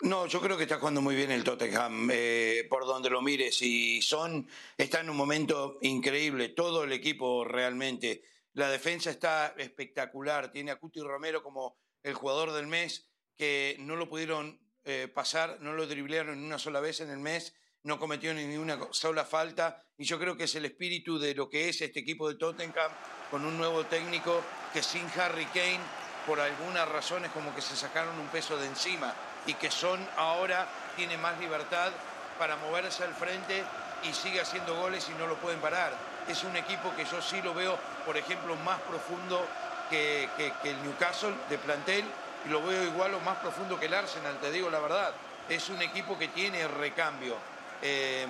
No, 0.02 0.28
yo 0.28 0.42
creo 0.42 0.58
que 0.58 0.64
está 0.64 0.78
jugando 0.78 1.02
muy 1.02 1.16
bien 1.16 1.32
el 1.32 1.44
Tottenham, 1.44 2.10
eh, 2.12 2.66
por 2.70 2.86
donde 2.86 3.10
lo 3.10 3.22
mires. 3.22 3.62
Y 3.62 4.02
Son 4.02 4.48
está 4.78 5.00
en 5.02 5.10
un 5.10 5.18
momento 5.18 5.78
increíble, 5.82 6.50
todo 6.50 6.84
el 6.84 6.92
equipo 6.92 7.46
realmente. 7.46 8.24
La 8.54 8.70
defensa 8.70 9.10
está 9.10 9.54
espectacular. 9.58 10.52
Tiene 10.52 10.72
a 10.72 10.78
Cuti 10.78 11.00
Romero 11.02 11.42
como 11.44 11.78
el 12.04 12.14
jugador 12.14 12.52
del 12.52 12.68
mes, 12.68 13.09
que 13.40 13.78
no 13.80 13.96
lo 13.96 14.10
pudieron 14.10 14.60
eh, 14.84 15.08
pasar, 15.08 15.58
no 15.62 15.74
lo 15.74 15.88
driblearon 15.88 16.44
una 16.44 16.60
sola 16.60 16.82
vez 16.82 17.00
en 17.00 17.10
el 17.10 17.20
mes 17.20 17.56
no 17.84 17.98
cometió 17.98 18.34
ni 18.34 18.58
una 18.58 18.78
sola 18.92 19.24
falta 19.24 19.82
y 19.98 20.04
yo 20.04 20.20
creo 20.20 20.36
que 20.36 20.44
es 20.44 20.56
el 20.56 20.66
espíritu 20.66 21.18
de 21.18 21.34
lo 21.34 21.50
que 21.50 21.70
es 21.70 21.82
este 21.82 22.02
equipo 22.02 22.28
de 22.28 22.36
Tottenham 22.36 22.92
con 23.32 23.46
un 23.46 23.58
nuevo 23.58 23.86
técnico 23.86 24.42
que 24.74 24.84
sin 24.84 25.08
Harry 25.18 25.46
Kane 25.46 25.80
por 26.28 26.42
algunas 26.42 26.90
razones 26.90 27.32
como 27.32 27.56
que 27.56 27.62
se 27.62 27.76
sacaron 27.76 28.20
un 28.20 28.28
peso 28.28 28.58
de 28.58 28.68
encima 28.68 29.14
y 29.48 29.54
que 29.54 29.72
Son 29.72 30.06
ahora 30.18 30.68
tiene 30.98 31.18
más 31.18 31.40
libertad 31.40 31.92
para 32.38 32.58
moverse 32.58 33.04
al 33.04 33.14
frente 33.14 33.64
y 34.04 34.14
sigue 34.14 34.42
haciendo 34.42 34.76
goles 34.76 35.08
y 35.10 35.18
no 35.18 35.28
lo 35.28 35.38
pueden 35.38 35.60
parar. 35.60 35.94
Es 36.28 36.44
un 36.44 36.56
equipo 36.56 36.94
que 36.96 37.06
yo 37.06 37.22
sí 37.22 37.42
lo 37.42 37.54
veo, 37.54 37.78
por 38.06 38.18
ejemplo, 38.18 38.56
más 38.58 38.80
profundo 38.82 39.46
que 39.90 40.30
el 40.64 40.84
Newcastle 40.84 41.34
de 41.50 41.58
plantel 41.58 42.06
y 42.46 42.50
lo 42.50 42.66
veo 42.66 42.84
igual 42.84 43.14
o 43.14 43.20
más 43.22 43.38
profundo 43.40 43.80
que 43.80 43.88
el 43.88 43.94
Arsenal, 43.94 44.40
te 44.40 44.52
digo 44.52 44.70
la 44.70 44.80
verdad. 44.80 45.14
Es 45.48 45.70
un 45.70 45.82
equipo 45.82 46.18
que 46.18 46.28
tiene 46.28 46.68
recambio 46.68 47.36
Em, 47.82 48.30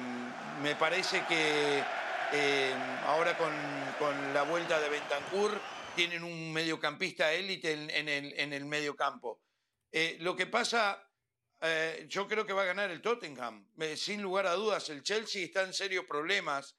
me 0.62 0.76
parece 0.76 1.26
que 1.28 1.84
em, 2.32 2.80
ahora 3.08 3.36
con, 3.36 3.52
la 4.34 4.43
vuelta 4.43 4.80
de 4.80 4.89
Bentancur 4.89 5.60
tienen 5.95 6.24
un 6.24 6.54
mediocampista 6.54 7.34
élite 7.34 7.74
en, 7.74 8.08
el, 8.08 8.34
en 8.39 8.54
el 8.54 8.65
mediocampo. 8.65 9.41
Eh, 9.91 10.17
lo 10.19 10.36
que 10.36 10.45
pasa, 10.45 11.04
eh, 11.62 12.06
yo 12.08 12.28
creo 12.28 12.45
que 12.45 12.54
va 12.54 12.62
a 12.62 12.65
ganar 12.65 12.91
el 12.91 13.02
Tottenham. 13.02 13.67
Eh, 13.80 13.98
sin 13.98 14.22
lugar 14.22 14.45
a 14.45 14.54
dudas, 14.54 14.89
el 14.89 15.02
Chelsea 15.02 15.45
está 15.45 15.63
en 15.63 15.74
serios 15.74 16.06
problemas, 16.06 16.76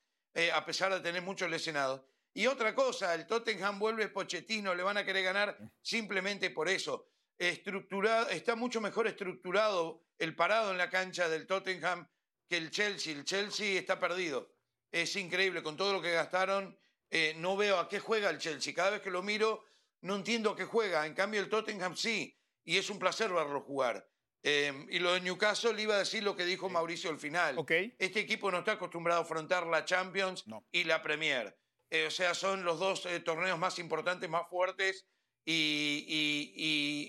a 0.55 0.64
pesar 0.64 0.95
de 0.95 1.01
tener 1.01 1.23
muchos 1.23 1.51
lesionados. 1.51 2.03
Y 2.33 2.47
otra 2.47 2.73
cosa, 2.73 3.12
el 3.14 3.27
Tottenham 3.27 3.81
vuelve 3.81 4.09
Pochettino, 4.09 4.77
le 4.77 4.85
van 4.85 4.97
a 4.97 5.05
querer 5.05 5.25
ganar 5.25 5.59
simplemente 5.83 6.51
por 6.51 6.69
eso. 6.69 7.09
Estructurado, 7.40 8.29
está 8.29 8.55
mucho 8.55 8.83
mejor 8.83 9.07
estructurado 9.07 10.05
el 10.18 10.37
parado 10.37 10.72
en 10.72 10.76
la 10.76 10.90
cancha 10.90 11.26
del 11.26 11.46
Tottenham 11.46 12.07
que 12.46 12.59
el 12.59 12.70
Chelsea. 12.70 13.14
El 13.14 13.24
Chelsea 13.24 13.81
está 13.81 13.98
perdido. 13.98 14.53
Es 14.92 15.16
increíble, 15.16 15.62
con 15.62 15.74
todo 15.74 15.94
lo 15.94 16.03
que 16.03 16.12
gastaron, 16.12 16.79
eh, 17.09 17.33
no 17.38 17.57
veo 17.57 17.79
a 17.79 17.88
qué 17.88 17.98
juega 17.98 18.29
el 18.29 18.37
Chelsea. 18.37 18.74
Cada 18.74 18.90
vez 18.90 19.00
que 19.00 19.11
lo 19.11 19.22
miro, 19.22 19.64
no 20.03 20.16
entiendo 20.16 20.50
a 20.50 20.57
qué 20.57 20.66
juega. 20.66 21.07
En 21.07 21.14
cambio, 21.14 21.40
el 21.40 21.48
Tottenham 21.48 21.96
sí, 21.96 22.38
y 22.62 22.76
es 22.76 22.90
un 22.90 22.98
placer 22.98 23.33
verlo 23.33 23.62
jugar. 23.62 24.07
Em, 24.42 24.87
y 24.90 24.98
lo 24.98 25.14
de 25.14 25.22
Newcastle 25.22 25.81
iba 25.81 25.94
a 25.94 26.00
decir 26.00 26.22
lo 26.22 26.37
que 26.37 26.44
dijo 26.44 26.68
Mauricio 26.68 27.09
al 27.09 27.18
final. 27.18 27.57
Este 27.98 28.20
equipo 28.20 28.50
no 28.50 28.59
está 28.59 28.72
acostumbrado 28.72 29.22
a 29.22 29.24
afrontar 29.24 29.66
la 29.66 29.87
Champions 29.87 30.44
y 30.70 30.85
la 30.85 31.00
Premier. 31.00 31.59
Eh, 31.88 32.07
o 32.07 32.11
sea, 32.11 32.35
son 32.35 32.64
los 32.64 32.79
dos 32.79 33.07
eh, 33.07 33.20
torneos 33.20 33.59
más 33.59 33.79
importantes, 33.79 34.29
más 34.29 34.46
fuertes, 34.46 35.07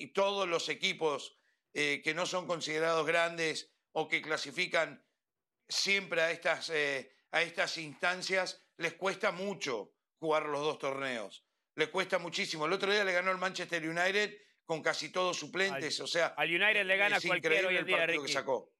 y 0.03 0.07
todos 0.13 0.47
los 0.47 0.69
equipos 0.69 1.37
que 1.73 2.13
no 2.13 2.25
son 2.25 2.47
considerados 2.47 3.05
grandes 3.05 3.71
o 3.93 4.07
que 4.07 4.21
clasifican 4.21 5.03
siempre 5.67 6.21
a 6.21 6.31
estas, 6.31 6.69
eh, 6.69 7.11
a 7.31 7.41
estas 7.41 7.77
instancias 7.77 8.61
les 8.77 8.93
cuesta 8.93 9.31
mucho 9.31 9.93
jugar 10.19 10.45
los 10.47 10.61
dos 10.61 10.79
torneos. 10.79 11.45
Les 11.75 11.87
cuesta 11.89 12.19
muchísimo. 12.19 12.65
El 12.65 12.73
otro 12.73 12.91
día 12.91 13.03
le 13.03 13.13
ganó 13.13 13.31
el 13.31 13.37
Manchester 13.37 13.87
United 13.87 14.37
con 14.65 14.81
casi 14.81 15.09
todos 15.11 15.37
suplentes. 15.37 15.99
Al- 15.99 16.03
o 16.03 16.07
sea, 16.07 16.27
al 16.37 16.49
United 16.49 16.85
le 16.85 16.97
gana 16.97 17.17
es 17.17 17.25
hoy 17.25 17.39
el 17.77 17.85
día, 17.85 17.97
partido 17.99 18.23
que 18.23 18.31
sacó. 18.31 18.73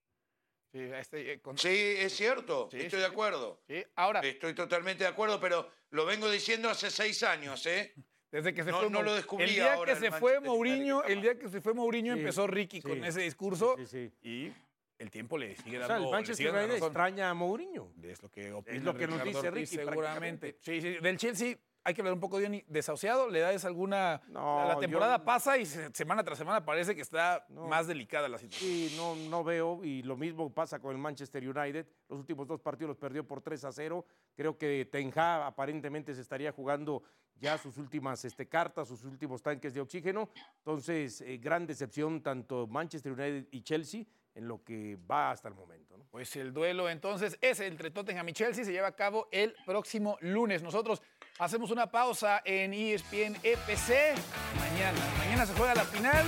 Sí, 0.74 0.80
este, 0.80 1.34
eh, 1.34 1.42
con- 1.42 1.58
Sí, 1.58 1.68
es 1.98 2.16
cierto, 2.16 2.70
Sí, 2.72 2.78
estoy 2.78 2.92
sí, 2.92 2.98
de 2.98 3.06
sí. 3.06 3.12
acuerdo. 3.12 3.64
sí. 3.68 3.84
Ahora, 3.96 4.20
Estoy 4.22 4.54
totalmente 4.54 5.04
de 5.04 5.10
acuerdo, 5.10 5.40
pero 5.40 5.70
lo 5.90 6.06
vengo 6.06 6.30
diciendo 6.30 6.70
hace 6.70 6.90
seis 6.92 7.24
años, 7.24 7.66
¿eh? 7.66 7.94
Desde 8.32 8.54
que 8.54 8.64
se 8.64 8.72
no- 8.72 8.80
fue 8.80 8.90
no 8.90 9.02
lo 9.02 9.14
descubrí 9.16 9.44
el 9.46 9.50
día 9.52 9.74
ahora 9.74 9.94
que 9.94 10.00
se 10.00 10.10
Manchester 10.10 10.20
fue 10.20 10.40
Mourinho, 10.40 11.04
el 11.04 11.22
día 11.22 11.38
que 11.38 11.50
se 11.50 11.62
fue 11.62 11.74
Mourinho 11.74 12.14
Sí, 12.14 12.20
empezó 12.20 12.48
Ricky 12.48 12.82
con 12.82 12.94
sí, 12.94 13.02
ese 13.04 13.22
discurso 13.22 13.76
Sí, 13.78 13.86
sí. 13.86 14.12
y 14.24 14.52
el 15.00 15.10
tiempo 15.12 15.38
le 15.38 15.56
sigue 15.56 15.78
O 15.78 15.82
sea, 15.82 15.96
dando, 15.96 16.08
el 16.10 16.12
Manchester 16.14 16.46
dando 16.48 16.60
United 16.66 16.84
extraña 16.84 17.30
a 17.30 17.34
Mourinho. 17.34 17.92
Es 18.04 18.22
lo 18.22 18.30
que 18.30 18.52
opina 18.54 18.80
lo 18.84 18.94
que 18.96 19.08
nos 19.08 19.24
dice 19.24 19.38
Ortiz, 19.40 19.54
Ricky, 19.72 19.76
seguramente. 19.84 20.58
Sí, 20.62 20.80
sí. 20.80 20.98
Del 21.02 21.18
Chelsea 21.18 21.58
hay 21.84 21.94
que 21.94 22.02
hablar 22.02 22.14
un 22.14 22.20
poco 22.20 22.38
de 22.38 22.44
Diony. 22.44 22.64
Desahuciado, 22.68 23.30
le 23.30 23.40
das 23.40 23.66
alguna. 23.66 24.22
No, 24.28 24.66
la 24.66 24.76
yo- 24.76 24.80
temporada 24.80 25.24
pasa 25.24 25.58
y 25.58 25.66
se- 25.66 25.92
semana 25.94 26.24
tras 26.24 26.38
semana 26.38 26.64
parece 26.64 26.96
que 26.96 27.02
está 27.02 27.46
No. 27.50 27.68
más 27.68 27.88
delicada 27.88 28.28
la 28.30 28.38
situación. 28.38 28.70
Sí, 28.70 28.94
no, 28.98 29.16
no 29.16 29.44
veo, 29.44 29.84
y 29.84 30.04
lo 30.04 30.16
mismo 30.16 30.54
pasa 30.54 30.80
con 30.80 30.92
el 30.92 30.98
Manchester 30.98 31.48
United. 31.48 31.88
Los 32.10 32.20
últimos 32.20 32.48
dos 32.48 32.62
partidos 32.62 32.90
los 32.90 32.98
perdió 32.98 33.26
por 33.26 33.42
3 33.42 33.64
a 33.66 33.72
0. 33.72 34.06
Creo 34.36 34.58
que 34.58 34.88
Ten 34.92 35.10
Hag 35.16 35.44
aparentemente 35.44 36.14
se 36.14 36.22
estaría 36.22 36.52
jugando 36.52 37.04
ya 37.40 37.58
sus 37.58 37.78
últimas 37.78 38.24
este, 38.24 38.48
cartas, 38.48 38.88
sus 38.88 39.04
últimos 39.04 39.42
tanques 39.42 39.74
de 39.74 39.82
oxígeno. 39.82 40.30
Entonces, 40.60 41.22
eh, 41.22 41.38
gran 41.38 41.66
decepción 41.66 42.22
tanto 42.22 42.68
Manchester 42.68 43.14
United 43.14 43.48
y 43.52 43.62
Chelsea 43.64 44.04
en 44.36 44.48
lo 44.48 44.64
que 44.64 44.98
va 45.10 45.32
hasta 45.32 45.50
el 45.50 45.56
momento. 45.56 45.98
¿no? 45.98 46.06
Pues 46.12 46.36
el 46.36 46.54
duelo 46.54 46.88
entonces 46.90 47.38
es 47.42 47.60
entre 47.60 47.90
Tottenham 47.92 48.30
y 48.30 48.34
Chelsea, 48.34 48.64
se 48.64 48.72
lleva 48.72 48.88
a 48.88 48.96
cabo 48.96 49.28
el 49.32 49.56
próximo 49.66 50.18
lunes. 50.22 50.62
Nosotros 50.62 51.02
hacemos 51.42 51.72
una 51.72 51.88
pausa 51.88 52.42
en 52.46 52.72
ESPN 52.72 53.36
FC 53.42 54.14
mañana. 54.60 55.00
Mañana 55.18 55.46
se 55.48 55.54
juega 55.56 55.74
la 55.74 55.84
final 55.86 56.26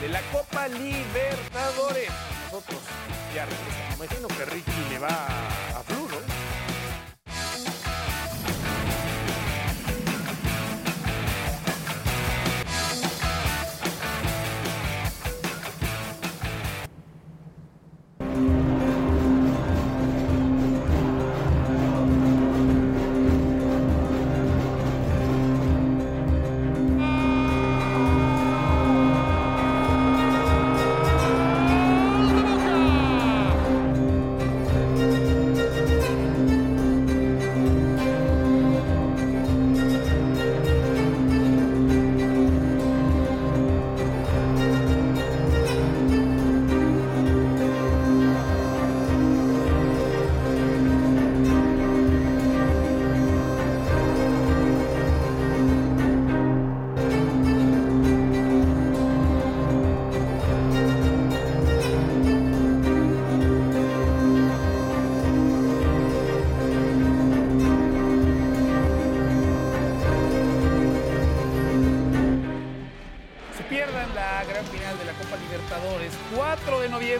de 0.00 0.08
la 0.08 0.20
Copa 0.32 0.66
Libertadores. 0.66 2.10
Nosotros 2.46 2.80
ya 3.34 3.46
regresamos. 3.46 3.94
Imagino 3.96 4.28
que 4.28 4.44
Ricky 4.46 4.90
le 4.90 4.98
va 4.98 5.28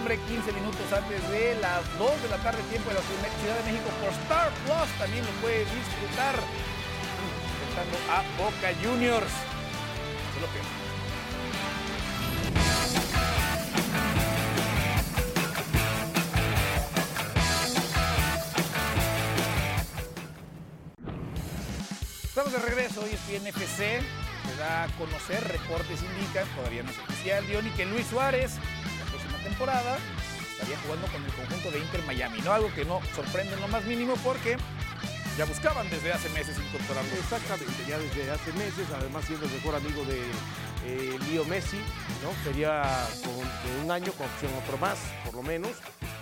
noviembre, 0.08 0.18
15 0.26 0.52
minutos 0.52 0.92
antes 0.92 1.30
de 1.30 1.54
las 1.60 1.98
2 1.98 2.22
de 2.22 2.28
la 2.28 2.36
tarde, 2.38 2.62
tiempo 2.70 2.88
de 2.88 2.94
la 2.94 3.02
Ciudad 3.02 3.56
de 3.58 3.72
México 3.72 3.90
por 4.00 4.10
Star 4.10 4.50
Plus. 4.64 4.98
También 4.98 5.24
lo 5.24 5.32
puede 5.42 5.60
disfrutar 5.60 6.34
enfrentando 7.52 7.98
a 8.10 8.22
Boca 8.42 8.72
Juniors. 8.82 9.32
Se 10.34 10.40
lo. 10.40 10.48
Estamos 22.24 22.52
de 22.52 22.58
regreso, 22.60 23.02
hoy 23.02 23.10
es 23.12 23.42
NFC. 23.42 23.78
Se 24.48 24.56
da 24.58 24.84
a 24.84 24.88
conocer, 24.96 25.46
reportes 25.48 26.00
indican, 26.02 26.46
todavía 26.56 26.82
no 26.82 26.90
es 26.90 26.98
oficial, 26.98 27.46
Diony, 27.46 27.70
que 27.70 27.84
Luis 27.84 28.06
Suárez, 28.06 28.52
temporada, 29.58 29.98
estaría 30.52 30.76
jugando 30.78 31.06
con 31.08 31.24
el 31.24 31.32
conjunto 31.32 31.70
de 31.72 31.80
Inter 31.80 32.02
Miami. 32.06 32.38
No 32.42 32.52
algo 32.52 32.72
que 32.74 32.84
no 32.84 33.00
sorprende 33.16 33.54
en 33.54 33.60
lo 33.60 33.66
más 33.68 33.84
mínimo 33.86 34.14
porque 34.22 34.56
ya 35.36 35.44
buscaban 35.46 35.90
desde 35.90 36.12
hace 36.12 36.28
meses 36.28 36.56
incorporarlo. 36.58 37.10
Exactamente, 37.14 37.72
ya 37.88 37.98
desde 37.98 38.30
hace 38.30 38.52
meses, 38.52 38.86
además 38.94 39.24
siendo 39.24 39.46
el 39.46 39.52
mejor 39.52 39.74
amigo 39.74 40.04
de 40.04 40.20
eh, 40.86 41.18
Leo 41.28 41.44
Messi, 41.46 41.76
¿no? 42.22 42.30
Sería 42.44 42.82
con- 43.24 43.34
de 43.74 43.84
un 43.84 43.90
año 43.90 44.12
con 44.12 44.26
opción 44.26 44.52
otro 44.62 44.78
más, 44.78 44.96
por 45.24 45.34
lo 45.34 45.42
menos. 45.42 45.72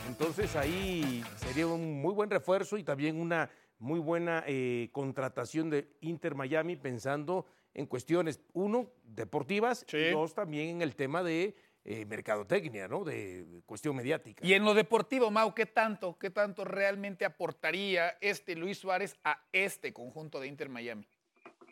Entonces 0.08 0.56
ahí 0.56 1.22
sería 1.36 1.66
un 1.66 2.00
muy 2.00 2.14
buen 2.14 2.30
refuerzo 2.30 2.78
y 2.78 2.84
también 2.84 3.20
una 3.20 3.50
muy 3.78 4.00
buena 4.00 4.44
eh, 4.46 4.88
contratación 4.92 5.68
de 5.68 5.90
Inter 6.00 6.34
Miami 6.34 6.76
pensando 6.76 7.44
en 7.74 7.84
cuestiones, 7.84 8.40
uno, 8.54 8.86
deportivas, 9.04 9.84
Sí. 9.86 9.98
y 9.98 10.10
dos, 10.12 10.32
también 10.32 10.68
en 10.76 10.80
el 10.82 10.96
tema 10.96 11.22
de 11.22 11.54
eh, 11.88 12.04
mercadotecnia, 12.04 12.88
¿no? 12.88 13.04
De 13.04 13.46
cuestión 13.64 13.94
mediática. 13.94 14.44
Y 14.44 14.54
en 14.54 14.64
lo 14.64 14.74
deportivo, 14.74 15.30
Mau, 15.30 15.54
¿qué 15.54 15.66
tanto, 15.66 16.18
qué 16.18 16.30
tanto 16.30 16.64
realmente 16.64 17.24
aportaría 17.24 18.16
este 18.20 18.56
Luis 18.56 18.78
Suárez 18.78 19.16
a 19.22 19.40
este 19.52 19.92
conjunto 19.92 20.40
de 20.40 20.48
Inter 20.48 20.68
Miami? 20.68 21.06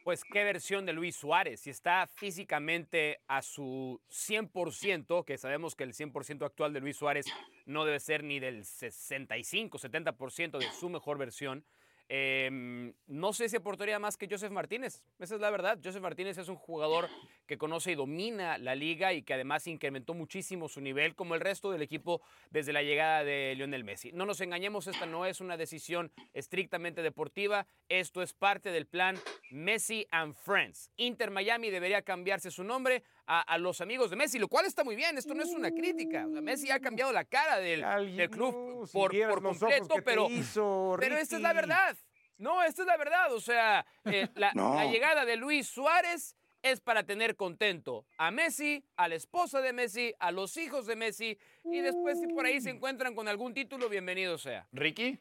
Pues 0.05 0.23
qué 0.23 0.45
versión 0.45 0.87
de 0.87 0.93
Luis 0.93 1.17
Suárez. 1.17 1.63
Si 1.63 1.71
está 1.71 2.07
físicamente 2.07 3.23
a 3.27 3.43
su 3.43 4.01
100%, 4.09 5.25
que 5.25 5.37
sabemos 5.37 5.75
que 5.75 5.83
el 5.83 5.95
100% 5.95 6.47
actual 6.47 6.73
de 6.73 6.79
Luis 6.79 6.97
Suárez 6.97 7.27
no 7.67 7.85
debe 7.85 7.99
ser 7.99 8.23
ni 8.23 8.39
del 8.39 8.65
65, 8.65 9.79
70% 9.79 10.59
de 10.59 10.71
su 10.79 10.91
mejor 10.91 11.19
versión. 11.19 11.65
Eh, 12.09 12.93
no 13.07 13.33
sé 13.33 13.49
si 13.49 13.57
aportaría 13.57 13.99
más 13.99 14.17
que 14.17 14.29
Joseph 14.31 14.53
Martínez. 14.53 15.03
Esa 15.19 15.35
es 15.37 15.41
la 15.41 15.51
verdad. 15.51 15.79
Joseph 15.83 16.03
Martínez 16.03 16.39
es 16.39 16.49
un 16.49 16.57
jugador 16.57 17.09
que 17.47 17.59
conoce 17.59 17.93
y 17.93 17.95
domina 17.95 18.59
la 18.59 18.75
liga 18.75 19.13
y 19.13 19.23
que 19.23 19.35
además 19.35 19.67
incrementó 19.67 20.15
muchísimo 20.15 20.69
su 20.69 20.81
nivel, 20.81 21.15
como 21.15 21.35
el 21.35 21.41
resto 21.41 21.71
del 21.71 21.83
equipo 21.83 22.21
desde 22.51 22.73
la 22.73 22.83
llegada 22.83 23.25
de 23.25 23.55
Lionel 23.57 23.85
Messi. 23.85 24.13
No 24.13 24.27
nos 24.27 24.41
engañemos, 24.41 24.87
esta 24.87 25.07
no 25.07 25.27
es 25.27 25.41
una 25.41 25.57
decisión 25.57 26.13
estrictamente 26.33 27.03
deportiva. 27.03 27.67
Esto 27.89 28.23
es 28.23 28.33
parte 28.35 28.71
del 28.71 28.87
plan 28.87 29.17
Messi 29.51 30.07
and 30.11 30.35
Friends. 30.35 30.91
Inter 30.97 31.31
Miami 31.31 31.71
debería 31.71 32.03
cambiarse 32.03 32.51
su 32.51 32.65
nombre 32.65 33.03
a, 33.27 33.41
a 33.41 33.59
los 33.59 33.81
amigos 33.81 34.11
de 34.11 34.17
Messi, 34.17 34.39
lo 34.39 34.49
cual 34.49 34.67
está 34.67 34.85
muy 34.85 34.97
bien. 34.97 35.17
Esto 35.19 35.35
no 35.35 35.43
es 35.43 35.51
una 35.51 35.71
crítica. 35.71 36.27
O 36.27 36.33
sea, 36.33 36.41
Messi 36.41 36.71
ha 36.71 36.81
cambiado 36.81 37.13
la 37.13 37.25
cara 37.25 37.59
del, 37.59 37.83
del 38.17 38.31
club 38.31 38.55
no, 38.55 38.87
por, 38.93 39.11
por 39.29 39.43
completo, 39.43 39.97
pero, 40.05 40.29
hizo, 40.31 40.97
pero 40.99 41.17
esta 41.17 41.37
es 41.37 41.43
la 41.43 41.53
verdad. 41.53 41.97
No, 42.39 42.63
esta 42.63 42.83
es 42.83 42.89
la 42.89 42.97
verdad. 42.97 43.33
O 43.33 43.41
sea, 43.41 43.87
eh, 44.05 44.29
la, 44.35 44.53
No. 44.55 44.75
la 44.75 44.87
llegada 44.87 45.25
de 45.25 45.37
Luis 45.37 45.69
Suárez 45.69 46.37
es 46.63 46.81
para 46.81 47.05
tener 47.05 47.37
contento 47.37 48.07
a 48.17 48.31
Messi, 48.31 48.83
a 48.97 49.07
la 49.07 49.17
esposa 49.17 49.61
de 49.61 49.73
Messi, 49.75 50.15
a 50.19 50.31
los 50.31 50.57
hijos 50.57 50.87
de 50.87 50.97
Messi, 50.97 51.39
y 51.65 51.81
después 51.81 52.19
si 52.19 52.27
por 52.29 52.47
ahí 52.47 52.59
se 52.61 52.71
encuentran 52.71 53.15
con 53.15 53.29
algún 53.29 53.53
título, 53.53 53.91
bienvenido 53.91 54.39
sea. 54.39 54.67
Ricky. 54.73 55.19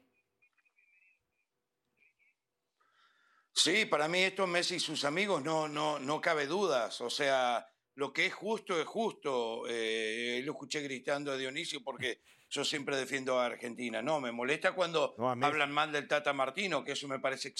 Sí, 3.55 3.85
para 3.85 4.07
mí 4.07 4.19
esto 4.19 4.47
Messi 4.47 4.75
y 4.75 4.79
sus 4.79 5.05
amigos 5.05 5.43
no, 5.43 5.67
no, 5.67 5.99
no 5.99 6.21
cabe 6.21 6.47
dudas. 6.47 7.01
O 7.01 7.09
sea, 7.09 7.69
lo 7.95 8.11
que 8.11 8.25
es 8.25 8.33
justo 8.33 8.79
es 8.79 8.85
justo. 8.85 9.63
Eh, 9.67 10.41
lo 10.43 10.53
escuché 10.53 10.81
gritando 10.81 11.31
a 11.31 11.37
Dionisio 11.37 11.83
porque 11.83 12.21
yo 12.49 12.63
siempre 12.63 12.97
defiendo 12.97 13.39
a 13.39 13.45
Argentina. 13.45 14.01
No, 14.01 14.19
me 14.19 14.31
molesta 14.31 14.73
cuando 14.73 15.15
No, 15.17 15.29
hablan 15.29 15.71
mal 15.71 15.91
del 15.91 16.07
Tata 16.07 16.33
Martino, 16.33 16.83
que 16.83 16.93
eso 16.93 17.07
me 17.07 17.19
parece 17.19 17.53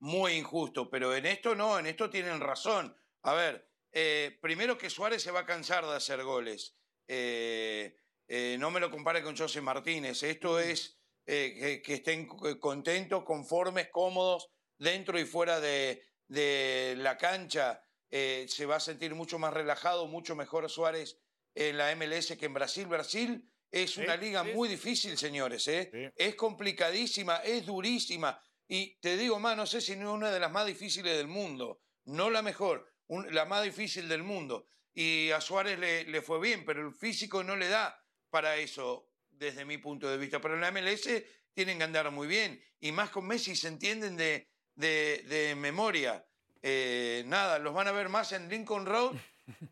muy 0.00 0.32
injusto. 0.32 0.90
Pero 0.90 1.14
en 1.14 1.26
esto 1.26 1.54
no, 1.54 1.78
en 1.78 1.86
esto 1.86 2.10
tienen 2.10 2.40
razón. 2.40 2.96
A 3.22 3.34
ver, 3.34 3.68
eh, 3.92 4.38
primero 4.40 4.76
que 4.76 4.90
Suárez 4.90 5.22
se 5.22 5.30
va 5.30 5.40
a 5.40 5.46
cansar 5.46 5.84
de 5.84 5.94
hacer 5.94 6.22
goles. 6.22 6.76
Eh, 7.08 8.56
no 8.58 8.70
me 8.70 8.80
lo 8.80 8.90
compare 8.90 9.22
con 9.22 9.36
José 9.36 9.60
Martínez. 9.60 10.22
Esto 10.22 10.58
es 10.58 10.98
eh, 11.26 11.56
que, 11.58 11.82
que 11.82 11.94
estén 11.94 12.26
contentos, 12.26 13.24
conformes, 13.24 13.88
cómodos 13.90 14.50
dentro 14.78 15.18
y 15.18 15.24
fuera 15.24 15.60
de, 15.60 16.02
de 16.28 16.94
la 16.98 17.16
cancha. 17.16 17.82
Eh, 18.10 18.46
se 18.48 18.66
va 18.66 18.76
a 18.76 18.80
sentir 18.80 19.14
mucho 19.14 19.38
más 19.38 19.52
relajado, 19.52 20.06
mucho 20.06 20.36
mejor 20.36 20.68
Suárez 20.70 21.18
en 21.54 21.76
la 21.76 21.94
MLS 21.96 22.36
que 22.36 22.46
en 22.46 22.54
Brasil. 22.54 22.86
Brasil 22.86 23.48
es 23.70 23.96
una 23.96 24.16
liga 24.16 24.42
muy 24.42 24.68
difícil, 24.68 25.16
señores. 25.18 25.66
¿eh? 25.68 26.12
Es 26.16 26.34
complicadísima, 26.34 27.36
es 27.38 27.66
durísima. 27.66 28.40
Y 28.68 28.98
te 29.00 29.16
digo 29.16 29.38
más, 29.38 29.56
no 29.56 29.66
sé 29.66 29.80
si 29.80 29.96
no 29.96 30.10
es 30.10 30.14
una 30.16 30.30
de 30.30 30.40
las 30.40 30.50
más 30.50 30.66
difíciles 30.66 31.16
del 31.16 31.28
mundo. 31.28 31.82
No 32.04 32.30
la 32.30 32.42
mejor, 32.42 32.92
la 33.30 33.44
más 33.44 33.64
difícil 33.64 34.08
del 34.08 34.22
mundo. 34.22 34.66
Y 34.92 35.30
a 35.30 35.40
Suárez 35.40 35.78
le, 35.78 36.04
le 36.04 36.22
fue 36.22 36.40
bien, 36.40 36.64
pero 36.64 36.86
el 36.86 36.94
físico 36.94 37.44
no 37.44 37.56
le 37.56 37.68
da 37.68 38.02
para 38.30 38.56
eso, 38.56 39.10
desde 39.30 39.64
mi 39.64 39.78
punto 39.78 40.08
de 40.08 40.16
vista. 40.16 40.40
Pero 40.40 40.54
en 40.54 40.60
la 40.60 40.70
MLS 40.70 41.08
tienen 41.52 41.78
que 41.78 41.84
andar 41.84 42.10
muy 42.10 42.26
bien. 42.26 42.62
Y 42.80 42.92
más 42.92 43.10
con 43.10 43.26
Messi 43.26 43.56
se 43.56 43.68
entienden 43.68 44.16
de, 44.16 44.48
de, 44.74 45.22
de 45.28 45.54
memoria. 45.54 46.25
Eh, 46.68 47.22
nada, 47.26 47.60
los 47.60 47.72
van 47.72 47.86
a 47.86 47.92
ver 47.92 48.08
más 48.08 48.32
en 48.32 48.48
Lincoln 48.48 48.86
Road 48.86 49.12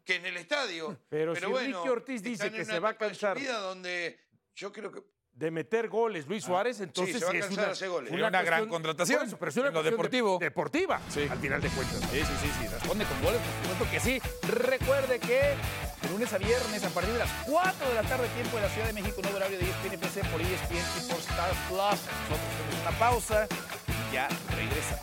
que 0.05 0.15
en 0.15 0.27
el 0.27 0.37
estadio. 0.37 0.97
Pero, 1.09 1.35
si 1.35 1.45
bueno, 1.47 1.79
Ricky 1.79 1.89
Ortiz 1.89 2.23
dice 2.23 2.51
que 2.53 2.63
una 2.63 2.73
se 2.73 2.79
va 2.79 2.91
a 2.91 2.93
de 2.93 2.99
cansar 2.99 3.37
vida 3.37 3.59
donde 3.59 4.21
yo 4.55 4.73
creo 4.73 4.93
que 4.93 5.03
de 5.33 5.51
meter 5.51 5.89
goles 5.89 6.29
Luis 6.29 6.45
Suárez, 6.45 6.79
entonces 6.79 7.17
Ah, 7.17 7.19
se 7.19 7.25
va 7.25 7.31
a 7.31 7.33
sí 7.33 7.39
es 7.41 7.51
una, 7.51 7.65
de 7.67 7.71
hacer 7.73 7.89
goles. 7.89 8.13
Una 8.13 8.31
gran 8.31 8.45
cuestión- 8.45 8.69
contratación, 8.69 9.27
eso, 9.27 9.37
pero 9.37 9.51
es 9.51 9.57
una 9.57 9.69
en 9.69 9.75
lo 9.75 9.83
de- 9.83 9.91
deportivo. 9.91 10.39
deportiva, 10.39 11.01
Sí. 11.11 11.27
al 11.29 11.39
final 11.41 11.61
de 11.61 11.69
cuentas. 11.71 12.01
Sí, 12.13 12.21
sí, 12.21 12.33
sí, 12.41 12.49
sí, 12.61 12.69
responde 12.69 13.05
con 13.07 13.21
goles, 13.25 13.41
por 13.41 13.73
supuesto 13.73 13.91
que 13.91 13.99
sí. 13.99 14.23
Recuerde 14.49 15.19
que 15.19 15.57
de 16.03 16.09
lunes 16.11 16.33
a 16.33 16.39
viernes, 16.39 16.85
a 16.85 16.91
partir 16.91 17.13
de 17.15 17.19
las 17.19 17.33
4 17.49 17.89
de 17.89 17.95
la 17.97 18.03
tarde, 18.05 18.29
tiempo 18.29 18.55
de 18.59 18.63
la 18.63 18.69
Ciudad 18.69 18.87
de 18.87 18.93
México, 18.93 19.21
nuevo 19.23 19.37
horario 19.39 19.59
de 19.59 19.65
ESPN 19.65 19.95
FC 19.95 20.21
por 20.31 20.41
ESPN 20.41 20.87
y 21.05 21.09
por 21.11 21.19
Star 21.19 21.51
Plus. 21.67 21.81
Nosotros 21.81 22.39
tenemos 22.57 22.81
una 22.87 22.99
pausa 23.01 23.49
y 24.11 24.15
ya 24.15 24.29
regresa. 24.55 25.03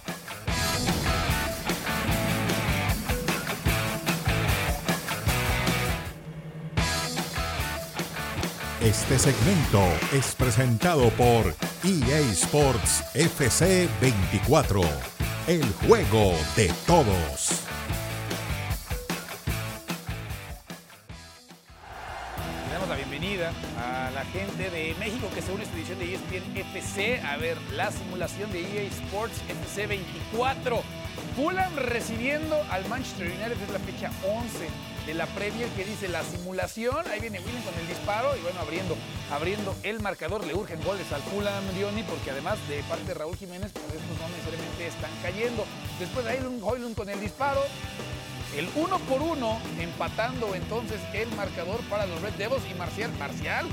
Este 8.83 9.19
segmento 9.19 9.79
es 10.11 10.33
presentado 10.33 11.09
por 11.11 11.53
EA 11.83 12.19
Sports 12.31 13.03
FC 13.13 13.87
24, 14.01 14.81
el 15.45 15.63
juego 15.87 16.33
de 16.55 16.73
todos. 16.87 17.61
A 23.49 24.11
la 24.11 24.23
gente 24.25 24.69
de 24.69 24.95
México 24.99 25.27
que 25.33 25.41
se 25.41 25.51
une 25.51 25.63
esta 25.63 25.75
edición 25.75 25.99
de 25.99 26.13
ESPN 26.13 26.57
FC 26.57 27.21
a 27.21 27.37
ver 27.37 27.57
la 27.75 27.91
simulación 27.91 28.51
de 28.51 28.61
EA 28.61 28.87
Sports 28.87 29.41
FC 29.47 29.87
24. 29.87 30.81
Fulham 31.35 31.75
recibiendo 31.75 32.61
al 32.69 32.87
Manchester 32.87 33.27
United 33.27 33.61
es 33.61 33.69
la 33.69 33.79
fecha 33.79 34.11
11 34.23 34.69
de 35.05 35.13
la 35.13 35.25
Premier 35.27 35.67
que 35.69 35.85
dice 35.85 36.07
la 36.07 36.23
simulación. 36.23 37.07
Ahí 37.07 37.19
viene 37.19 37.39
William 37.39 37.63
con 37.63 37.73
el 37.79 37.87
disparo 37.87 38.35
y 38.37 38.41
bueno, 38.41 38.59
abriendo, 38.59 38.95
abriendo 39.31 39.75
el 39.83 39.99
marcador. 40.01 40.45
Le 40.45 40.53
urgen 40.53 40.81
goles 40.83 41.11
al 41.11 41.21
Fulham, 41.23 41.63
Diony, 41.75 42.03
porque 42.03 42.31
además 42.31 42.57
de 42.67 42.83
parte 42.83 43.05
de 43.05 43.13
Raúl 43.13 43.35
Jiménez, 43.37 43.71
pues 43.71 43.85
estos 43.85 44.19
no 44.19 44.29
necesariamente 44.29 44.87
están 44.87 45.11
cayendo. 45.21 45.65
Después 45.99 46.25
de 46.25 46.31
Aylun 46.31 46.59
Hoylund 46.61 46.95
con 46.95 47.09
el 47.09 47.19
disparo, 47.19 47.61
el 48.55 48.69
uno 48.75 48.99
por 48.99 49.21
uno, 49.21 49.59
empatando 49.79 50.53
entonces 50.55 50.99
el 51.13 51.29
marcador 51.35 51.79
para 51.89 52.05
los 52.05 52.21
Red 52.21 52.33
Devils 52.33 52.63
y 52.69 52.73
Marcial. 52.75 53.11
Marcial. 53.17 53.65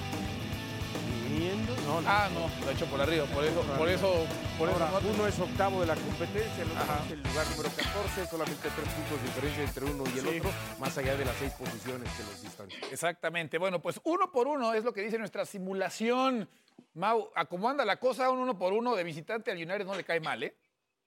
Viniendo- 1.29 1.74
no, 1.87 2.01
no. 2.01 2.09
Ah, 2.09 2.29
no, 2.33 2.49
lo 2.64 2.70
ha 2.70 2.72
hecho 2.72 2.87
por 2.87 3.01
arriba. 3.01 3.26
Por 3.26 3.45
eso, 3.45 3.61
por 3.76 3.89
eso, 3.89 4.26
por 4.59 4.68
eso 4.70 4.79
no- 4.79 5.11
uno 5.11 5.26
es 5.26 5.39
octavo 5.39 5.81
de 5.83 5.87
la 5.87 5.95
competencia, 5.95 6.62
el 6.62 6.70
otro 6.70 6.83
Ajá. 6.83 7.03
es 7.07 7.12
el 7.12 7.22
lugar 7.22 7.47
número 7.51 7.70
14, 7.70 8.26
solamente 8.26 8.62
tres 8.62 8.89
puntos 8.95 9.20
de 9.20 9.26
diferencia 9.29 9.62
entre 9.64 9.85
uno 9.85 10.05
y 10.14 10.18
el 10.18 10.24
Sí. 10.24 10.39
otro, 10.39 10.51
más 10.79 10.97
allá 10.97 11.16
de 11.16 11.24
las 11.24 11.37
seis 11.37 11.53
posiciones 11.53 12.11
que 12.12 12.22
los 12.22 12.43
distancian. 12.43 12.83
Exactamente. 12.91 13.59
Bueno, 13.59 13.81
pues 13.83 14.01
uno 14.05 14.33
por 14.33 14.49
uno 14.49 14.72
es 14.74 14.85
lo 14.85 14.93
que 14.95 15.03
dice 15.03 15.18
nuestra 15.18 15.45
simulación. 15.45 16.49
Mau, 16.95 17.31
a 17.35 17.45
cómo 17.45 17.68
anda 17.68 17.85
la 17.85 17.97
cosa, 17.99 18.31
un 18.31 18.39
uno 18.39 18.57
por 18.59 18.72
uno 18.72 18.97
de 18.97 19.05
visitante 19.05 19.51
al 19.51 19.59
United 19.59 19.85
no 19.85 19.95
le 19.95 20.05
cae 20.05 20.20
mal, 20.20 20.43
¿eh? 20.43 20.57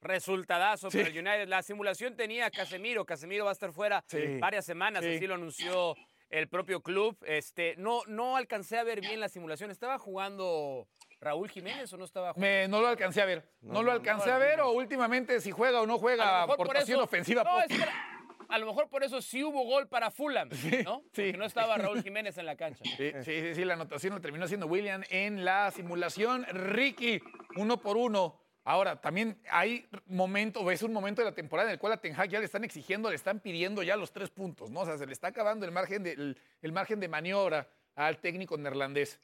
Resultadazo 0.01 0.89
Sí. 0.91 0.97
para 0.97 1.09
el 1.09 1.17
United. 1.17 1.47
La 1.47 1.61
simulación 1.63 2.15
tenía 2.15 2.47
a 2.47 2.51
Casemiro. 2.51 3.05
Casemiro 3.05 3.45
va 3.45 3.51
a 3.51 3.53
estar 3.53 3.71
fuera 3.71 4.03
Sí. 4.07 4.37
varias 4.39 4.65
semanas, 4.65 5.03
Sí. 5.03 5.15
así 5.15 5.27
lo 5.27 5.35
anunció 5.35 5.95
el 6.29 6.47
propio 6.47 6.81
club. 6.81 7.17
Este, 7.25 7.75
no, 7.77 8.01
no 8.07 8.35
alcancé 8.37 8.77
a 8.77 8.83
ver 8.83 9.01
bien 9.01 9.19
la 9.19 9.29
simulación. 9.29 9.69
¿Estaba 9.71 9.99
jugando 9.99 10.87
Raúl 11.19 11.49
Jiménez 11.49 11.91
o 11.93 11.97
no 11.97 12.05
estaba 12.05 12.33
jugando? 12.33 12.47
Me- 12.47 12.67
no 12.67 12.81
lo 12.81 12.87
alcancé 12.87 13.21
a 13.21 13.25
ver. 13.25 13.43
No, 13.61 13.83
lo 13.83 13.91
alcancé 13.91 14.31
a 14.31 14.37
ver 14.37 14.59
o 14.61 14.71
últimamente 14.71 15.39
si 15.39 15.51
juega 15.51 15.81
o 15.81 15.85
no 15.85 15.93
lo 15.93 15.99
juega 15.99 16.45
por 16.47 16.53
aportación 16.55 16.97
eso- 16.97 17.03
ofensiva. 17.05 17.43
No, 17.43 17.51
poco. 17.51 17.61
espera. 17.69 18.07
A 18.49 18.57
lo 18.57 18.65
mejor 18.65 18.89
por 18.89 19.01
eso 19.01 19.21
sí 19.21 19.43
hubo 19.45 19.63
gol 19.63 19.87
para 19.87 20.11
Fulham, 20.11 20.49
¿no? 20.89 20.99
sí. 21.13 21.31
Porque 21.31 21.37
no 21.37 21.45
estaba 21.45 21.77
Raúl 21.77 22.03
Jiménez 22.03 22.37
en 22.37 22.45
la 22.45 22.57
cancha. 22.57 22.83
Sí, 22.97 23.13
sí, 23.23 23.41
sí, 23.41 23.55
sí, 23.55 23.63
la 23.65 23.75
anotación 23.75 24.13
la 24.13 24.19
terminó 24.19 24.43
haciendo 24.43 24.65
William 24.67 25.03
en 25.09 25.45
la 25.45 25.71
simulación. 25.71 26.45
Ricky, 26.51 27.21
uno 27.55 27.77
por 27.77 27.95
uno. 27.97 28.40
Ahora, 28.63 29.01
también 29.01 29.41
hay 29.49 29.89
momento, 30.05 30.59
o 30.59 30.69
es 30.69 30.83
un 30.83 30.93
momento 30.93 31.21
de 31.21 31.29
la 31.29 31.35
temporada 31.35 31.69
en 31.69 31.73
el 31.73 31.79
cual 31.79 31.93
a 31.93 31.97
Ten 31.97 32.13
Hag 32.15 32.29
ya 32.29 32.39
le 32.39 32.45
están 32.45 32.63
exigiendo, 32.63 33.09
le 33.09 33.15
están 33.15 33.39
pidiendo 33.39 33.81
ya 33.81 33.95
los 33.95 34.11
tres 34.11 34.29
puntos, 34.29 34.69
¿no? 34.69 34.81
O 34.81 34.85
sea, 34.85 34.97
se 34.97 35.07
le 35.07 35.13
está 35.13 35.27
acabando 35.27 35.65
el 35.65 35.71
margen 35.71 36.03
de, 36.03 36.11
el, 36.11 36.41
el 36.61 36.71
margen 36.71 36.99
de 36.99 37.07
maniobra 37.07 37.67
al 37.95 38.19
técnico 38.19 38.57
neerlandés. 38.57 39.19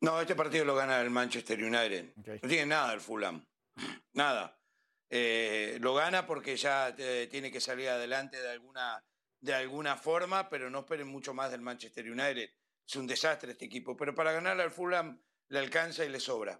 No, 0.00 0.18
este 0.18 0.34
partido 0.34 0.64
lo 0.64 0.74
gana 0.74 0.98
el 1.02 1.10
Manchester 1.10 1.62
United. 1.62 2.14
No 2.16 2.48
tiene 2.48 2.66
nada 2.66 2.94
el 2.94 3.00
Fulham. 3.00 3.44
Nada. 4.14 4.58
Eh, 5.10 5.76
lo 5.80 5.94
gana 5.94 6.26
porque 6.26 6.56
ya 6.56 6.94
eh, 6.96 7.28
tiene 7.30 7.50
que 7.50 7.60
salir 7.60 7.90
adelante 7.90 8.40
de 8.40 8.48
alguna, 8.48 9.04
de 9.40 9.52
alguna 9.52 9.96
forma, 9.96 10.48
pero 10.48 10.70
no 10.70 10.80
esperen 10.80 11.06
mucho 11.06 11.34
más 11.34 11.50
del 11.50 11.60
Manchester 11.60 12.10
United. 12.10 12.48
Es 12.86 12.96
un 12.96 13.06
desastre 13.06 13.52
este 13.52 13.66
equipo. 13.66 13.94
Pero 13.94 14.14
para 14.14 14.32
ganar 14.32 14.58
al 14.58 14.70
Fulham 14.70 15.20
le 15.50 15.58
alcanza 15.58 16.04
y 16.04 16.08
le 16.08 16.18
sobra. 16.18 16.58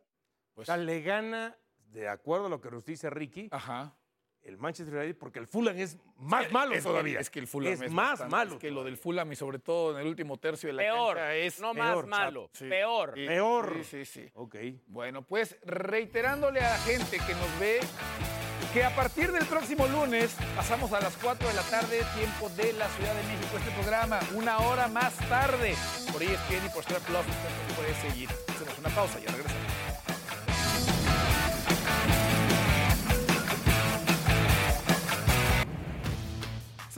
O 0.55 0.65
sea, 0.65 0.77
le 0.77 1.01
gana, 1.01 1.57
de 1.87 2.07
acuerdo 2.09 2.47
a 2.47 2.49
lo 2.51 2.61
que 2.61 2.71
nos 2.71 2.85
dice 2.85 3.09
Ricky, 3.09 3.49
Ajá. 3.51 3.97
el 4.43 4.59
Manchester 4.59 4.95
United, 4.95 5.17
porque 5.19 5.39
el 5.39 5.47
Fulham 5.47 5.79
es 5.79 5.97
más 6.17 6.51
malo 6.53 6.73
Es 6.75 6.83
que- 6.85 6.89
todavía. 6.91 7.19
Es 7.21 7.31
que 7.31 7.39
el 7.39 7.47
Fulham 7.47 7.73
es, 7.83 7.91
más 7.91 8.11
bastante- 8.21 8.31
malo. 8.31 8.53
Es 8.55 8.59
que 8.59 8.71
lo 8.71 8.85
del 8.85 8.97
Fulham 8.97 9.33
y 9.33 9.37
sobre 9.37 9.59
todo 9.59 9.93
en 9.95 10.01
el 10.03 10.07
último 10.07 10.39
tercio 10.39 10.67
de 10.69 10.73
la 10.75 10.83
Peor, 10.83 11.17
cancha 11.17 11.35
es 11.37 11.61
no 11.61 11.73
más 11.75 11.93
peor, 11.93 12.07
malo, 12.07 12.51
Sí. 12.53 12.69
peor. 12.69 13.13
Sí, 13.15 13.27
Peor. 13.27 13.75
Sí, 13.85 13.85
sí, 13.85 14.05
sí. 14.05 14.31
Ok. 14.35 14.57
Bueno, 14.87 15.23
pues 15.27 15.57
reiterándole 15.63 16.61
a 16.61 16.71
la 16.71 16.79
gente 16.79 17.19
que 17.27 17.35
nos 17.35 17.59
ve 17.61 17.81
que 18.73 18.85
a 18.85 18.95
partir 18.95 19.33
del 19.33 19.47
próximo 19.47 19.87
lunes 19.87 20.31
pasamos 20.55 20.93
a 20.93 21.01
las 21.01 21.17
4 21.17 21.49
de 21.49 21.55
la 21.55 21.63
tarde, 21.63 22.05
tiempo 22.17 22.49
de 22.51 22.73
la 22.75 22.89
Ciudad 22.89 23.15
de 23.15 23.23
México, 23.25 23.57
este 23.59 23.71
programa, 23.73 24.21
una 24.35 24.59
hora 24.59 24.89
más 24.89 25.15
tarde, 25.29 25.75
por 26.13 26.23
ESPN 26.23 26.67
y 26.67 26.69
por 26.69 26.83
Star 26.83 27.01
Plus, 27.01 27.21
usted 27.21 27.75
puede 27.77 27.95
seguir. 28.01 28.29
Hacemos 28.49 28.79
una 28.79 28.89
pausa 28.91 29.19
y 29.19 29.27
regresamos. 29.27 29.61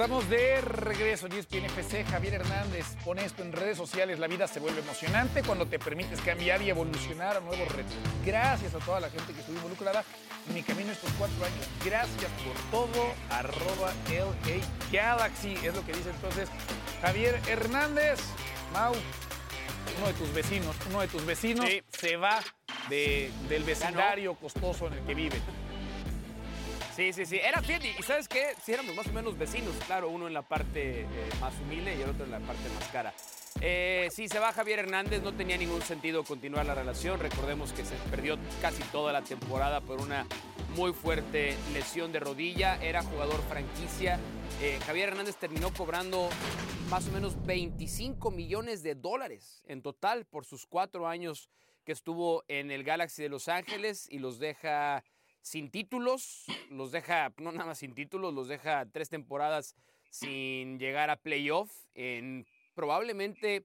Estamos 0.02 0.28
de 0.28 0.60
regreso 0.62 1.26
en 1.26 1.32
ESPN 1.32 1.66
FC. 1.66 2.04
Javier 2.04 2.34
Hernández 2.34 2.86
pone 3.04 3.24
esto 3.24 3.42
en 3.42 3.52
redes 3.52 3.76
sociales. 3.76 4.18
La 4.18 4.26
vida 4.26 4.48
se 4.48 4.58
vuelve 4.58 4.80
emocionante 4.80 5.42
cuando 5.42 5.66
te 5.66 5.78
permites 5.78 6.20
cambiar 6.22 6.60
y 6.62 6.70
evolucionar 6.70 7.36
a 7.36 7.40
nuevos 7.40 7.68
retos. 7.68 7.92
Gracias 8.24 8.74
a 8.74 8.78
toda 8.78 8.98
la 9.00 9.10
gente 9.10 9.32
que 9.32 9.40
estuvo 9.40 9.56
involucrada 9.56 10.02
mi 10.54 10.62
camino 10.62 10.92
estos 10.92 11.10
cuatro 11.18 11.44
años. 11.44 11.66
Gracias 11.84 12.30
por 12.44 12.70
todo. 12.70 13.14
Arroba 13.30 13.92
LA 14.10 14.60
Galaxy 14.90 15.54
es 15.62 15.74
lo 15.74 15.84
que 15.86 15.92
dice 15.92 16.10
entonces 16.10 16.48
Javier 17.00 17.40
Hernández. 17.48 18.20
Mau, 18.72 18.92
uno 19.98 20.06
de 20.06 20.14
tus 20.14 20.32
vecinos, 20.32 20.74
uno 20.88 21.00
de 21.00 21.08
tus 21.08 21.24
vecinos 21.26 21.66
Sí. 21.68 21.82
se 21.98 22.16
va 22.16 22.40
de- 22.88 23.30
del 23.48 23.64
vecindario 23.64 24.34
costoso 24.34 24.86
en 24.88 24.94
el 24.94 25.00
que 25.04 25.14
vive. 25.14 25.40
Sí, 26.96 27.12
sí, 27.14 27.24
sí. 27.24 27.38
Era 27.38 27.62
fiel. 27.62 27.82
Y 27.98 28.02
¿sabes 28.02 28.28
qué? 28.28 28.54
Sí, 28.64 28.72
éramos 28.72 28.94
más 28.94 29.06
o 29.06 29.12
menos 29.12 29.38
vecinos. 29.38 29.72
Claro, 29.86 30.08
uno 30.10 30.26
en 30.26 30.34
la 30.34 30.42
parte 30.42 31.00
eh, 31.02 31.06
más 31.40 31.54
humilde 31.62 31.96
y 31.96 32.02
el 32.02 32.10
otro 32.10 32.24
en 32.26 32.30
la 32.32 32.40
parte 32.40 32.68
más 32.78 32.88
cara. 32.88 33.14
Eh, 33.60 34.08
sí, 34.10 34.28
se 34.28 34.38
va 34.38 34.52
Javier 34.52 34.80
Hernández. 34.80 35.22
No 35.22 35.32
tenía 35.34 35.56
ningún 35.56 35.82
sentido 35.82 36.24
continuar 36.24 36.66
la 36.66 36.74
relación. 36.74 37.20
Recordemos 37.20 37.72
que 37.72 37.84
se 37.84 37.94
perdió 38.10 38.38
casi 38.60 38.82
toda 38.84 39.12
la 39.12 39.22
temporada 39.22 39.80
por 39.80 40.00
una 40.00 40.26
muy 40.76 40.92
fuerte 40.92 41.56
lesión 41.72 42.12
de 42.12 42.20
rodilla. 42.20 42.82
Era 42.82 43.02
jugador 43.02 43.40
franquicia. 43.48 44.18
Eh, 44.60 44.78
Javier 44.86 45.10
Hernández 45.10 45.36
terminó 45.36 45.72
cobrando 45.72 46.28
más 46.88 47.08
o 47.08 47.12
menos 47.12 47.44
25 47.46 48.30
millones 48.30 48.82
de 48.82 48.94
dólares 48.94 49.62
en 49.66 49.82
total 49.82 50.24
por 50.24 50.44
sus 50.44 50.66
cuatro 50.66 51.08
años 51.08 51.48
que 51.84 51.92
estuvo 51.92 52.44
en 52.48 52.70
el 52.70 52.84
Galaxy 52.84 53.22
de 53.22 53.28
Los 53.28 53.48
Ángeles 53.48 54.06
y 54.10 54.18
los 54.18 54.38
deja 54.38 55.02
sin 55.40 55.70
títulos, 55.70 56.46
los 56.70 56.92
deja, 56.92 57.32
no 57.38 57.50
nada 57.50 57.66
más 57.66 57.78
sin 57.78 57.94
títulos, 57.94 58.32
los 58.32 58.46
deja 58.46 58.86
tres 58.92 59.08
temporadas 59.08 59.74
sin 60.10 60.78
llegar 60.78 61.10
a 61.10 61.16
playoff 61.16 61.72
en 61.94 62.46
probablemente 62.74 63.64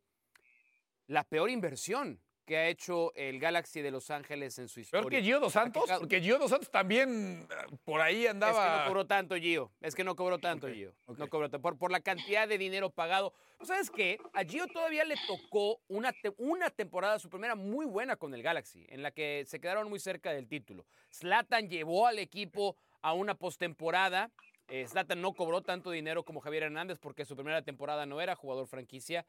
la 1.08 1.24
peor 1.24 1.50
inversión 1.50 2.22
que 2.46 2.56
ha 2.56 2.68
hecho 2.70 3.14
el 3.16 3.40
Galaxy 3.42 3.82
de 3.82 3.92
Los 3.92 4.10
Ángeles 4.10 4.58
en 4.58 4.70
su 4.70 4.80
historia. 4.80 5.02
Peor 5.02 5.12
que 5.12 5.22
Gio 5.22 5.42
Dos 5.42 5.52
Santos, 5.52 5.84
porque 6.00 6.22
Gio 6.22 6.40
Dos 6.40 6.50
Santos 6.50 6.72
también 6.72 7.46
eh, 7.52 7.76
por 7.84 8.00
ahí 8.00 8.24
Es 8.24 8.32
andaba. 8.32 8.64
que 8.64 8.80
no 8.80 8.88
cobró 8.88 9.06
tanto, 9.06 9.36
Gio. 9.36 9.70
Es 9.82 9.94
que 9.96 10.06
no 10.06 10.16
cobró 10.16 10.38
tanto, 10.40 10.70
Gio. 10.70 10.94
No 11.18 11.28
cobró 11.28 11.50
tanto. 11.50 11.62
Por, 11.62 11.78
por 11.78 11.92
la 11.92 12.00
cantidad 12.00 12.48
de 12.48 12.58
dinero 12.58 12.90
pagado. 12.90 13.34
¿Sabes 13.64 13.90
qué? 13.92 14.18
A 14.34 14.46
Gio 14.46 14.66
todavía 14.68 15.04
le 15.04 15.16
tocó 15.28 15.82
una, 15.90 16.14
te- 16.14 16.34
una 16.38 16.70
temporada, 16.70 17.20
su 17.20 17.30
primera 17.30 17.56
muy 17.56 17.86
buena 17.86 18.16
con 18.16 18.34
el 18.34 18.42
Galaxy, 18.42 18.86
en 18.88 19.02
la 19.04 19.12
que 19.12 19.44
se 19.46 19.60
quedaron 19.60 19.90
muy 19.90 20.00
cerca 20.00 20.32
del 20.32 20.48
título. 20.48 20.86
Zlatan 21.12 21.68
llevó 21.68 22.08
al 22.08 22.18
equipo 22.18 22.78
a 23.02 23.12
una 23.12 23.36
postemporada. 23.36 24.32
Eh, 24.68 24.86
Zlatan 24.88 25.22
no 25.22 25.34
cobró 25.34 25.62
tanto 25.62 25.92
dinero 25.92 26.24
como 26.24 26.42
Javier 26.42 26.64
Hernández 26.64 27.00
porque 27.00 27.26
su 27.26 27.36
primera 27.36 27.62
temporada 27.62 28.06
no 28.06 28.20
era 28.22 28.36
jugador 28.36 28.68
franquicia. 28.68 29.26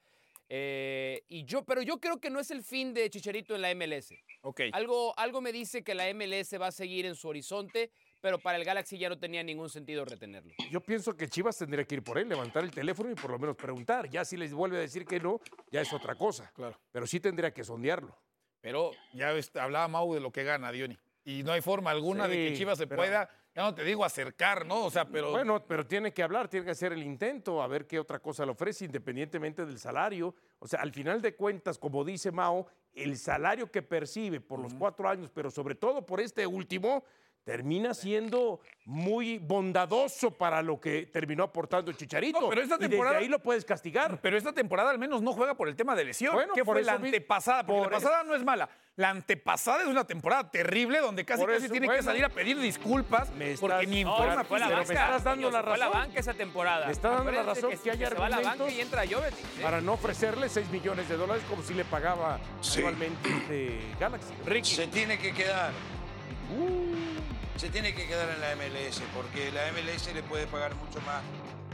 Eh, 0.50 1.24
y 1.28 1.44
yo, 1.44 1.62
pero 1.64 1.82
yo 1.82 1.98
creo 2.00 2.18
que 2.20 2.30
no 2.30 2.40
es 2.40 2.50
el 2.50 2.62
fin 2.64 2.94
de 2.94 3.10
Chicharito 3.10 3.54
en 3.54 3.62
la 3.62 3.74
MLS. 3.74 4.14
Ok. 4.42 4.62
Algo, 4.72 5.16
algo 5.18 5.40
me 5.40 5.52
dice 5.52 5.84
que 5.84 5.94
la 5.94 6.12
MLS 6.14 6.58
va 6.58 6.68
a 6.68 6.72
seguir 6.72 7.04
en 7.04 7.14
su 7.14 7.28
horizonte, 7.28 7.90
pero 8.22 8.38
para 8.38 8.56
el 8.56 8.64
Galaxy 8.64 8.96
ya 8.98 9.10
no 9.10 9.18
tenía 9.18 9.42
ningún 9.42 9.68
sentido 9.68 10.04
retenerlo. 10.06 10.54
Yo 10.70 10.80
pienso 10.80 11.14
que 11.16 11.28
Chivas 11.28 11.58
tendría 11.58 11.84
que 11.84 11.96
ir 11.96 12.02
por 12.02 12.18
él, 12.18 12.28
levantar 12.28 12.64
el 12.64 12.70
teléfono 12.70 13.10
y 13.10 13.14
por 13.14 13.30
lo 13.30 13.38
menos 13.38 13.56
preguntar. 13.56 14.08
Ya 14.08 14.24
si 14.24 14.36
les 14.38 14.54
vuelve 14.54 14.78
a 14.78 14.80
decir 14.80 15.04
que 15.04 15.20
no, 15.20 15.40
ya 15.70 15.82
es 15.82 15.92
otra 15.92 16.14
cosa. 16.14 16.50
Claro. 16.54 16.80
Pero 16.92 17.06
sí 17.06 17.20
tendría 17.20 17.52
que 17.52 17.62
sondearlo. 17.62 18.16
Pero 18.60 18.92
ya 19.12 19.34
hablaba 19.60 19.86
Mau 19.86 20.14
de 20.14 20.20
lo 20.20 20.32
que 20.32 20.44
gana, 20.44 20.72
Diony. 20.72 20.96
Y 21.24 21.42
no 21.42 21.52
hay 21.52 21.60
forma 21.60 21.90
alguna 21.90 22.26
de 22.26 22.36
que 22.48 22.54
Chivas 22.56 22.78
se 22.78 22.86
pero- 22.86 23.00
pueda, 23.02 23.28
ya 23.58 23.64
no 23.64 23.74
te 23.74 23.82
digo 23.82 24.04
acercar, 24.04 24.64
¿no? 24.64 24.84
O 24.84 24.90
sea, 24.90 25.04
pero. 25.04 25.32
Bueno, 25.32 25.60
pero 25.66 25.84
tiene 25.84 26.12
que 26.12 26.22
hablar, 26.22 26.46
tiene 26.46 26.64
que 26.64 26.70
hacer 26.70 26.92
el 26.92 27.02
intento, 27.02 27.60
a 27.60 27.66
ver 27.66 27.88
qué 27.88 27.98
otra 27.98 28.20
cosa 28.20 28.44
le 28.44 28.52
ofrece, 28.52 28.84
independientemente 28.84 29.66
del 29.66 29.80
salario. 29.80 30.32
O 30.60 30.68
sea, 30.68 30.80
al 30.80 30.92
final 30.92 31.20
de 31.20 31.34
cuentas, 31.34 31.76
como 31.76 32.04
dice 32.04 32.30
Mao, 32.30 32.68
el 32.94 33.18
salario 33.18 33.68
que 33.68 33.82
percibe 33.82 34.40
por 34.40 34.60
los 34.60 34.74
cuatro 34.74 35.08
años, 35.08 35.28
pero 35.34 35.50
sobre 35.50 35.74
todo 35.74 36.06
por 36.06 36.20
este 36.20 36.46
último, 36.46 37.02
termina 37.44 37.94
siendo 37.94 38.60
muy 38.84 39.38
bondadoso 39.38 40.30
para 40.30 40.62
lo 40.62 40.80
que 40.80 41.06
terminó 41.06 41.44
aportando 41.44 41.92
Chicharito. 41.92 42.40
No, 42.40 42.48
pero 42.48 42.62
esta 42.62 42.74
Y 42.76 42.78
desde 42.78 42.90
temporada- 42.90 43.18
ahí 43.18 43.28
lo 43.28 43.38
puedes 43.38 43.64
castigar. 43.64 44.18
Pero 44.20 44.36
esta 44.36 44.52
temporada 44.52 44.90
al 44.90 44.98
menos 44.98 45.22
no 45.22 45.32
juega 45.32 45.54
por 45.54 45.68
el 45.68 45.76
tema 45.76 45.94
de 45.94 46.04
lesión. 46.04 46.34
Bueno, 46.34 46.54
¿Qué 46.54 46.64
por 46.64 46.76
fue 46.76 46.84
la 46.84 46.92
antepasada? 46.94 47.64
Porque 47.66 47.82
por 47.84 47.92
la 47.92 47.98
pasada 47.98 48.22
no 48.24 48.34
es 48.34 48.44
mala. 48.44 48.68
La 48.96 49.10
antepasada 49.10 49.82
es 49.82 49.88
una 49.88 50.04
temporada 50.04 50.50
terrible 50.50 50.98
donde 50.98 51.24
casi 51.24 51.42
Por 51.42 51.52
casi 51.52 51.66
eso, 51.66 51.72
tiene 51.72 51.88
que 51.88 52.02
salir 52.02 52.24
a 52.24 52.28
pedir 52.30 52.58
disculpas 52.58 53.30
Me 53.30 53.54
porque 53.56 53.76
estás- 53.76 53.88
ni 53.88 54.00
en 54.00 54.06
No, 54.08 54.16
fue 54.16 54.26
la 54.26 54.68
me 54.68 54.82
estás 54.82 55.24
dando 55.24 55.50
la 55.50 55.60
se 55.60 55.68
fue 55.68 55.78
la 55.78 55.86
razón. 55.86 56.00
banca 56.02 56.20
esa 56.20 56.34
temporada. 56.34 56.86
Me 56.86 56.92
está 56.92 57.08
dando 57.10 57.30
la 57.32 57.42
razón 57.44 57.70
que, 57.70 57.76
que 57.78 57.90
haya 57.92 58.08
se 58.08 58.14
va 58.14 58.26
a 58.26 58.28
la 58.28 58.36
banca 58.36 58.50
argumentos 58.50 58.78
y 58.78 58.80
entra 58.80 59.02
Jovetic. 59.06 59.38
¿eh? 59.44 59.62
Para 59.62 59.80
no 59.80 59.92
ofrecerle 59.92 60.48
6 60.48 60.68
millones 60.70 61.08
de 61.08 61.16
dólares 61.16 61.44
como 61.48 61.62
si 61.62 61.74
le 61.74 61.84
pagaba 61.84 62.40
Sí. 62.60 62.80
anualmente 62.80 63.28
de 63.48 63.80
Galaxy. 64.00 64.34
Ricky. 64.46 64.74
Se 64.74 64.86
tiene 64.88 65.18
que 65.18 65.32
quedar. 65.32 65.70
Se 67.56 67.68
tiene 67.70 67.94
que 67.94 68.06
quedar 68.06 68.28
en 68.30 68.40
la 68.40 68.54
MLS, 68.54 69.02
porque 69.14 69.50
la 69.50 69.62
MLS 69.72 70.14
le 70.14 70.22
puede 70.22 70.46
pagar 70.46 70.74
mucho 70.76 71.00
más 71.00 71.22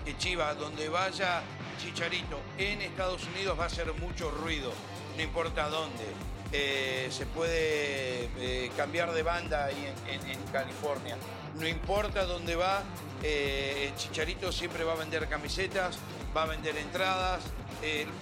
que 0.04 0.16
Chivas. 0.16 0.58
Donde 0.58 0.88
vaya 0.88 1.42
Chicharito 1.78 2.40
en 2.56 2.80
Estados 2.80 3.24
Unidos 3.34 3.58
va 3.58 3.64
a 3.64 3.66
hacer 3.66 3.92
mucho 3.94 4.30
ruido, 4.30 4.72
no 5.16 5.22
importa 5.22 5.68
dónde. 5.68 6.04
Eh, 6.52 7.08
se 7.10 7.26
puede 7.26 8.30
eh, 8.38 8.70
cambiar 8.76 9.12
de 9.12 9.22
banda 9.22 9.66
ahí 9.66 9.92
en, 10.08 10.40
California. 10.52 11.16
No 11.58 11.66
importa 11.66 12.24
dónde 12.24 12.54
va, 12.54 12.82
eh, 13.22 13.92
Chicharito 13.96 14.52
siempre 14.52 14.84
va 14.84 14.92
a 14.92 14.96
vender 14.96 15.28
camisetas, 15.28 15.98
va 16.36 16.44
a 16.44 16.46
vender 16.46 16.76
entradas, 16.76 17.42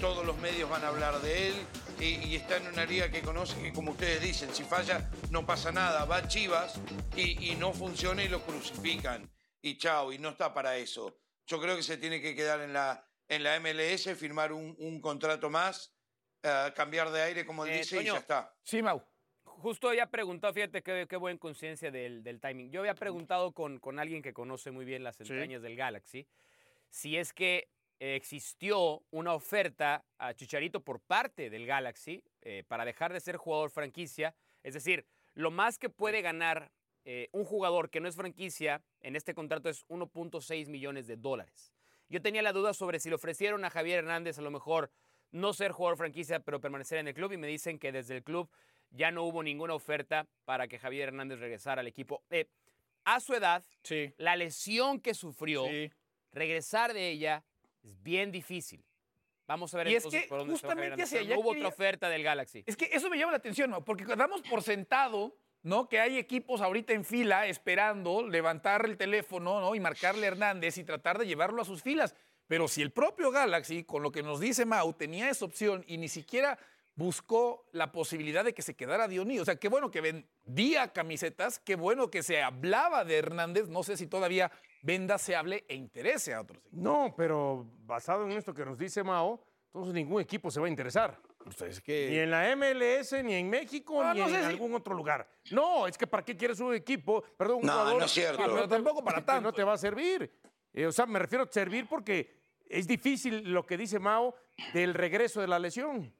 todos 0.00 0.26
los 0.26 0.36
medios 0.38 0.68
van 0.68 0.82
a 0.84 0.88
hablar 0.88 1.20
de 1.20 1.48
él 1.48 1.54
y, 2.00 2.26
y 2.26 2.36
está 2.36 2.56
en 2.56 2.66
una 2.68 2.84
liga 2.84 3.10
que 3.10 3.22
conoce 3.22 3.60
que 3.62 3.72
como 3.72 3.92
ustedes 3.92 4.20
dicen, 4.20 4.54
si 4.54 4.64
falla 4.64 5.10
no 5.30 5.44
pasa 5.46 5.72
nada, 5.72 6.04
va 6.04 6.16
a 6.18 6.28
Chivas 6.28 6.80
y, 7.16 7.50
y 7.50 7.54
no 7.56 7.72
funciona 7.72 8.22
y 8.24 8.28
lo 8.28 8.40
crucifican 8.42 9.30
y 9.60 9.78
chao, 9.78 10.12
y 10.12 10.18
no 10.18 10.30
está 10.30 10.52
para 10.52 10.76
eso. 10.76 11.18
Yo 11.46 11.60
creo 11.60 11.76
que 11.76 11.82
se 11.82 11.96
tiene 11.96 12.20
que 12.20 12.34
quedar 12.34 12.60
en 12.60 12.72
la, 12.72 13.06
en 13.28 13.42
la 13.42 13.58
MLS, 13.60 14.16
firmar 14.16 14.52
un, 14.52 14.74
un 14.78 15.00
contrato 15.00 15.50
más, 15.50 15.94
eh, 16.42 16.72
cambiar 16.74 17.10
de 17.10 17.22
aire 17.22 17.46
como 17.46 17.64
Eh, 17.66 17.78
dice 17.78 18.02
y 18.02 18.06
ya 18.06 18.16
está. 18.16 18.54
Sí, 18.62 18.82
Mau. 18.82 19.02
Justo 19.44 19.88
había 19.88 20.10
preguntado, 20.10 20.52
fíjate 20.52 20.82
qué, 20.82 21.06
qué 21.08 21.16
buena 21.16 21.38
conciencia 21.38 21.92
del, 21.92 22.24
del 22.24 22.40
timing. 22.40 22.72
Yo 22.72 22.80
había 22.80 22.94
preguntado 22.94 23.52
con, 23.52 23.78
con 23.78 24.00
alguien 24.00 24.20
que 24.22 24.32
conoce 24.32 24.72
muy 24.72 24.84
bien 24.84 25.04
las 25.04 25.20
entrañas 25.20 25.62
del 25.62 25.76
Galaxy 25.76 26.26
si 26.90 27.16
es 27.16 27.32
que 27.32 27.70
existió 28.02 29.04
una 29.10 29.32
oferta 29.32 30.04
a 30.18 30.34
Chicharito 30.34 30.80
por 30.82 31.00
parte 31.00 31.50
del 31.50 31.66
Galaxy 31.66 32.24
eh, 32.40 32.64
para 32.66 32.84
dejar 32.84 33.12
de 33.12 33.20
ser 33.20 33.36
jugador 33.36 33.70
franquicia. 33.70 34.34
Es 34.64 34.74
decir, 34.74 35.06
lo 35.34 35.52
más 35.52 35.78
que 35.78 35.88
puede 35.88 36.20
ganar 36.20 36.72
eh, 37.04 37.28
un 37.30 37.44
jugador 37.44 37.90
que 37.90 38.00
no 38.00 38.08
es 38.08 38.16
franquicia 38.16 38.82
en 39.00 39.14
este 39.14 39.34
contrato 39.34 39.68
es 39.68 39.86
1.6 39.86 40.68
millones 40.68 41.06
de 41.06 41.16
dólares. 41.16 41.72
Yo 42.08 42.20
tenía 42.20 42.42
la 42.42 42.52
duda 42.52 42.74
sobre 42.74 42.98
si 42.98 43.08
le 43.08 43.14
ofrecieron 43.14 43.64
a 43.64 43.70
Javier 43.70 44.00
Hernández 44.00 44.36
a 44.38 44.42
lo 44.42 44.50
mejor 44.50 44.90
no 45.30 45.52
ser 45.52 45.70
jugador 45.70 45.96
franquicia, 45.96 46.40
pero 46.40 46.60
permanecer 46.60 46.98
en 46.98 47.06
el 47.08 47.14
club 47.14 47.32
y 47.32 47.36
me 47.38 47.46
dicen 47.46 47.78
que 47.78 47.92
desde 47.92 48.16
el 48.16 48.24
club 48.24 48.50
ya 48.90 49.12
no 49.12 49.22
hubo 49.22 49.42
ninguna 49.44 49.74
oferta 49.74 50.26
para 50.44 50.66
que 50.66 50.78
Javier 50.78 51.08
Hernández 51.08 51.38
regresara 51.38 51.80
al 51.80 51.86
equipo. 51.86 52.24
Eh, 52.30 52.48
a 53.04 53.20
su 53.20 53.32
edad, 53.34 53.64
Sí. 53.84 54.12
la 54.16 54.34
lesión 54.36 55.00
que 55.00 55.14
sufrió, 55.14 55.66
Sí. 55.66 55.90
regresar 56.32 56.92
de 56.94 57.08
ella 57.10 57.44
es 57.82 58.02
bien 58.02 58.30
difícil. 58.32 58.84
Vamos 59.46 59.74
a 59.74 59.78
ver 59.78 59.88
Y 59.88 59.96
es 59.96 60.06
que 60.06 60.22
por 60.28 60.38
dónde 60.38 60.56
se 60.56 60.66
va 60.66 60.72
justamente 60.72 61.02
hacia 61.02 61.20
no 61.20 61.26
allá 61.26 61.38
hubo 61.38 61.50
quería- 61.52 61.66
otra 61.66 61.74
oferta 61.74 62.08
del 62.08 62.22
Galaxy. 62.22 62.62
Es 62.66 62.76
que 62.76 62.88
eso 62.92 63.10
me 63.10 63.18
llama 63.18 63.32
la 63.32 63.38
atención, 63.38 63.70
¿no? 63.70 63.84
porque 63.84 64.04
damos 64.04 64.40
por 64.42 64.62
sentado, 64.62 65.36
¿no? 65.62 65.88
Que 65.88 66.00
hay 66.00 66.16
equipos 66.18 66.60
ahorita 66.60 66.92
en 66.92 67.04
fila 67.04 67.46
esperando 67.46 68.26
levantar 68.26 68.84
el 68.86 68.96
teléfono, 68.96 69.60
¿no? 69.60 69.74
Y 69.74 69.80
marcarle 69.80 70.26
a 70.26 70.28
Hernández 70.28 70.78
y 70.78 70.84
tratar 70.84 71.18
de 71.18 71.26
llevarlo 71.26 71.60
a 71.62 71.64
sus 71.64 71.82
filas. 71.82 72.14
Pero 72.46 72.68
si 72.68 72.82
el 72.82 72.92
propio 72.92 73.30
Galaxy, 73.30 73.84
con 73.84 74.02
lo 74.02 74.12
que 74.12 74.22
nos 74.22 74.38
dice 74.40 74.64
Mau, 74.64 74.92
tenía 74.92 75.28
esa 75.28 75.44
opción 75.44 75.84
y 75.86 75.98
ni 75.98 76.08
siquiera 76.08 76.58
buscó 76.94 77.66
la 77.72 77.90
posibilidad 77.92 78.44
de 78.44 78.52
que 78.54 78.62
se 78.62 78.74
quedara 78.74 79.08
Dioní. 79.08 79.38
O 79.40 79.44
sea, 79.44 79.56
qué 79.56 79.68
bueno 79.68 79.90
que 79.90 80.00
vendía 80.00 80.92
camisetas, 80.92 81.58
qué 81.58 81.74
bueno 81.76 82.10
que 82.10 82.22
se 82.22 82.42
hablaba 82.42 83.04
de 83.04 83.16
Hernández. 83.18 83.68
No 83.68 83.82
sé 83.82 83.96
si 83.96 84.06
todavía 84.06 84.50
venda, 84.82 85.16
se 85.18 85.34
hable 85.34 85.64
e 85.68 85.74
interese 85.74 86.34
a 86.34 86.40
otros 86.42 86.58
equipos. 86.58 86.78
No, 86.82 87.14
pero 87.16 87.66
basado 87.86 88.24
en 88.24 88.32
esto 88.32 88.52
que 88.52 88.64
nos 88.64 88.76
dice 88.76 89.02
Mao, 89.02 89.42
entonces 89.66 89.94
ningún 89.94 90.20
equipo 90.20 90.50
se 90.50 90.60
va 90.60 90.66
a 90.66 90.70
interesar. 90.70 91.18
Pues 91.42 91.60
es 91.62 91.80
que... 91.80 92.08
Ni 92.10 92.18
en 92.18 92.30
la 92.30 92.54
MLS, 92.54 93.12
ni 93.24 93.34
en 93.34 93.48
México, 93.50 94.00
Ah, 94.02 94.12
ni 94.14 94.20
no 94.20 94.26
en 94.28 94.32
si- 94.34 94.36
algún 94.44 94.74
otro 94.74 94.94
lugar. 94.94 95.26
No, 95.50 95.86
es 95.86 95.96
que 95.98 96.06
¿para 96.06 96.24
qué 96.24 96.36
quieres 96.36 96.60
un 96.60 96.74
equipo? 96.74 97.22
Perdón, 97.36 97.56
un 97.60 97.66
No, 97.66 97.72
jugador 97.72 97.98
no 97.98 98.04
es 98.04 98.10
cierto. 98.12 98.42
Pero 98.44 98.68
tampoco 98.68 99.02
para 99.02 99.20
tanto. 99.24 99.42
No 99.48 99.52
te 99.52 99.64
va 99.64 99.72
a 99.72 99.78
servir. 99.78 100.30
Eh, 100.72 100.86
o 100.86 100.92
sea, 100.92 101.06
me 101.06 101.18
refiero 101.18 101.44
a 101.44 101.48
servir 101.50 101.86
porque 101.88 102.42
es 102.68 102.86
difícil 102.86 103.50
lo 103.52 103.66
que 103.66 103.76
dice 103.76 103.98
Mao 103.98 104.34
del 104.72 104.94
regreso 104.94 105.40
de 105.40 105.48
la 105.48 105.58
lesión. 105.58 106.14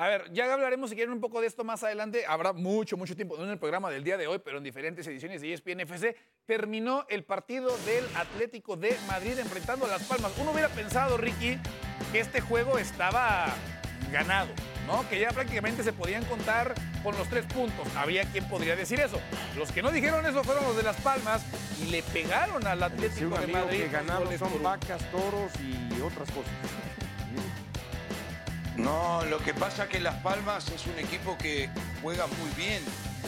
A 0.00 0.08
ver, 0.08 0.32
ya 0.32 0.50
hablaremos 0.50 0.88
si 0.88 0.96
quieren 0.96 1.12
un 1.12 1.20
poco 1.20 1.42
de 1.42 1.46
esto 1.46 1.62
más 1.62 1.84
adelante. 1.84 2.24
Habrá 2.26 2.54
mucho, 2.54 2.96
mucho 2.96 3.14
tiempo, 3.14 3.36
no 3.36 3.44
en 3.44 3.50
el 3.50 3.58
programa 3.58 3.90
del 3.90 4.02
día 4.02 4.16
de 4.16 4.26
hoy, 4.26 4.38
pero 4.42 4.56
en 4.56 4.64
diferentes 4.64 5.06
ediciones 5.06 5.42
de 5.42 5.52
ESPN 5.52 5.80
FC. 5.80 6.16
Terminó 6.46 7.04
el 7.10 7.22
partido 7.22 7.76
del 7.84 8.06
Atlético 8.16 8.78
de 8.78 8.96
Madrid 9.06 9.38
enfrentando 9.38 9.84
a 9.84 9.88
Las 9.88 10.04
Palmas. 10.04 10.32
Uno 10.40 10.52
hubiera 10.52 10.70
pensado, 10.70 11.18
Ricky, 11.18 11.58
que 12.12 12.20
este 12.20 12.40
juego 12.40 12.78
estaba 12.78 13.54
ganado, 14.10 14.48
¿no? 14.86 15.06
Que 15.10 15.20
ya 15.20 15.32
prácticamente 15.32 15.82
se 15.82 15.92
podían 15.92 16.24
contar 16.24 16.72
con 17.02 17.14
los 17.18 17.28
tres 17.28 17.44
puntos. 17.44 17.86
Había 17.94 18.24
quien 18.24 18.48
podría 18.48 18.76
decir 18.76 19.00
eso. 19.00 19.20
Los 19.58 19.70
que 19.70 19.82
no 19.82 19.92
dijeron 19.92 20.24
eso 20.24 20.42
fueron 20.44 20.64
los 20.64 20.78
de 20.78 20.82
Las 20.82 20.96
Palmas 21.02 21.44
y 21.78 21.90
le 21.90 22.02
pegaron 22.04 22.66
al 22.66 22.82
Atlético 22.82 23.26
un 23.26 23.30
de 23.32 23.36
amigo 23.36 23.58
Madrid. 23.58 23.82
que 23.90 23.98
por 23.98 24.38
son 24.38 24.62
vacas, 24.62 25.10
toros 25.10 25.52
y 25.60 26.00
otras 26.00 26.30
cosas. 26.30 26.89
No, 28.82 29.22
lo 29.26 29.38
que 29.38 29.52
pasa 29.52 29.88
que 29.88 30.00
Las 30.00 30.16
Palmas 30.16 30.68
es 30.70 30.86
un 30.86 30.98
equipo 30.98 31.36
que 31.36 31.68
juega 32.02 32.26
muy 32.26 32.50
bien. 32.56 32.82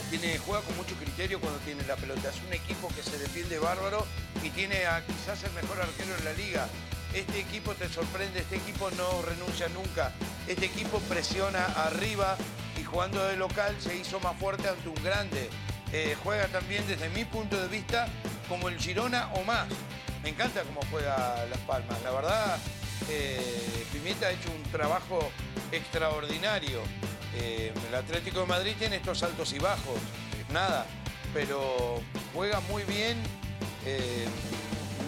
Tiene, 0.09 0.37
juega 0.39 0.61
con 0.61 0.75
mucho 0.77 0.95
criterio 0.95 1.39
cuando 1.39 1.59
tiene 1.59 1.83
la 1.83 1.95
pelota. 1.95 2.29
Es 2.29 2.41
un 2.45 2.53
equipo 2.53 2.87
que 2.89 3.03
se 3.03 3.17
defiende 3.19 3.59
bárbaro 3.59 4.05
y 4.41 4.49
tiene 4.49 4.81
quizás 5.05 5.43
el 5.43 5.51
mejor 5.51 5.79
arquero 5.79 6.15
en 6.17 6.25
la 6.25 6.33
liga. 6.33 6.67
Este 7.13 7.39
equipo 7.39 7.73
te 7.75 7.87
sorprende, 7.87 8.39
este 8.39 8.55
equipo 8.55 8.89
no 8.91 9.21
renuncia 9.21 9.69
nunca. 9.69 10.11
Este 10.47 10.65
equipo 10.65 10.99
presiona 11.01 11.65
arriba 11.85 12.35
y 12.79 12.83
jugando 12.83 13.23
de 13.23 13.37
local 13.37 13.75
se 13.79 13.95
hizo 13.95 14.19
más 14.19 14.35
fuerte 14.37 14.67
ante 14.67 14.89
un 14.89 15.03
grande. 15.03 15.49
Eh, 15.91 16.17
juega 16.23 16.47
también 16.47 16.83
desde 16.87 17.09
mi 17.09 17.25
punto 17.25 17.61
de 17.61 17.67
vista 17.67 18.07
como 18.49 18.69
el 18.69 18.79
Girona 18.79 19.29
o 19.35 19.43
más. 19.43 19.67
Me 20.23 20.29
encanta 20.29 20.63
cómo 20.63 20.81
juega 20.89 21.45
Las 21.51 21.59
Palmas. 21.59 22.01
La 22.03 22.11
verdad, 22.11 22.57
eh, 23.09 23.85
Pimienta 23.91 24.27
ha 24.27 24.31
hecho 24.31 24.49
un 24.51 24.63
trabajo 24.71 25.31
extraordinario. 25.71 26.81
Eh, 27.35 27.73
el 27.89 27.95
Atlético 27.95 28.41
de 28.41 28.45
Madrid 28.45 28.73
tiene 28.77 28.97
estos 28.97 29.23
altos 29.23 29.53
y 29.53 29.59
bajos, 29.59 29.99
nada, 30.51 30.85
pero 31.33 32.01
juega 32.33 32.59
muy 32.61 32.83
bien 32.83 33.17
eh, 33.85 34.27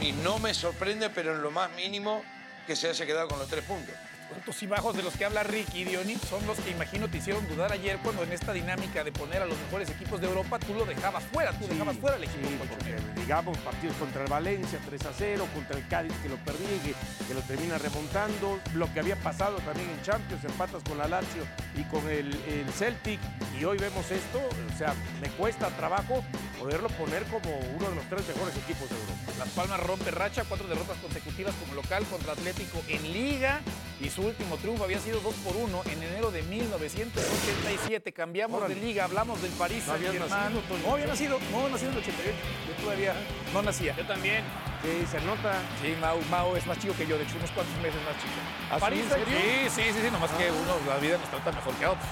y 0.02 0.12
no 0.12 0.39
me 0.39 0.54
sorprende, 0.54 1.10
pero 1.10 1.36
en 1.36 1.41
lo 1.41 1.52
más 1.52 1.72
mínimo, 1.76 2.24
que 2.66 2.76
se 2.76 2.89
haya 2.89 3.06
quedado 3.06 3.28
con 3.28 3.39
los 3.39 3.48
tres 3.48 3.64
puntos. 3.64 3.93
Altos 4.34 4.62
y 4.64 4.68
bajos 4.68 4.96
de 4.96 5.04
los 5.04 5.14
que 5.16 5.26
habla 5.26 5.44
Ricky 5.44 5.84
Dioni 5.84 6.16
son 6.16 6.46
los 6.48 6.58
que 6.60 6.72
imagino 6.72 7.08
te 7.10 7.18
hicieron 7.18 7.48
dudar 7.48 7.72
ayer 7.72 7.98
cuando 8.04 8.24
en 8.24 8.32
esta 8.32 8.54
dinámica 8.54 9.04
de 9.04 9.12
poner 9.12 9.42
a 9.42 9.46
los 9.46 9.58
mejores 9.58 9.90
equipos 9.90 10.20
de 10.22 10.28
Europa 10.28 10.60
tú 10.60 10.74
lo 10.74 10.86
dejabas 10.86 11.24
fuera, 11.26 11.52
tú 11.58 11.68
dejabas 11.68 11.98
fuera 11.98 12.16
al 12.18 12.24
equipo 12.24 12.48
Sí, 12.48 12.56
porque, 12.58 12.76
colchonero. 12.76 13.04
digamos, 13.16 13.58
partidos 13.60 13.96
contra 13.98 14.24
el 14.24 14.30
Valencia 14.30 14.80
3 14.86 15.06
a 15.06 15.14
0, 15.18 15.48
contra 15.54 15.78
el 15.78 15.88
Cádiz 15.88 16.14
que 16.22 16.30
lo 16.30 16.38
perdí, 16.38 16.66
que, 16.84 16.94
que 17.28 17.34
lo 17.34 17.42
termina 17.42 17.78
remontando, 17.78 18.60
lo 18.74 18.92
que 18.94 19.00
había 19.00 19.16
pasado 19.18 19.58
también 19.58 19.90
en 19.90 20.02
Champions, 20.02 20.44
empatas 20.44 20.84
con 20.84 20.98
la 20.98 21.08
Lazio 21.08 21.44
y 21.76 21.84
con 21.84 22.08
el, 22.10 22.34
el 22.48 22.70
Celtic, 22.74 23.20
y 23.60 23.64
hoy 23.66 23.78
vemos 23.78 24.10
esto, 24.12 24.40
o 24.40 24.78
sea, 24.78 24.94
me 25.22 25.30
cuesta 25.30 25.70
trabajo 25.70 26.24
poderlo 26.60 26.90
poner 26.90 27.24
como 27.26 27.50
uno 27.78 27.90
de 27.90 27.96
los 27.96 28.06
tres 28.10 28.28
mejores 28.28 28.56
equipos 28.58 28.90
de 28.90 28.96
Europa. 28.96 29.32
Las 29.40 29.50
Palmas 29.50 29.80
rompe 29.82 30.12
racha, 30.12 30.44
cuatro 30.48 30.68
derrotas 30.68 30.98
consecutivas 30.98 31.54
como 31.56 31.76
local 31.76 32.04
contra 32.06 32.34
Atlético 32.34 32.82
en 32.88 33.02
Liga 33.14 33.62
y 34.02 34.10
su 34.10 34.25
último 34.26 34.58
triunfo 34.58 34.84
había 34.84 35.00
sido 35.00 35.20
2 35.22 35.34
por 35.36 35.56
1 35.56 35.82
en 35.92 36.04
enero 36.04 36.32
de 36.32 36.42
1987. 36.44 38.12
Cambiamos 38.14 38.58
Órale. 38.60 38.76
de 38.76 38.82
liga, 38.82 39.06
hablamos 39.06 39.42
del 39.42 39.52
París 39.52 39.84
No 39.88 39.94
Saint-Germain. 39.94 40.30
nacido. 40.54 40.62
No 40.86 40.94
había 40.94 41.06
nacido, 41.08 41.40
no 41.52 41.70
nací 41.70 41.86
en 41.86 41.92
el 41.92 41.98
88. 41.98 42.38
Yo 42.68 42.84
todavía 42.84 43.14
no 43.54 43.62
nacía. 43.62 43.96
Yo 43.96 44.06
también. 44.06 44.44
Sí, 44.86 45.08
se 45.12 45.20
nota. 45.26 45.54
Sí, 45.82 45.96
Mau, 46.00 46.22
Mau 46.30 46.56
es 46.56 46.66
más 46.68 46.78
chico 46.78 46.94
que 46.96 47.08
yo, 47.08 47.18
de 47.18 47.24
hecho, 47.24 47.38
unos 47.38 47.50
cuantos 47.52 47.76
meses 47.82 48.00
más 48.06 48.16
chico. 48.22 48.38
¿Ah, 48.70 48.76
sí? 48.76 48.82
París. 48.82 49.06
Sí, 49.10 49.70
sí, 49.82 49.94
sí, 49.94 50.00
sí, 50.06 50.12
nomás 50.12 50.30
que 50.32 50.52
uno, 50.52 50.74
la 50.88 50.98
vida 50.98 51.18
nos 51.18 51.30
trata 51.30 51.52
mejor 51.52 51.74
que 51.76 51.86
a 51.86 51.92
otros. 51.92 52.06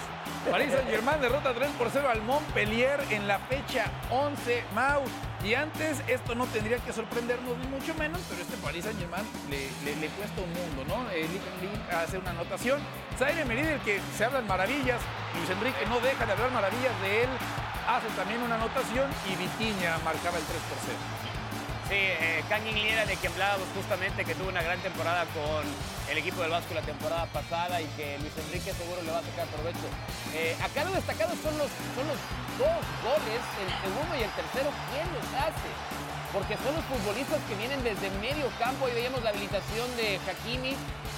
París 0.49 0.71
Saint-Germain 0.74 1.21
derrota 1.21 1.53
3 1.53 1.69
por 1.78 1.89
0 1.93 2.09
al 2.09 2.21
Montpellier 2.24 2.99
en 3.11 3.28
la 3.28 3.38
fecha 3.39 3.86
11, 4.09 4.63
Mau. 4.74 5.03
Y 5.43 5.53
antes 5.53 6.01
esto 6.07 6.36
no 6.36 6.45
tendría 6.47 6.78
que 6.80 6.91
sorprendernos 6.93 7.57
ni 7.59 7.67
mucho 7.67 7.93
menos, 7.95 8.19
pero 8.30 8.41
este 8.41 8.57
París 8.57 8.84
Saint-Germain 8.86 9.24
le, 9.49 9.69
le- 9.86 9.95
le 10.01 10.07
cuesta 10.07 10.41
un 10.41 10.51
mundo, 10.51 10.84
¿no? 10.88 11.09
El 11.11 11.28
Ligue 11.32 11.80
hace 11.95 12.17
una 12.17 12.32
anotación. 12.32 12.80
Zaire 13.19 13.45
Merid, 13.45 13.65
el 13.67 13.80
que 13.82 14.01
se 14.17 14.26
hablan 14.26 14.47
maravillas, 14.47 14.99
Luis 15.38 15.49
Enrique 15.49 15.86
no 15.88 15.99
deja 15.99 16.26
de 16.26 16.32
hablar 16.32 16.51
maravillas 16.51 16.99
de 17.01 17.24
él, 17.24 17.30
hace 17.88 18.07
también 18.15 18.41
una 18.41 18.55
anotación 18.55 19.09
y 19.30 19.36
Vitiña 19.36 19.97
marcaba 20.03 20.38
el 20.39 20.43
3 20.43 20.57
por 20.67 20.78
0. 20.88 20.97
Sí, 21.89 21.99
eh, 21.99 22.43
Kangin 22.47 22.75
Lee 22.75 22.89
era 22.89 23.05
de 23.05 23.17
que 23.17 23.27
hablábamos 23.27 23.67
justamente 23.75 24.23
que 24.23 24.36
tuvo 24.36 24.47
una 24.47 24.63
gran 24.63 24.79
temporada 24.79 25.25
con 25.36 25.67
el 26.09 26.17
equipo 26.17 26.41
del 26.41 26.51
Vasco 26.51 26.73
la 26.73 26.81
temporada 26.81 27.25
pasada 27.27 27.81
y 27.81 27.86
que 27.97 28.17
Luis 28.19 28.31
Enrique 28.39 28.71
seguro 28.71 29.01
le 29.03 29.11
va 29.11 29.19
a 29.19 29.23
sacar 29.23 29.47
provecho. 29.47 29.88
Eh, 30.34 30.55
acá 30.63 30.86
lo 30.86 30.91
destacado 30.91 31.36
son 31.43 31.57
los, 31.57 31.67
son 31.67 32.07
los 32.07 32.19
dos 32.55 32.79
goles, 33.03 33.41
el 33.59 33.69
segundo 33.84 34.15
y 34.15 34.23
el 34.23 34.31
tercero, 34.31 34.71
¿quién 34.95 35.07
los 35.11 35.27
hace? 35.36 35.69
Porque 36.31 36.55
son 36.63 36.71
los 36.73 36.86
futbolistas 36.88 37.39
que 37.51 37.55
vienen 37.55 37.84
desde 37.84 38.09
medio 38.23 38.47
campo. 38.57 38.86
Hoy 38.86 38.93
veíamos 38.95 39.21
la 39.21 39.29
habilitación 39.29 39.86
de 39.97 40.17
Hakimi 40.23 40.73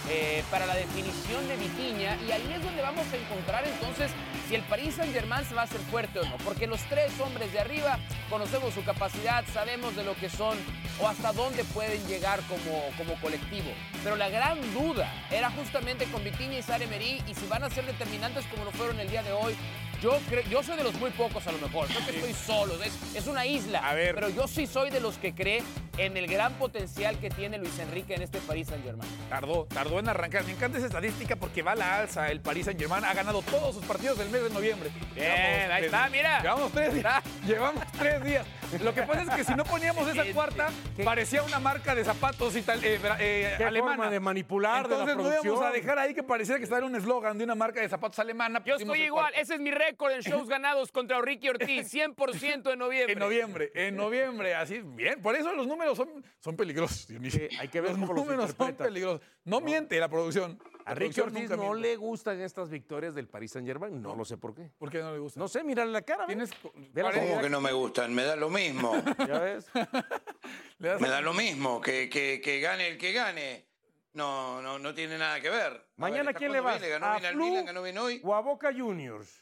eh, 0.09 0.43
para 0.51 0.65
la 0.65 0.75
definición 0.75 1.47
de 1.47 1.55
Vitiña 1.55 2.17
y 2.27 2.31
ahí 2.31 2.53
es 2.53 2.63
donde 2.63 2.81
vamos 2.81 3.05
a 3.11 3.15
encontrar 3.15 3.67
entonces 3.67 4.11
si 4.47 4.55
el 4.55 4.61
Paris 4.63 4.95
Saint 4.95 5.11
Germain 5.13 5.43
se 5.45 5.55
va 5.55 5.61
a 5.61 5.63
hacer 5.63 5.79
fuerte 5.81 6.19
o 6.19 6.25
no. 6.25 6.37
Porque 6.43 6.67
los 6.67 6.81
tres 6.83 7.11
hombres 7.19 7.51
de 7.51 7.59
arriba 7.59 7.97
conocemos 8.29 8.73
su 8.73 8.83
capacidad, 8.83 9.43
sabemos 9.53 9.95
de 9.95 10.03
lo 10.03 10.15
que 10.15 10.29
son 10.29 10.57
o 11.01 11.07
hasta 11.07 11.33
dónde 11.33 11.63
pueden 11.65 12.05
llegar 12.07 12.39
como, 12.41 12.83
como 12.97 13.19
colectivo. 13.19 13.71
Pero 14.03 14.15
la 14.15 14.29
gran 14.29 14.59
duda 14.73 15.11
era 15.31 15.49
justamente 15.49 16.05
con 16.05 16.23
Vitiña 16.23 16.59
y 16.59 16.61
Sare 16.61 16.85
Emery 16.85 17.23
y 17.27 17.33
si 17.33 17.47
van 17.47 17.63
a 17.63 17.69
ser 17.69 17.85
determinantes 17.85 18.45
como 18.45 18.65
lo 18.65 18.71
fueron 18.71 18.99
el 18.99 19.09
día 19.09 19.23
de 19.23 19.33
hoy. 19.33 19.55
Yo, 20.01 20.19
creo, 20.29 20.43
yo 20.49 20.61
soy 20.61 20.77
de 20.77 20.83
los 20.83 20.93
muy 20.99 21.09
pocos 21.11 21.45
a 21.47 21.51
lo 21.51 21.57
mejor, 21.57 21.87
creo 21.87 22.05
que 22.05 22.11
estoy 22.11 22.33
solo, 22.33 22.81
es, 22.83 22.93
es 23.15 23.27
una 23.27 23.45
isla. 23.45 23.79
A 23.79 23.93
ver. 23.93 24.13
Pero 24.13 24.29
yo 24.29 24.47
sí 24.47 24.67
soy 24.67 24.89
de 24.91 24.99
los 24.99 25.17
que 25.17 25.33
cree 25.33 25.63
en 25.97 26.15
el 26.17 26.27
gran 26.27 26.53
potencial 26.55 27.17
que 27.19 27.29
tiene 27.29 27.57
Luis 27.57 27.79
Enrique 27.79 28.13
en 28.13 28.21
este 28.21 28.39
Paris 28.39 28.67
Saint 28.67 28.83
Germain. 28.83 29.09
Tardó, 29.29 29.65
tardó 29.65 29.99
en 29.99 30.09
arrancar. 30.09 30.43
Me 30.43 30.51
encanta 30.51 30.77
esa 30.77 30.87
estadística 30.87 31.35
porque 31.37 31.61
va 31.63 31.71
a 31.71 31.75
la 31.75 31.97
alza. 31.99 32.29
El 32.29 32.41
Paris 32.41 32.65
Saint 32.65 32.79
Germain 32.79 33.03
ha 33.05 33.13
ganado 33.13 33.41
todos 33.41 33.73
sus 33.75 33.85
partidos 33.85 34.17
del 34.17 34.29
mes 34.29 34.43
de 34.43 34.49
noviembre. 34.51 34.91
Bien, 35.15 35.31
ahí 35.71 35.83
tres- 35.83 35.85
está, 35.85 36.09
mira. 36.09 36.41
Llevamos 36.41 36.71
tres 36.71 36.93
días. 36.93 37.23
Llevamos 37.47 37.83
tres 37.97 38.23
días. 38.23 38.45
Lo 38.83 38.93
que 38.93 39.03
pasa 39.03 39.21
es 39.23 39.29
que 39.29 39.43
si 39.43 39.55
no 39.55 39.63
poníamos 39.63 40.07
esa 40.07 40.25
cuarta, 40.33 40.69
parecía 41.03 41.41
una 41.43 41.59
marca 41.59 41.95
de 41.95 42.03
zapatos 42.03 42.55
ital- 42.55 42.83
eh, 42.83 42.99
bra- 43.01 43.17
eh, 43.19 43.53
Qué 43.57 43.63
alemana. 43.63 43.95
forma 43.95 44.11
de 44.11 44.19
manipular 44.19 44.87
de 44.87 44.95
la 44.95 45.01
Entonces 45.03 45.15
no 45.15 45.21
íbamos 45.23 45.41
producción. 45.41 45.67
a 45.67 45.71
dejar 45.71 45.99
ahí 45.99 46.13
que 46.13 46.23
pareciera 46.23 46.57
que 46.57 46.65
estaba 46.65 46.79
en 46.79 46.85
un 46.87 46.95
eslogan 46.95 47.37
de 47.37 47.43
una 47.45 47.55
marca 47.55 47.79
de 47.79 47.87
zapatos 47.89 48.19
alemana. 48.19 48.61
Yo 48.65 48.75
estoy 48.75 49.03
igual, 49.03 49.31
ese 49.35 49.55
es 49.55 49.59
mi 49.61 49.71
récord 49.87 50.11
en 50.11 50.21
shows 50.21 50.47
ganados 50.47 50.91
contra 50.91 51.21
Ricky 51.21 51.49
Ortiz, 51.49 51.93
100% 51.93 52.71
en 52.73 52.79
noviembre. 52.79 53.13
En 53.13 53.19
noviembre, 53.19 53.71
en 53.75 53.95
noviembre, 53.95 54.55
así, 54.55 54.79
bien. 54.83 55.21
Por 55.21 55.35
eso 55.35 55.53
los 55.53 55.67
números 55.67 55.97
son, 55.97 56.23
son 56.39 56.55
peligrosos, 56.55 57.07
Dionisio. 57.07 57.47
Sí, 57.49 57.57
hay 57.59 57.67
que 57.67 57.81
ver 57.81 57.91
los 57.91 57.99
cómo 57.99 58.13
los 58.13 58.25
números 58.25 58.55
son 58.57 58.75
peligrosos. 58.75 59.21
No, 59.43 59.61
miente 59.61 59.99
la 59.99 60.09
producción. 60.09 60.59
A 60.85 60.93
Ricky 60.93 61.19
Ortiz 61.21 61.49
no 61.49 61.57
miente. 61.57 61.79
le 61.79 61.95
gustan 61.95 62.39
estas 62.41 62.69
victorias 62.69 63.15
del 63.15 63.27
Paris 63.27 63.51
Saint 63.51 63.67
Germain. 63.67 63.99
No 64.01 64.15
lo 64.15 64.23
sé 64.23 64.37
por 64.37 64.53
qué. 64.53 64.69
¿Por 64.77 64.91
qué 64.91 64.99
no 64.99 65.11
le 65.13 65.19
gusta? 65.19 65.39
No 65.39 65.47
sé, 65.47 65.63
mírale 65.63 65.91
la 65.91 66.03
cara. 66.03 66.27
Tienes- 66.27 66.51
¿Cómo 66.61 67.41
que 67.41 67.49
no 67.49 67.59
me 67.59 67.71
gustan? 67.71 68.13
Me 68.13 68.23
da 68.23 68.35
lo 68.35 68.49
mismo. 68.49 68.93
¿Ya 69.27 69.39
ves? 69.39 69.65
Me 70.79 71.09
da 71.09 71.21
lo 71.21 71.33
mismo. 71.33 71.81
Que, 71.81 72.09
que, 72.09 72.39
que 72.41 72.59
gane 72.59 72.87
el 72.89 72.97
que 72.97 73.13
gane. 73.13 73.65
No, 74.13 74.61
no, 74.61 74.79
no 74.79 74.93
tiene 74.93 75.17
nada 75.17 75.41
que 75.41 75.49
ver. 75.49 75.65
A 75.65 75.69
ver, 75.71 75.81
Mañana, 75.97 76.29
¿está 76.31 76.39
¿quién 76.39 76.51
le? 76.51 76.61
¿Le 76.61 76.89
ganó 76.89 77.05
¿A 77.07 77.13
bien 77.17 77.25
al 77.25 77.33
Flu 77.33 77.45
Milan? 77.45 77.65
¿Ganó 77.65 77.81
bien 77.83 77.97
hoy? 77.97 78.21
o 78.23 78.33
a 78.35 78.41
Boca 78.41 78.71
Juniors? 78.73 79.41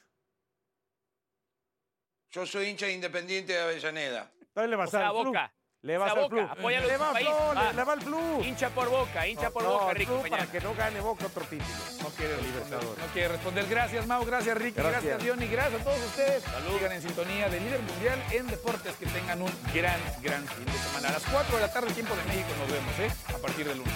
Yo 2.34 2.46
soy 2.46 2.68
hincha 2.70 2.88
de 2.88 2.94
Independiente 2.94 3.54
de 3.54 3.62
Avellaneda. 3.62 4.32
Entonces 4.42 4.70
le 4.70 4.76
O 4.76 4.80
vas 4.80 4.90
sea, 4.90 5.08
al 5.10 5.14
Flu. 5.16 5.26
Boca. 5.26 5.54
Le 5.84 5.98
O 5.98 6.00
vas 6.00 6.14
sea, 6.14 6.24
al 6.24 6.30
Boca, 6.30 6.36
Flu. 6.48 6.52
apóyalo 6.60 6.88
Le 6.88 6.98
va 6.98 7.12
país. 7.14 7.28
Flu, 7.28 7.36
Va. 7.36 7.64
le, 7.70 7.74
le 7.74 7.84
va 7.84 7.94
al 7.94 8.02
Flu. 8.02 8.44
Hincha 8.44 8.70
por 8.70 8.90
Boca, 8.90 9.28
hincha 9.28 9.50
por 9.52 9.64
No, 9.64 9.72
Boca, 9.74 9.90
al 9.90 9.96
Ricky. 9.96 10.12
Mañana. 10.14 10.30
para 10.38 10.52
que 10.52 10.62
no 10.62 10.74
gane 10.76 11.00
Boca 11.02 11.26
otro 11.28 11.44
título. 11.44 11.70
No 12.02 12.10
quiere 12.10 12.36
responder. 12.36 12.54
Libertadores. 12.64 12.98
No 13.06 13.14
quiere 13.14 13.28
responder. 13.28 13.66
Gracias, 13.70 14.08
Mau. 14.08 14.26
Gracias, 14.26 14.58
Ricky. 14.58 14.80
Gracias, 14.82 15.04
Gracias. 15.04 15.24
Diony. 15.24 15.48
Gracias 15.48 15.82
a 15.82 15.84
todos 15.84 16.00
ustedes. 16.00 16.44
Sigan 16.44 16.92
en 16.92 17.02
sintonía 17.04 17.50
de 17.50 17.60
Líder 17.60 17.82
Mundial 17.82 18.24
en 18.32 18.48
Deportes. 18.48 18.96
Que 18.96 19.06
tengan 19.06 19.42
un 19.42 19.52
gran, 19.74 20.00
gran 20.22 20.48
fin 20.48 20.66
de 20.66 20.72
semana. 20.72 21.10
A 21.10 21.12
las 21.12 21.24
4 21.26 21.56
de 21.56 21.62
la 21.62 21.72
tarde, 21.72 21.94
tiempo 21.94 22.16
de 22.16 22.24
México, 22.24 22.50
nos 22.60 22.72
vemos, 22.72 23.00
¿eh? 23.00 23.12
A 23.36 23.38
partir 23.38 23.68
del 23.68 23.78
lunes. 23.78 23.94